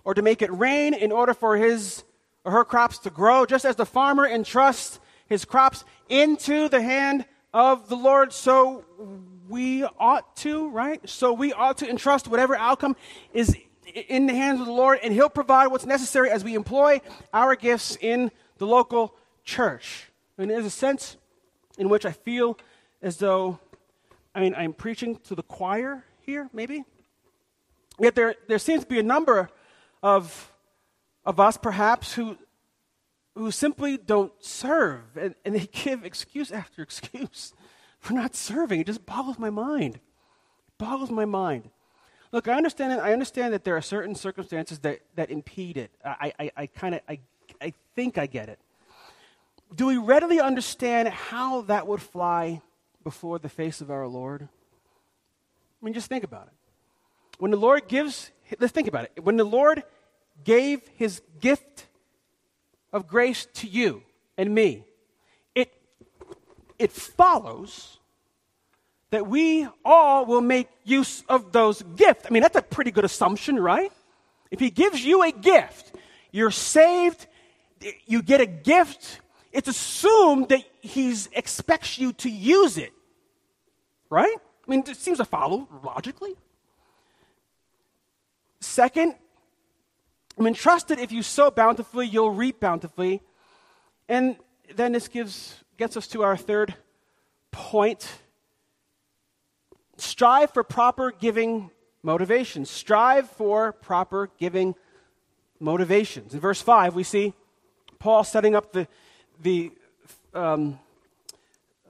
or 0.04 0.14
to 0.14 0.22
make 0.22 0.42
it 0.42 0.52
rain 0.52 0.94
in 0.94 1.12
order 1.12 1.34
for 1.34 1.58
his 1.58 2.04
or 2.44 2.52
her 2.52 2.64
crops 2.64 2.98
to 3.00 3.10
grow, 3.10 3.46
just 3.46 3.66
as 3.66 3.76
the 3.76 3.86
farmer 3.86 4.26
entrusts 4.26 5.00
his 5.28 5.46
crops 5.46 5.84
into 6.08 6.70
the 6.70 6.82
hand 6.82 7.26
of 7.54 7.90
the 7.90 7.96
Lord, 7.96 8.34
so 8.34 8.86
we 9.48 9.84
ought 10.00 10.36
to, 10.38 10.70
right? 10.70 11.08
So 11.08 11.34
we 11.34 11.54
ought 11.54 11.78
to 11.80 11.90
entrust 11.90 12.28
whatever 12.28 12.56
outcome 12.56 12.96
is 13.34 13.56
in 14.08 14.28
the 14.28 14.34
hands 14.34 14.60
of 14.60 14.68
the 14.68 14.72
Lord, 14.72 15.00
and 15.04 15.14
He'll 15.14 15.30
provide 15.30 15.68
what's 15.68 15.86
necessary 15.86 16.30
as 16.30 16.44
we 16.44 16.56
employ 16.56 17.02
our 17.34 17.56
gifts 17.56 17.98
in 18.00 18.32
the 18.58 18.68
local 18.68 19.16
church. 19.44 20.10
And 20.38 20.50
there's 20.50 20.66
a 20.66 20.70
sense 20.70 21.18
in 21.78 21.90
which 21.90 22.06
I 22.06 22.12
feel 22.12 22.58
as 23.02 23.18
though, 23.18 23.60
I 24.34 24.42
mean, 24.42 24.54
I'm 24.56 24.74
preaching 24.74 25.18
to 25.26 25.36
the 25.36 25.44
choir 25.44 26.04
here, 26.22 26.50
maybe. 26.54 26.84
Yet 28.00 28.16
there, 28.16 28.36
there 28.48 28.60
seems 28.60 28.84
to 28.84 28.90
be 28.90 29.00
a 29.00 29.04
number 29.04 29.50
of, 30.02 30.52
of 31.26 31.40
us, 31.40 31.58
perhaps, 31.58 32.14
who, 32.14 32.38
who 33.36 33.52
simply 33.52 33.98
don't 33.98 34.32
serve, 34.40 35.18
and, 35.18 35.36
and 35.46 35.56
they 35.56 35.68
give 35.72 36.06
excuse 36.06 36.52
after 36.52 36.82
excuse 36.84 37.54
for 38.00 38.14
not 38.14 38.36
serving. 38.36 38.80
It 38.82 38.88
just 38.88 39.06
boggles 39.06 39.38
my 39.38 39.50
mind. 39.50 40.00
boggles 40.78 41.12
my 41.12 41.26
mind. 41.26 41.70
Look, 42.32 42.48
I 42.48 42.54
understand. 42.54 42.94
I 43.02 43.12
understand 43.12 43.54
that 43.54 43.64
there 43.64 43.76
are 43.76 43.82
certain 43.82 44.14
circumstances 44.14 44.80
that, 44.80 45.00
that 45.16 45.32
impede 45.32 45.78
it. 45.78 45.92
I, 46.06 46.32
I, 46.40 46.52
I 46.56 46.66
kind 46.68 46.96
of, 46.96 47.02
I, 47.10 47.20
I 47.60 47.74
think 47.96 48.18
I 48.20 48.28
get 48.28 48.50
it. 48.50 48.60
Do 49.76 49.88
we 49.88 49.98
readily 49.98 50.40
understand 50.40 51.08
how 51.10 51.62
that 51.62 51.88
would 51.88 52.02
fly 52.02 52.62
before 53.04 53.40
the 53.40 53.50
face 53.50 53.82
of 53.82 53.90
our 53.90 54.08
Lord? 54.08 54.48
I 55.82 55.86
mean, 55.86 55.94
just 55.94 56.08
think 56.08 56.24
about 56.24 56.48
it. 56.48 56.54
When 57.40 57.52
the 57.52 57.58
Lord 57.58 57.88
gives, 57.88 58.32
let's 58.60 58.74
think 58.74 58.88
about 58.88 59.06
it. 59.06 59.24
When 59.24 59.38
the 59.38 59.46
Lord 59.46 59.84
gave 60.44 60.82
his 60.96 61.22
gift 61.40 61.88
of 62.92 63.08
grace 63.08 63.48
to 63.56 63.68
you 63.68 64.04
and 64.38 64.54
me, 64.54 64.84
it, 65.56 65.74
it 66.78 66.92
follows 66.92 67.98
that 69.12 69.28
we 69.28 69.68
all 69.84 70.26
will 70.26 70.42
make 70.42 70.68
use 70.84 71.24
of 71.30 71.52
those 71.52 71.82
gifts. 71.96 72.26
I 72.26 72.30
mean, 72.34 72.44
that's 72.44 72.58
a 72.58 72.62
pretty 72.62 72.92
good 72.92 73.06
assumption, 73.06 73.60
right? 73.60 73.92
If 74.52 74.60
he 74.60 74.70
gives 74.70 75.04
you 75.04 75.24
a 75.24 75.32
gift, 75.32 75.96
you're 76.32 76.52
saved, 76.52 77.26
you 78.06 78.22
get 78.22 78.42
a 78.42 78.46
gift, 78.46 79.22
it's 79.52 79.68
assumed 79.68 80.50
that 80.50 80.64
he 80.82 81.16
expects 81.34 81.98
you 81.98 82.14
to 82.14 82.30
use 82.30 82.78
it. 82.78 82.92
Right? 84.10 84.36
I 84.68 84.72
mean, 84.72 84.84
it 84.88 84.98
seems 84.98 85.18
to 85.18 85.26
follow 85.26 85.68
logically. 85.84 86.36
Second, 88.60 89.16
I'm 90.38 90.48
entrusted 90.48 91.00
if 91.00 91.12
you 91.12 91.24
sow 91.24 91.52
bountifully, 91.52 92.08
you'll 92.08 92.32
reap 92.32 92.60
bountifully. 92.60 93.22
And 94.08 94.38
then 94.76 94.92
this 94.92 95.08
gives, 95.08 95.56
gets 95.78 95.98
us 95.98 96.08
to 96.08 96.24
our 96.24 96.38
third 96.38 96.76
point. 97.52 98.10
Strive 99.98 100.52
for 100.52 100.64
proper 100.64 101.12
giving 101.12 101.72
motivations. 102.04 102.70
Strive 102.70 103.30
for 103.30 103.74
proper 103.74 104.30
giving 104.38 104.76
motivations. 105.60 106.34
In 106.34 106.40
verse 106.40 106.62
5, 106.62 106.96
we 106.96 107.04
see 107.04 107.34
Paul 108.00 108.24
setting 108.24 108.56
up 108.56 108.72
the, 108.72 108.88
the, 109.42 109.72
um, 110.34 110.80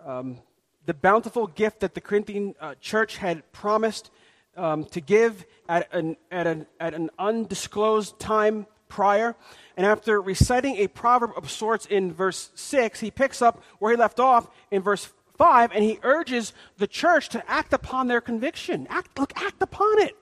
um, 0.05 0.39
the 0.85 0.93
bountiful 0.93 1.47
gift 1.47 1.81
that 1.81 1.93
the 1.93 2.01
Corinthian 2.01 2.55
uh, 2.59 2.75
church 2.81 3.17
had 3.17 3.49
promised 3.51 4.11
um, 4.55 4.83
to 4.85 5.01
give 5.01 5.45
at 5.67 5.87
an, 5.93 6.17
at, 6.31 6.47
an, 6.47 6.65
at 6.79 6.93
an 6.93 7.09
undisclosed 7.17 8.19
time 8.19 8.65
prior. 8.87 9.35
And 9.77 9.85
after 9.85 10.21
reciting 10.21 10.77
a 10.77 10.87
proverb 10.87 11.31
of 11.37 11.49
sorts 11.49 11.85
in 11.85 12.11
verse 12.11 12.49
6, 12.55 12.99
he 12.99 13.11
picks 13.11 13.41
up 13.41 13.63
where 13.79 13.91
he 13.91 13.97
left 13.97 14.19
off 14.19 14.49
in 14.71 14.81
verse 14.81 15.09
5 15.37 15.71
and 15.73 15.83
he 15.83 15.99
urges 16.03 16.53
the 16.77 16.87
church 16.87 17.29
to 17.29 17.49
act 17.49 17.71
upon 17.71 18.07
their 18.07 18.19
conviction. 18.19 18.87
Act, 18.89 19.17
look, 19.17 19.31
act 19.41 19.61
upon 19.61 20.01
it. 20.01 20.15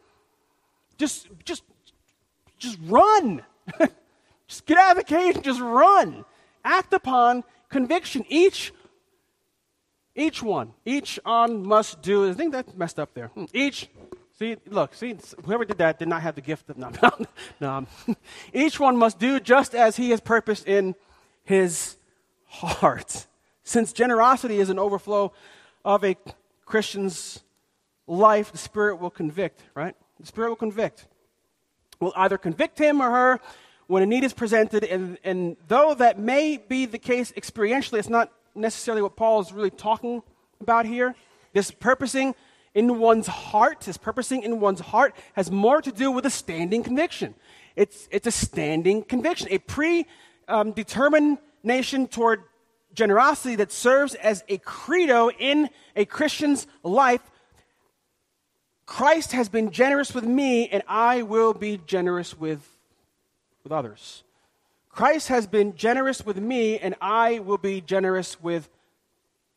Just, 0.97 1.27
just, 1.43 1.63
just 2.59 2.77
run. 2.85 3.41
just 4.47 4.65
get 4.65 4.77
out 4.77 4.91
of 4.91 4.97
the 4.97 5.03
cage 5.03 5.35
and 5.35 5.43
just 5.43 5.59
run. 5.59 6.23
Act 6.67 6.93
upon 6.93 7.43
conviction. 7.69 8.25
Each 8.27 8.73
each 10.15 10.41
one, 10.41 10.73
each 10.83 11.19
on 11.25 11.65
must 11.65 12.01
do. 12.01 12.29
I 12.29 12.33
think 12.33 12.51
that's 12.51 12.73
messed 12.75 12.99
up 12.99 13.13
there. 13.13 13.27
Hmm. 13.27 13.45
Each 13.53 13.87
See, 14.37 14.55
look, 14.67 14.93
see, 14.93 15.17
whoever 15.45 15.65
did 15.65 15.79
that 15.79 15.97
did 15.97 16.07
not 16.07 16.21
have 16.21 16.35
the 16.35 16.41
gift 16.41 16.69
of, 16.69 16.77
no, 16.77 16.91
no, 17.01 17.25
no. 17.59 17.87
Each 18.53 18.79
one 18.79 18.95
must 18.95 19.17
do 19.17 19.39
just 19.39 19.73
as 19.73 19.97
he 19.97 20.11
has 20.11 20.21
purposed 20.21 20.67
in 20.67 20.93
his 21.43 21.97
heart. 22.45 23.25
Since 23.63 23.93
generosity 23.93 24.59
is 24.59 24.69
an 24.69 24.77
overflow 24.77 25.33
of 25.83 26.05
a 26.05 26.15
Christian's 26.65 27.39
life, 28.05 28.51
the 28.51 28.59
Spirit 28.59 28.97
will 28.97 29.09
convict, 29.09 29.63
right? 29.73 29.95
The 30.19 30.27
Spirit 30.27 30.49
will 30.49 30.55
convict. 30.55 31.07
Will 31.99 32.13
either 32.15 32.37
convict 32.37 32.77
him 32.77 33.01
or 33.01 33.09
her 33.09 33.39
when 33.87 34.03
a 34.03 34.05
need 34.05 34.23
is 34.23 34.33
presented, 34.33 34.83
and, 34.83 35.17
and 35.23 35.57
though 35.67 35.95
that 35.95 36.19
may 36.19 36.57
be 36.57 36.85
the 36.85 36.99
case 36.99 37.31
experientially, 37.31 37.99
it's 37.99 38.09
not 38.09 38.31
necessarily 38.53 39.01
what 39.01 39.15
Paul 39.15 39.41
is 39.41 39.51
really 39.51 39.69
talking 39.69 40.21
about 40.61 40.85
here. 40.85 41.15
This 41.53 41.71
purposing 41.71 42.35
in 42.75 42.99
one's 42.99 43.27
heart, 43.27 43.81
this 43.81 43.97
purposing 43.97 44.43
in 44.43 44.59
one's 44.59 44.81
heart, 44.81 45.15
has 45.33 45.49
more 45.49 45.81
to 45.81 45.91
do 45.91 46.11
with 46.11 46.25
a 46.25 46.29
standing 46.29 46.83
conviction. 46.83 47.33
It's, 47.75 48.07
it's 48.11 48.27
a 48.27 48.31
standing 48.31 49.03
conviction, 49.03 49.47
a 49.51 49.59
predetermination 49.59 52.01
um, 52.01 52.07
toward 52.07 52.43
generosity 52.93 53.55
that 53.55 53.71
serves 53.71 54.15
as 54.15 54.43
a 54.49 54.57
credo 54.57 55.29
in 55.29 55.69
a 55.95 56.05
Christian's 56.05 56.67
life. 56.83 57.21
Christ 58.85 59.31
has 59.31 59.49
been 59.49 59.71
generous 59.71 60.13
with 60.13 60.25
me, 60.25 60.67
and 60.69 60.83
I 60.87 61.21
will 61.21 61.53
be 61.53 61.79
generous 61.85 62.37
with, 62.37 62.76
with 63.67 63.77
others. 63.77 64.23
Christ 64.89 65.27
has 65.27 65.45
been 65.45 65.75
generous 65.75 66.25
with 66.25 66.37
me, 66.37 66.79
and 66.79 66.95
I 67.01 67.39
will 67.39 67.57
be 67.57 67.81
generous 67.81 68.41
with 68.41 68.69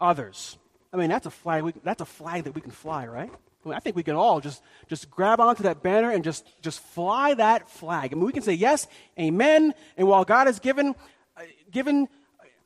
others. 0.00 0.58
I 0.92 0.96
mean, 0.96 1.08
that's 1.08 1.26
a 1.26 1.30
flag. 1.30 1.62
We, 1.62 1.72
that's 1.84 2.00
a 2.02 2.06
flag 2.06 2.44
that 2.44 2.54
we 2.54 2.60
can 2.60 2.72
fly, 2.72 3.06
right? 3.06 3.30
I, 3.30 3.68
mean, 3.68 3.76
I 3.76 3.78
think 3.78 3.94
we 3.94 4.02
can 4.02 4.16
all 4.16 4.40
just 4.40 4.62
just 4.88 5.10
grab 5.10 5.38
onto 5.38 5.62
that 5.62 5.80
banner 5.80 6.10
and 6.10 6.24
just 6.24 6.44
just 6.60 6.80
fly 6.80 7.34
that 7.34 7.70
flag. 7.70 8.12
I 8.12 8.16
mean, 8.16 8.24
we 8.24 8.32
can 8.32 8.42
say 8.42 8.54
yes, 8.54 8.88
amen. 9.18 9.74
And 9.96 10.08
while 10.08 10.24
God 10.24 10.48
has 10.48 10.58
given 10.58 10.96
uh, 11.36 11.42
given 11.70 12.08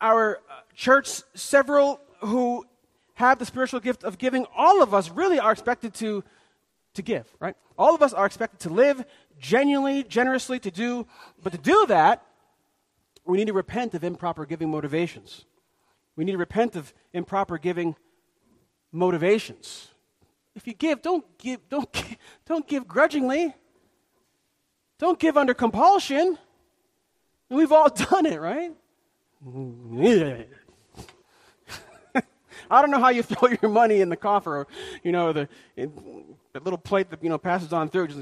our 0.01 0.38
uh, 0.38 0.61
church 0.74 1.20
several 1.34 2.01
who 2.20 2.64
have 3.14 3.38
the 3.38 3.45
spiritual 3.45 3.80
gift 3.80 4.03
of 4.03 4.16
giving, 4.16 4.47
all 4.57 4.82
of 4.82 4.95
us 4.95 5.11
really 5.11 5.38
are 5.38 5.53
expected 5.53 5.92
to 5.95 6.24
to 6.95 7.03
give, 7.03 7.26
right? 7.38 7.57
All 7.76 7.95
of 7.95 8.03
us 8.03 8.14
are 8.14 8.24
expected 8.24 8.61
to 8.61 8.70
live 8.70 9.05
genuinely, 9.39 10.05
generously, 10.05 10.59
to 10.61 10.70
do. 10.70 11.07
But 11.43 11.53
to 11.53 11.59
do 11.59 11.87
that, 11.87 12.24
we 13.24 13.39
need 13.39 13.47
to 13.47 13.53
repent 13.53 13.95
of 13.95 14.05
improper 14.05 14.47
giving 14.47 14.70
motivations. 14.70 15.45
We 16.16 16.24
need 16.24 16.32
to 16.32 16.39
repent 16.39 16.76
of 16.76 16.93
improper 17.12 17.59
giving 17.59 17.97
motivations. 18.93 19.89
If 20.55 20.66
you 20.66 20.74
give, 20.74 21.03
don't 21.03 21.24
give, 21.39 21.68
don't, 21.68 21.89
don't 22.47 22.66
give 22.66 22.87
grudgingly. 22.87 23.55
Don't 24.99 25.18
give 25.18 25.37
under 25.37 25.55
compulsion. 25.55 26.39
And 27.51 27.59
we've 27.59 27.72
all 27.72 27.89
done 28.11 28.26
it, 28.26 28.41
right? 28.41 28.72
I 32.70 32.80
don't 32.80 32.91
know 32.91 33.01
how 33.01 33.11
you 33.11 33.22
throw 33.22 33.51
your 33.61 33.70
money 33.70 34.01
in 34.01 34.09
the 34.09 34.16
coffer, 34.16 34.59
or, 34.59 34.66
you 35.03 35.12
know, 35.12 35.32
the, 35.32 35.49
the 35.76 36.61
little 36.61 36.78
plate 36.78 37.11
that, 37.11 37.22
you 37.22 37.28
know, 37.28 37.37
passes 37.39 37.72
on 37.72 37.89
through. 37.89 38.09
Just, 38.09 38.20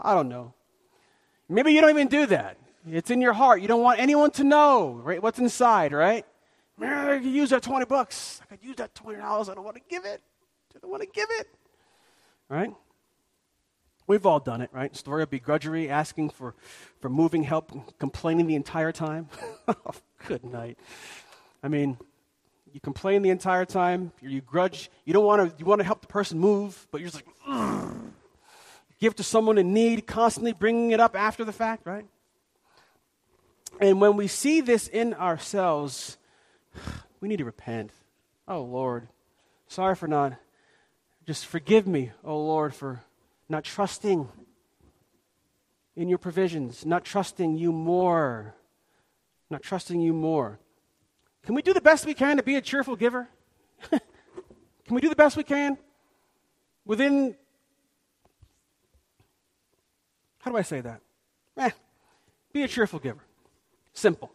I 0.00 0.14
don't 0.14 0.28
know. 0.28 0.54
Maybe 1.48 1.72
you 1.72 1.80
don't 1.80 1.90
even 1.90 2.08
do 2.08 2.26
that. 2.26 2.56
It's 2.88 3.10
in 3.10 3.20
your 3.20 3.32
heart. 3.32 3.60
You 3.60 3.68
don't 3.68 3.82
want 3.82 4.00
anyone 4.00 4.30
to 4.32 4.44
know, 4.44 5.00
right? 5.04 5.22
What's 5.22 5.38
inside, 5.38 5.92
right? 5.92 6.24
Man, 6.78 7.10
I 7.10 7.18
could 7.18 7.26
use 7.26 7.50
that 7.50 7.62
20 7.62 7.84
bucks. 7.84 8.40
I 8.50 8.56
could 8.56 8.64
use 8.64 8.76
that 8.76 8.94
$20. 8.94 9.20
I 9.20 9.54
don't 9.54 9.64
want 9.64 9.76
to 9.76 9.82
give 9.88 10.04
it. 10.04 10.22
I 10.74 10.78
don't 10.80 10.90
want 10.90 11.02
to 11.02 11.08
give 11.12 11.28
it. 11.30 11.48
Right? 12.48 12.72
We've 14.06 14.24
all 14.24 14.40
done 14.40 14.60
it, 14.60 14.70
right? 14.72 14.96
Story 14.96 15.22
of 15.22 15.30
begrudgery, 15.30 15.88
asking 15.88 16.30
for, 16.30 16.54
for 17.00 17.08
moving 17.08 17.42
help, 17.42 17.70
complaining 17.98 18.46
the 18.46 18.56
entire 18.56 18.92
time. 18.92 19.28
oh, 19.68 19.92
good 20.26 20.42
night. 20.44 20.78
I 21.62 21.68
mean, 21.68 21.98
you 22.72 22.80
complain 22.80 23.22
the 23.22 23.30
entire 23.30 23.64
time, 23.64 24.12
you 24.20 24.40
grudge, 24.40 24.90
you 25.04 25.12
don't 25.12 25.24
want 25.24 25.50
to, 25.50 25.58
you 25.58 25.64
want 25.64 25.80
to 25.80 25.84
help 25.84 26.00
the 26.00 26.06
person 26.06 26.38
move, 26.38 26.88
but 26.90 27.00
you're 27.00 27.10
just 27.10 27.22
like. 27.24 27.79
Give 29.00 29.16
to 29.16 29.22
someone 29.22 29.58
in 29.58 29.72
need, 29.72 30.06
constantly 30.06 30.52
bringing 30.52 30.90
it 30.90 31.00
up 31.00 31.16
after 31.16 31.44
the 31.44 31.52
fact, 31.52 31.86
right? 31.86 32.04
And 33.80 34.00
when 34.00 34.16
we 34.16 34.26
see 34.26 34.60
this 34.60 34.88
in 34.88 35.14
ourselves, 35.14 36.18
we 37.20 37.28
need 37.28 37.38
to 37.38 37.44
repent. 37.44 37.92
Oh, 38.46 38.62
Lord, 38.62 39.08
sorry 39.68 39.94
for 39.94 40.06
not. 40.06 40.34
Just 41.26 41.46
forgive 41.46 41.86
me, 41.86 42.10
oh 42.24 42.38
Lord, 42.38 42.74
for 42.74 43.02
not 43.48 43.62
trusting 43.62 44.28
in 45.94 46.08
your 46.08 46.18
provisions, 46.18 46.84
not 46.84 47.04
trusting 47.04 47.56
you 47.56 47.72
more, 47.72 48.54
not 49.48 49.62
trusting 49.62 50.00
you 50.00 50.12
more. 50.12 50.58
Can 51.44 51.54
we 51.54 51.62
do 51.62 51.72
the 51.72 51.80
best 51.80 52.06
we 52.06 52.14
can 52.14 52.36
to 52.38 52.42
be 52.42 52.56
a 52.56 52.60
cheerful 52.60 52.96
giver? 52.96 53.28
can 53.90 54.00
we 54.90 55.00
do 55.00 55.08
the 55.08 55.16
best 55.16 55.36
we 55.36 55.44
can 55.44 55.78
within. 56.84 57.36
How 60.40 60.50
do 60.50 60.56
I 60.56 60.62
say 60.62 60.80
that? 60.80 61.00
Eh, 61.56 61.70
be 62.52 62.62
a 62.62 62.68
cheerful 62.68 62.98
giver. 62.98 63.22
Simple. 63.92 64.30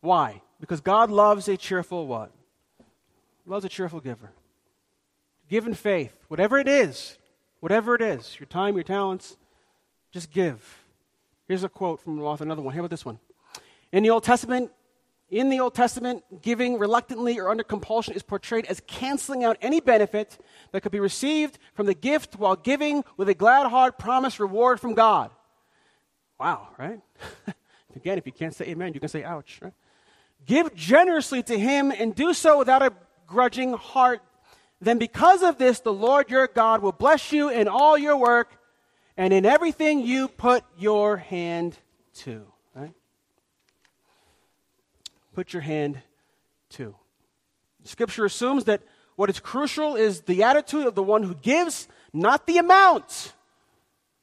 Why? 0.00 0.42
Because 0.60 0.80
God 0.80 1.10
loves 1.10 1.48
a 1.48 1.56
cheerful 1.56 2.06
what? 2.06 2.30
Loves 3.46 3.64
a 3.64 3.68
cheerful 3.68 4.00
giver. 4.00 4.30
Give 5.48 5.66
in 5.66 5.74
faith, 5.74 6.16
whatever 6.28 6.58
it 6.58 6.68
is, 6.68 7.18
whatever 7.60 7.94
it 7.94 8.02
is, 8.02 8.38
your 8.38 8.46
time, 8.46 8.74
your 8.76 8.84
talents, 8.84 9.36
just 10.12 10.30
give. 10.30 10.84
Here's 11.48 11.64
a 11.64 11.68
quote 11.68 12.00
from 12.00 12.20
author, 12.20 12.44
another 12.44 12.62
one. 12.62 12.74
How 12.74 12.80
about 12.80 12.90
this 12.90 13.04
one? 13.04 13.18
In 13.92 14.02
the 14.02 14.10
Old 14.10 14.22
Testament, 14.22 14.70
In 15.30 15.48
the 15.48 15.60
Old 15.60 15.74
Testament, 15.74 16.24
giving 16.42 16.78
reluctantly 16.78 17.38
or 17.38 17.50
under 17.50 17.62
compulsion 17.62 18.14
is 18.14 18.22
portrayed 18.22 18.66
as 18.66 18.82
canceling 18.88 19.44
out 19.44 19.56
any 19.62 19.80
benefit 19.80 20.38
that 20.72 20.80
could 20.80 20.90
be 20.90 20.98
received 20.98 21.56
from 21.72 21.86
the 21.86 21.94
gift 21.94 22.34
while 22.36 22.56
giving 22.56 23.04
with 23.16 23.28
a 23.28 23.34
glad 23.34 23.68
heart 23.68 23.96
promised 23.96 24.40
reward 24.40 24.80
from 24.80 24.94
God. 24.94 25.30
Wow, 26.40 26.68
right? 26.78 27.00
Again, 27.96 28.18
if 28.18 28.26
you 28.26 28.32
can't 28.32 28.54
say 28.54 28.66
amen, 28.66 28.92
you 28.92 28.98
can 28.98 29.08
say 29.08 29.22
ouch, 29.22 29.60
right? 29.62 29.72
Give 30.46 30.74
generously 30.74 31.44
to 31.44 31.58
him 31.58 31.92
and 31.92 32.14
do 32.14 32.34
so 32.34 32.58
without 32.58 32.82
a 32.82 32.92
grudging 33.26 33.74
heart. 33.74 34.22
Then, 34.80 34.98
because 34.98 35.42
of 35.42 35.58
this, 35.58 35.80
the 35.80 35.92
Lord 35.92 36.30
your 36.30 36.48
God 36.48 36.82
will 36.82 36.92
bless 36.92 37.30
you 37.30 37.50
in 37.50 37.68
all 37.68 37.96
your 37.96 38.16
work 38.16 38.56
and 39.16 39.32
in 39.32 39.44
everything 39.44 40.00
you 40.00 40.26
put 40.26 40.64
your 40.78 41.18
hand 41.18 41.76
to. 42.14 42.46
Put 45.34 45.52
your 45.52 45.62
hand 45.62 46.00
to. 46.70 46.94
Scripture 47.84 48.24
assumes 48.24 48.64
that 48.64 48.82
what 49.16 49.30
is 49.30 49.40
crucial 49.40 49.96
is 49.96 50.22
the 50.22 50.42
attitude 50.42 50.86
of 50.86 50.94
the 50.94 51.02
one 51.02 51.22
who 51.22 51.34
gives, 51.34 51.88
not 52.12 52.46
the 52.46 52.58
amount. 52.58 53.34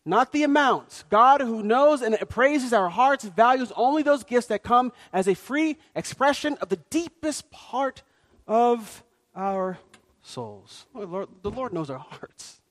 Not 0.06 0.32
the 0.32 0.44
amount. 0.44 1.04
God, 1.10 1.42
who 1.42 1.62
knows 1.62 2.02
and 2.02 2.16
appraises 2.16 2.72
our 2.72 2.90
hearts, 2.90 3.26
values 3.26 3.74
only 3.76 4.04
those 4.04 4.24
gifts 4.24 4.48
that 4.48 4.64
come 4.64 4.94
as 5.12 5.28
a 5.28 5.34
free 5.34 5.78
expression 5.96 6.54
of 6.62 6.70
the 6.70 6.78
deepest 6.90 7.52
part 7.52 8.04
of 8.48 9.04
our 9.36 9.78
souls. 10.22 10.86
Oh, 10.96 11.02
Lord, 11.02 11.28
the 11.42 11.52
Lord 11.52 11.74
knows 11.74 11.90
our 11.90 12.00
hearts. 12.00 12.62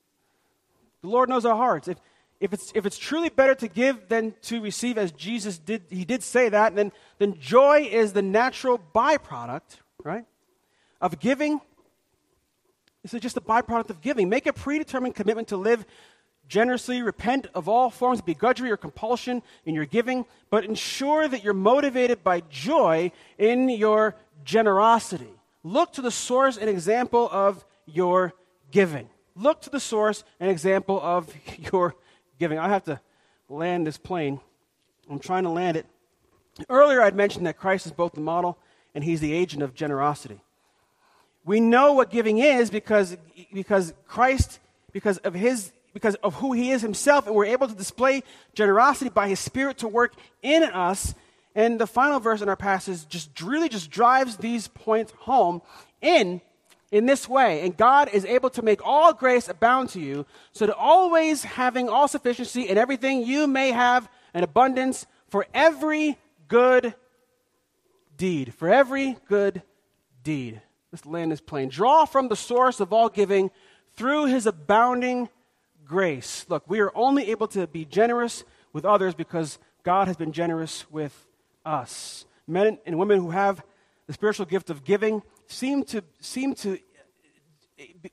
The 1.01 1.09
Lord 1.09 1.29
knows 1.29 1.45
our 1.45 1.55
hearts. 1.55 1.87
If, 1.87 1.97
if, 2.39 2.53
it's, 2.53 2.71
if 2.75 2.85
it's 2.85 2.97
truly 2.97 3.29
better 3.29 3.55
to 3.55 3.67
give 3.67 4.09
than 4.09 4.33
to 4.43 4.61
receive, 4.61 4.97
as 4.97 5.11
Jesus 5.11 5.57
did, 5.57 5.83
he 5.89 6.05
did 6.05 6.21
say 6.21 6.49
that, 6.49 6.75
then, 6.75 6.91
then 7.17 7.39
joy 7.39 7.87
is 7.91 8.13
the 8.13 8.21
natural 8.21 8.79
byproduct, 8.93 9.77
right, 10.03 10.25
of 11.01 11.19
giving. 11.19 11.59
This 13.01 13.13
is 13.13 13.21
just 13.21 13.37
a 13.37 13.41
byproduct 13.41 13.89
of 13.89 14.01
giving. 14.01 14.29
Make 14.29 14.45
a 14.45 14.53
predetermined 14.53 15.15
commitment 15.15 15.47
to 15.47 15.57
live 15.57 15.85
generously, 16.47 17.01
repent 17.01 17.47
of 17.53 17.67
all 17.67 17.89
forms 17.89 18.19
of 18.19 18.25
begrudgery 18.25 18.69
or 18.69 18.77
compulsion 18.77 19.41
in 19.65 19.75
your 19.75 19.85
giving, 19.85 20.25
but 20.49 20.63
ensure 20.63 21.27
that 21.27 21.43
you're 21.43 21.53
motivated 21.53 22.23
by 22.23 22.41
joy 22.49 23.11
in 23.37 23.69
your 23.69 24.15
generosity. 24.43 25.33
Look 25.63 25.93
to 25.93 26.01
the 26.01 26.11
source 26.11 26.57
and 26.57 26.69
example 26.69 27.27
of 27.31 27.65
your 27.85 28.33
giving. 28.71 29.09
Look 29.35 29.61
to 29.61 29.69
the 29.69 29.79
source 29.79 30.23
and 30.39 30.49
example 30.49 30.99
of 31.01 31.33
your 31.73 31.95
giving. 32.39 32.59
I 32.59 32.69
have 32.69 32.83
to 32.85 32.99
land 33.49 33.87
this 33.87 33.97
plane. 33.97 34.39
I'm 35.09 35.19
trying 35.19 35.43
to 35.43 35.49
land 35.49 35.77
it. 35.77 35.85
Earlier, 36.69 37.01
I'd 37.01 37.15
mentioned 37.15 37.45
that 37.45 37.57
Christ 37.57 37.85
is 37.85 37.91
both 37.91 38.13
the 38.13 38.21
model 38.21 38.57
and 38.95 39.03
he's 39.03 39.21
the 39.21 39.33
agent 39.33 39.63
of 39.63 39.73
generosity. 39.73 40.41
We 41.45 41.59
know 41.59 41.93
what 41.93 42.09
giving 42.09 42.39
is 42.39 42.69
because, 42.69 43.15
because 43.53 43.93
Christ, 44.07 44.59
because 44.91 45.17
of 45.19 45.33
his 45.33 45.71
because 45.97 46.13
of 46.15 46.35
who 46.35 46.53
he 46.53 46.69
is 46.69 46.83
himself, 46.83 47.25
and 47.25 47.35
we're 47.35 47.45
able 47.45 47.67
to 47.67 47.73
display 47.73 48.21
generosity 48.53 49.09
by 49.09 49.27
his 49.27 49.39
spirit 49.39 49.79
to 49.79 49.87
work 49.87 50.13
in 50.43 50.61
us. 50.61 51.15
And 51.55 51.79
the 51.79 51.87
final 51.87 52.19
verse 52.19 52.43
in 52.43 52.49
our 52.49 52.55
passage 52.55 53.07
just 53.07 53.41
really 53.41 53.67
just 53.67 53.89
drives 53.89 54.37
these 54.37 54.67
points 54.67 55.11
home 55.17 55.63
in 55.99 56.39
in 56.91 57.05
this 57.05 57.27
way. 57.27 57.61
And 57.61 57.75
God 57.75 58.09
is 58.09 58.25
able 58.25 58.49
to 58.51 58.61
make 58.61 58.85
all 58.85 59.13
grace 59.13 59.47
abound 59.47 59.89
to 59.89 59.99
you, 59.99 60.25
so 60.51 60.65
that 60.65 60.75
always 60.75 61.43
having 61.43 61.89
all 61.89 62.07
sufficiency 62.07 62.63
in 62.63 62.77
everything, 62.77 63.25
you 63.25 63.47
may 63.47 63.71
have 63.71 64.09
an 64.33 64.43
abundance 64.43 65.05
for 65.29 65.45
every 65.53 66.17
good 66.47 66.93
deed. 68.15 68.53
For 68.53 68.69
every 68.69 69.17
good 69.27 69.61
deed. 70.23 70.61
Let's 70.91 71.05
land 71.05 71.31
this 71.31 71.41
plane. 71.41 71.69
Draw 71.69 72.05
from 72.05 72.29
the 72.29 72.35
source 72.35 72.79
of 72.79 72.93
all 72.93 73.09
giving 73.09 73.51
through 73.95 74.27
his 74.27 74.45
abounding 74.45 75.29
grace. 75.85 76.45
Look, 76.49 76.69
we 76.69 76.79
are 76.79 76.91
only 76.95 77.29
able 77.31 77.47
to 77.49 77.67
be 77.67 77.85
generous 77.85 78.43
with 78.73 78.85
others 78.85 79.13
because 79.13 79.59
God 79.83 80.07
has 80.07 80.17
been 80.17 80.31
generous 80.31 80.89
with 80.91 81.25
us. 81.65 82.25
Men 82.47 82.77
and 82.85 82.97
women 82.97 83.19
who 83.19 83.31
have 83.31 83.63
the 84.05 84.13
spiritual 84.13 84.45
gift 84.45 84.69
of 84.69 84.83
giving 84.83 85.21
seem 85.47 85.83
to, 85.85 86.03
seem 86.19 86.53
to 86.55 86.79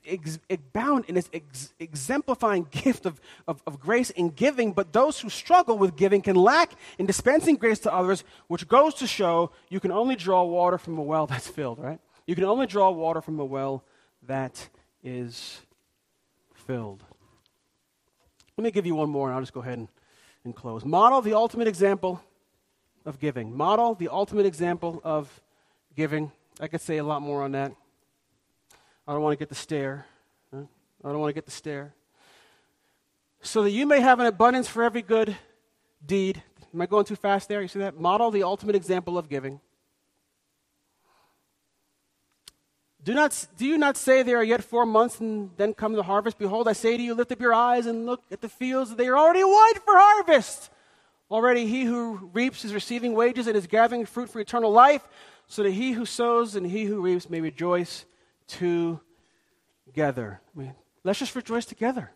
ex, 0.07 0.39
abound 0.51 1.05
in 1.07 1.14
this 1.14 1.28
ex, 1.32 1.72
exemplifying 1.78 2.66
gift 2.70 3.07
of, 3.07 3.20
of, 3.47 3.62
of 3.66 3.80
grace 3.80 4.11
in 4.11 4.30
giving, 4.30 4.72
but 4.72 4.93
those 4.93 5.20
who 5.20 5.28
struggle 5.28 5.78
with 5.78 5.97
giving 5.97 6.22
can 6.22 6.37
lack 6.37 6.72
in 6.99 7.07
dispensing 7.07 7.57
grace 7.57 7.78
to 7.80 7.93
others, 7.93 8.24
which 8.49 8.68
goes 8.68 8.95
to 8.95 9.07
show 9.07 9.51
you 9.68 9.80
can 9.80 9.93
only 9.93 10.16
draw 10.16 10.43
water 10.43 10.78
from 10.78 10.99
a 10.99 11.03
well 11.03 11.26
that's 11.26 11.49
filled, 11.49 11.78
right? 11.78 12.01
You 12.26 12.35
can 12.35 12.45
only 12.45 12.66
draw 12.66 12.91
water 12.91 13.20
from 13.20 13.39
a 13.41 13.45
well 13.45 13.85
that 14.22 14.68
is 15.03 15.61
filled. 16.66 17.03
Let 18.57 18.64
me 18.64 18.70
give 18.70 18.87
you 18.87 18.95
one 18.95 19.11
more, 19.11 19.28
and 19.28 19.35
I'll 19.35 19.43
just 19.43 19.53
go 19.53 19.61
ahead 19.61 19.78
and, 19.78 19.89
and 20.45 20.55
close. 20.55 20.85
Model 20.85 21.20
the 21.20 21.35
ultimate 21.35 21.68
example 21.68 22.22
of 23.05 23.18
giving. 23.18 23.55
Model 23.55 23.95
the 23.95 24.09
ultimate 24.09 24.47
example 24.47 25.01
of 25.05 25.43
giving. 25.95 26.32
I 26.61 26.69
could 26.69 26.81
say 26.81 26.99
a 26.99 27.05
lot 27.05 27.21
more 27.21 27.43
on 27.43 27.53
that. 27.53 27.73
I 29.07 29.13
don't 29.13 29.23
want 29.23 29.33
to 29.33 29.39
get 29.39 29.49
the 29.49 29.55
stare. 29.55 30.07
I 30.53 30.59
don't 31.03 31.19
want 31.19 31.31
to 31.31 31.35
get 31.35 31.45
the 31.45 31.51
stare. 31.51 31.95
So 33.43 33.65
that 33.65 33.71
you 33.71 33.87
may 33.87 34.01
have 34.01 34.21
an 34.21 34.27
abundance 34.27 34.69
for 34.69 34.83
every 34.83 35.03
good 35.03 35.37
deed. 36.05 36.43
Am 36.73 36.81
I 36.81 36.87
going 36.87 37.05
too 37.05 37.17
fast 37.17 37.49
there? 37.49 37.61
You 37.61 37.69
see 37.69 37.81
that? 37.81 38.01
Model 38.01 38.31
the 38.31 38.43
ultimate 38.43 38.75
example 38.75 39.19
of 39.19 39.29
giving. 39.29 39.61
Do, 43.03 43.13
not, 43.13 43.47
do 43.59 43.67
you 43.67 43.77
not 43.77 43.99
say 43.99 44.23
there 44.23 44.39
are 44.39 44.45
yet 44.45 44.65
four 44.65 44.87
months 44.87 45.21
and 45.21 45.51
then 45.59 45.75
come 45.75 45.93
the 45.93 46.03
harvest? 46.05 46.39
Behold, 46.39 46.67
I 46.69 46.73
say 46.73 46.97
to 46.97 47.03
you, 47.03 47.13
lift 47.13 47.33
up 47.33 47.41
your 47.41 47.53
eyes 47.53 47.85
and 47.85 48.07
look 48.07 48.23
at 48.31 48.41
the 48.41 48.49
fields. 48.49 48.95
They 48.97 49.09
are 49.09 49.19
already 49.19 49.45
white 49.45 49.81
for 49.85 49.93
harvest. 49.95 50.71
Already 51.31 51.67
he 51.67 51.85
who 51.85 52.31
reaps 52.33 52.65
is 52.65 52.73
receiving 52.73 53.13
wages 53.13 53.47
and 53.47 53.57
is 53.57 53.67
gathering 53.67 54.07
fruit 54.07 54.31
for 54.31 54.41
eternal 54.41 54.71
life, 54.71 55.07
so 55.47 55.63
that 55.63 55.73
he 55.73 55.93
who 55.93 56.07
sows 56.07 56.57
and 56.57 56.67
he 56.67 56.85
who 56.85 57.01
reaps 57.01 57.29
may 57.31 57.41
rejoice 57.41 58.05
together. 58.47 60.41
I 60.55 60.59
mean, 60.59 60.75
let's 61.03 61.19
just 61.19 61.35
rejoice 61.35 61.65
together. 61.65 62.11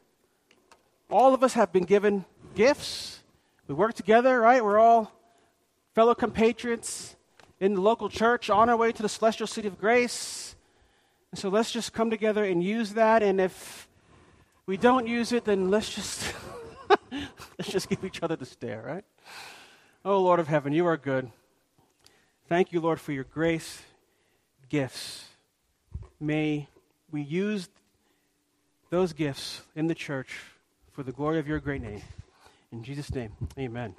All 1.10 1.34
of 1.34 1.42
us 1.42 1.54
have 1.54 1.72
been 1.72 1.84
given 1.84 2.24
gifts. 2.54 3.20
We 3.66 3.74
work 3.74 3.94
together, 3.94 4.40
right? 4.40 4.64
We're 4.64 4.78
all 4.78 5.12
fellow 5.94 6.14
compatriots 6.14 7.16
in 7.60 7.74
the 7.74 7.80
local 7.80 8.08
church 8.08 8.50
on 8.50 8.68
our 8.68 8.76
way 8.76 8.92
to 8.92 9.02
the 9.02 9.08
celestial 9.08 9.46
city 9.46 9.68
of 9.68 9.78
grace. 9.78 10.54
And 11.30 11.38
so 11.38 11.48
let's 11.48 11.70
just 11.70 11.92
come 11.92 12.10
together 12.10 12.44
and 12.44 12.62
use 12.62 12.94
that. 12.94 13.22
And 13.22 13.40
if 13.40 13.88
we 14.66 14.76
don't 14.76 15.06
use 15.06 15.32
it, 15.32 15.44
then 15.44 15.70
let's 15.70 15.94
just 15.94 16.34
let's 17.58 17.70
just 17.70 17.88
give 17.88 18.04
each 18.04 18.22
other 18.22 18.36
the 18.36 18.46
stare, 18.46 18.82
right? 18.86 19.04
Oh 20.04 20.20
Lord 20.20 20.40
of 20.40 20.48
heaven, 20.48 20.72
you 20.72 20.86
are 20.86 20.96
good. 20.96 21.30
Thank 22.48 22.72
you, 22.72 22.80
Lord, 22.80 22.98
for 22.98 23.12
your 23.12 23.24
grace, 23.24 23.82
gifts. 24.70 25.26
May 26.18 26.66
we 27.10 27.20
use 27.20 27.68
those 28.88 29.12
gifts 29.12 29.60
in 29.76 29.86
the 29.86 29.94
church 29.94 30.40
for 30.90 31.02
the 31.02 31.12
glory 31.12 31.38
of 31.38 31.46
your 31.46 31.60
great 31.60 31.82
name. 31.82 32.00
In 32.72 32.82
Jesus' 32.82 33.14
name, 33.14 33.32
amen. 33.58 33.94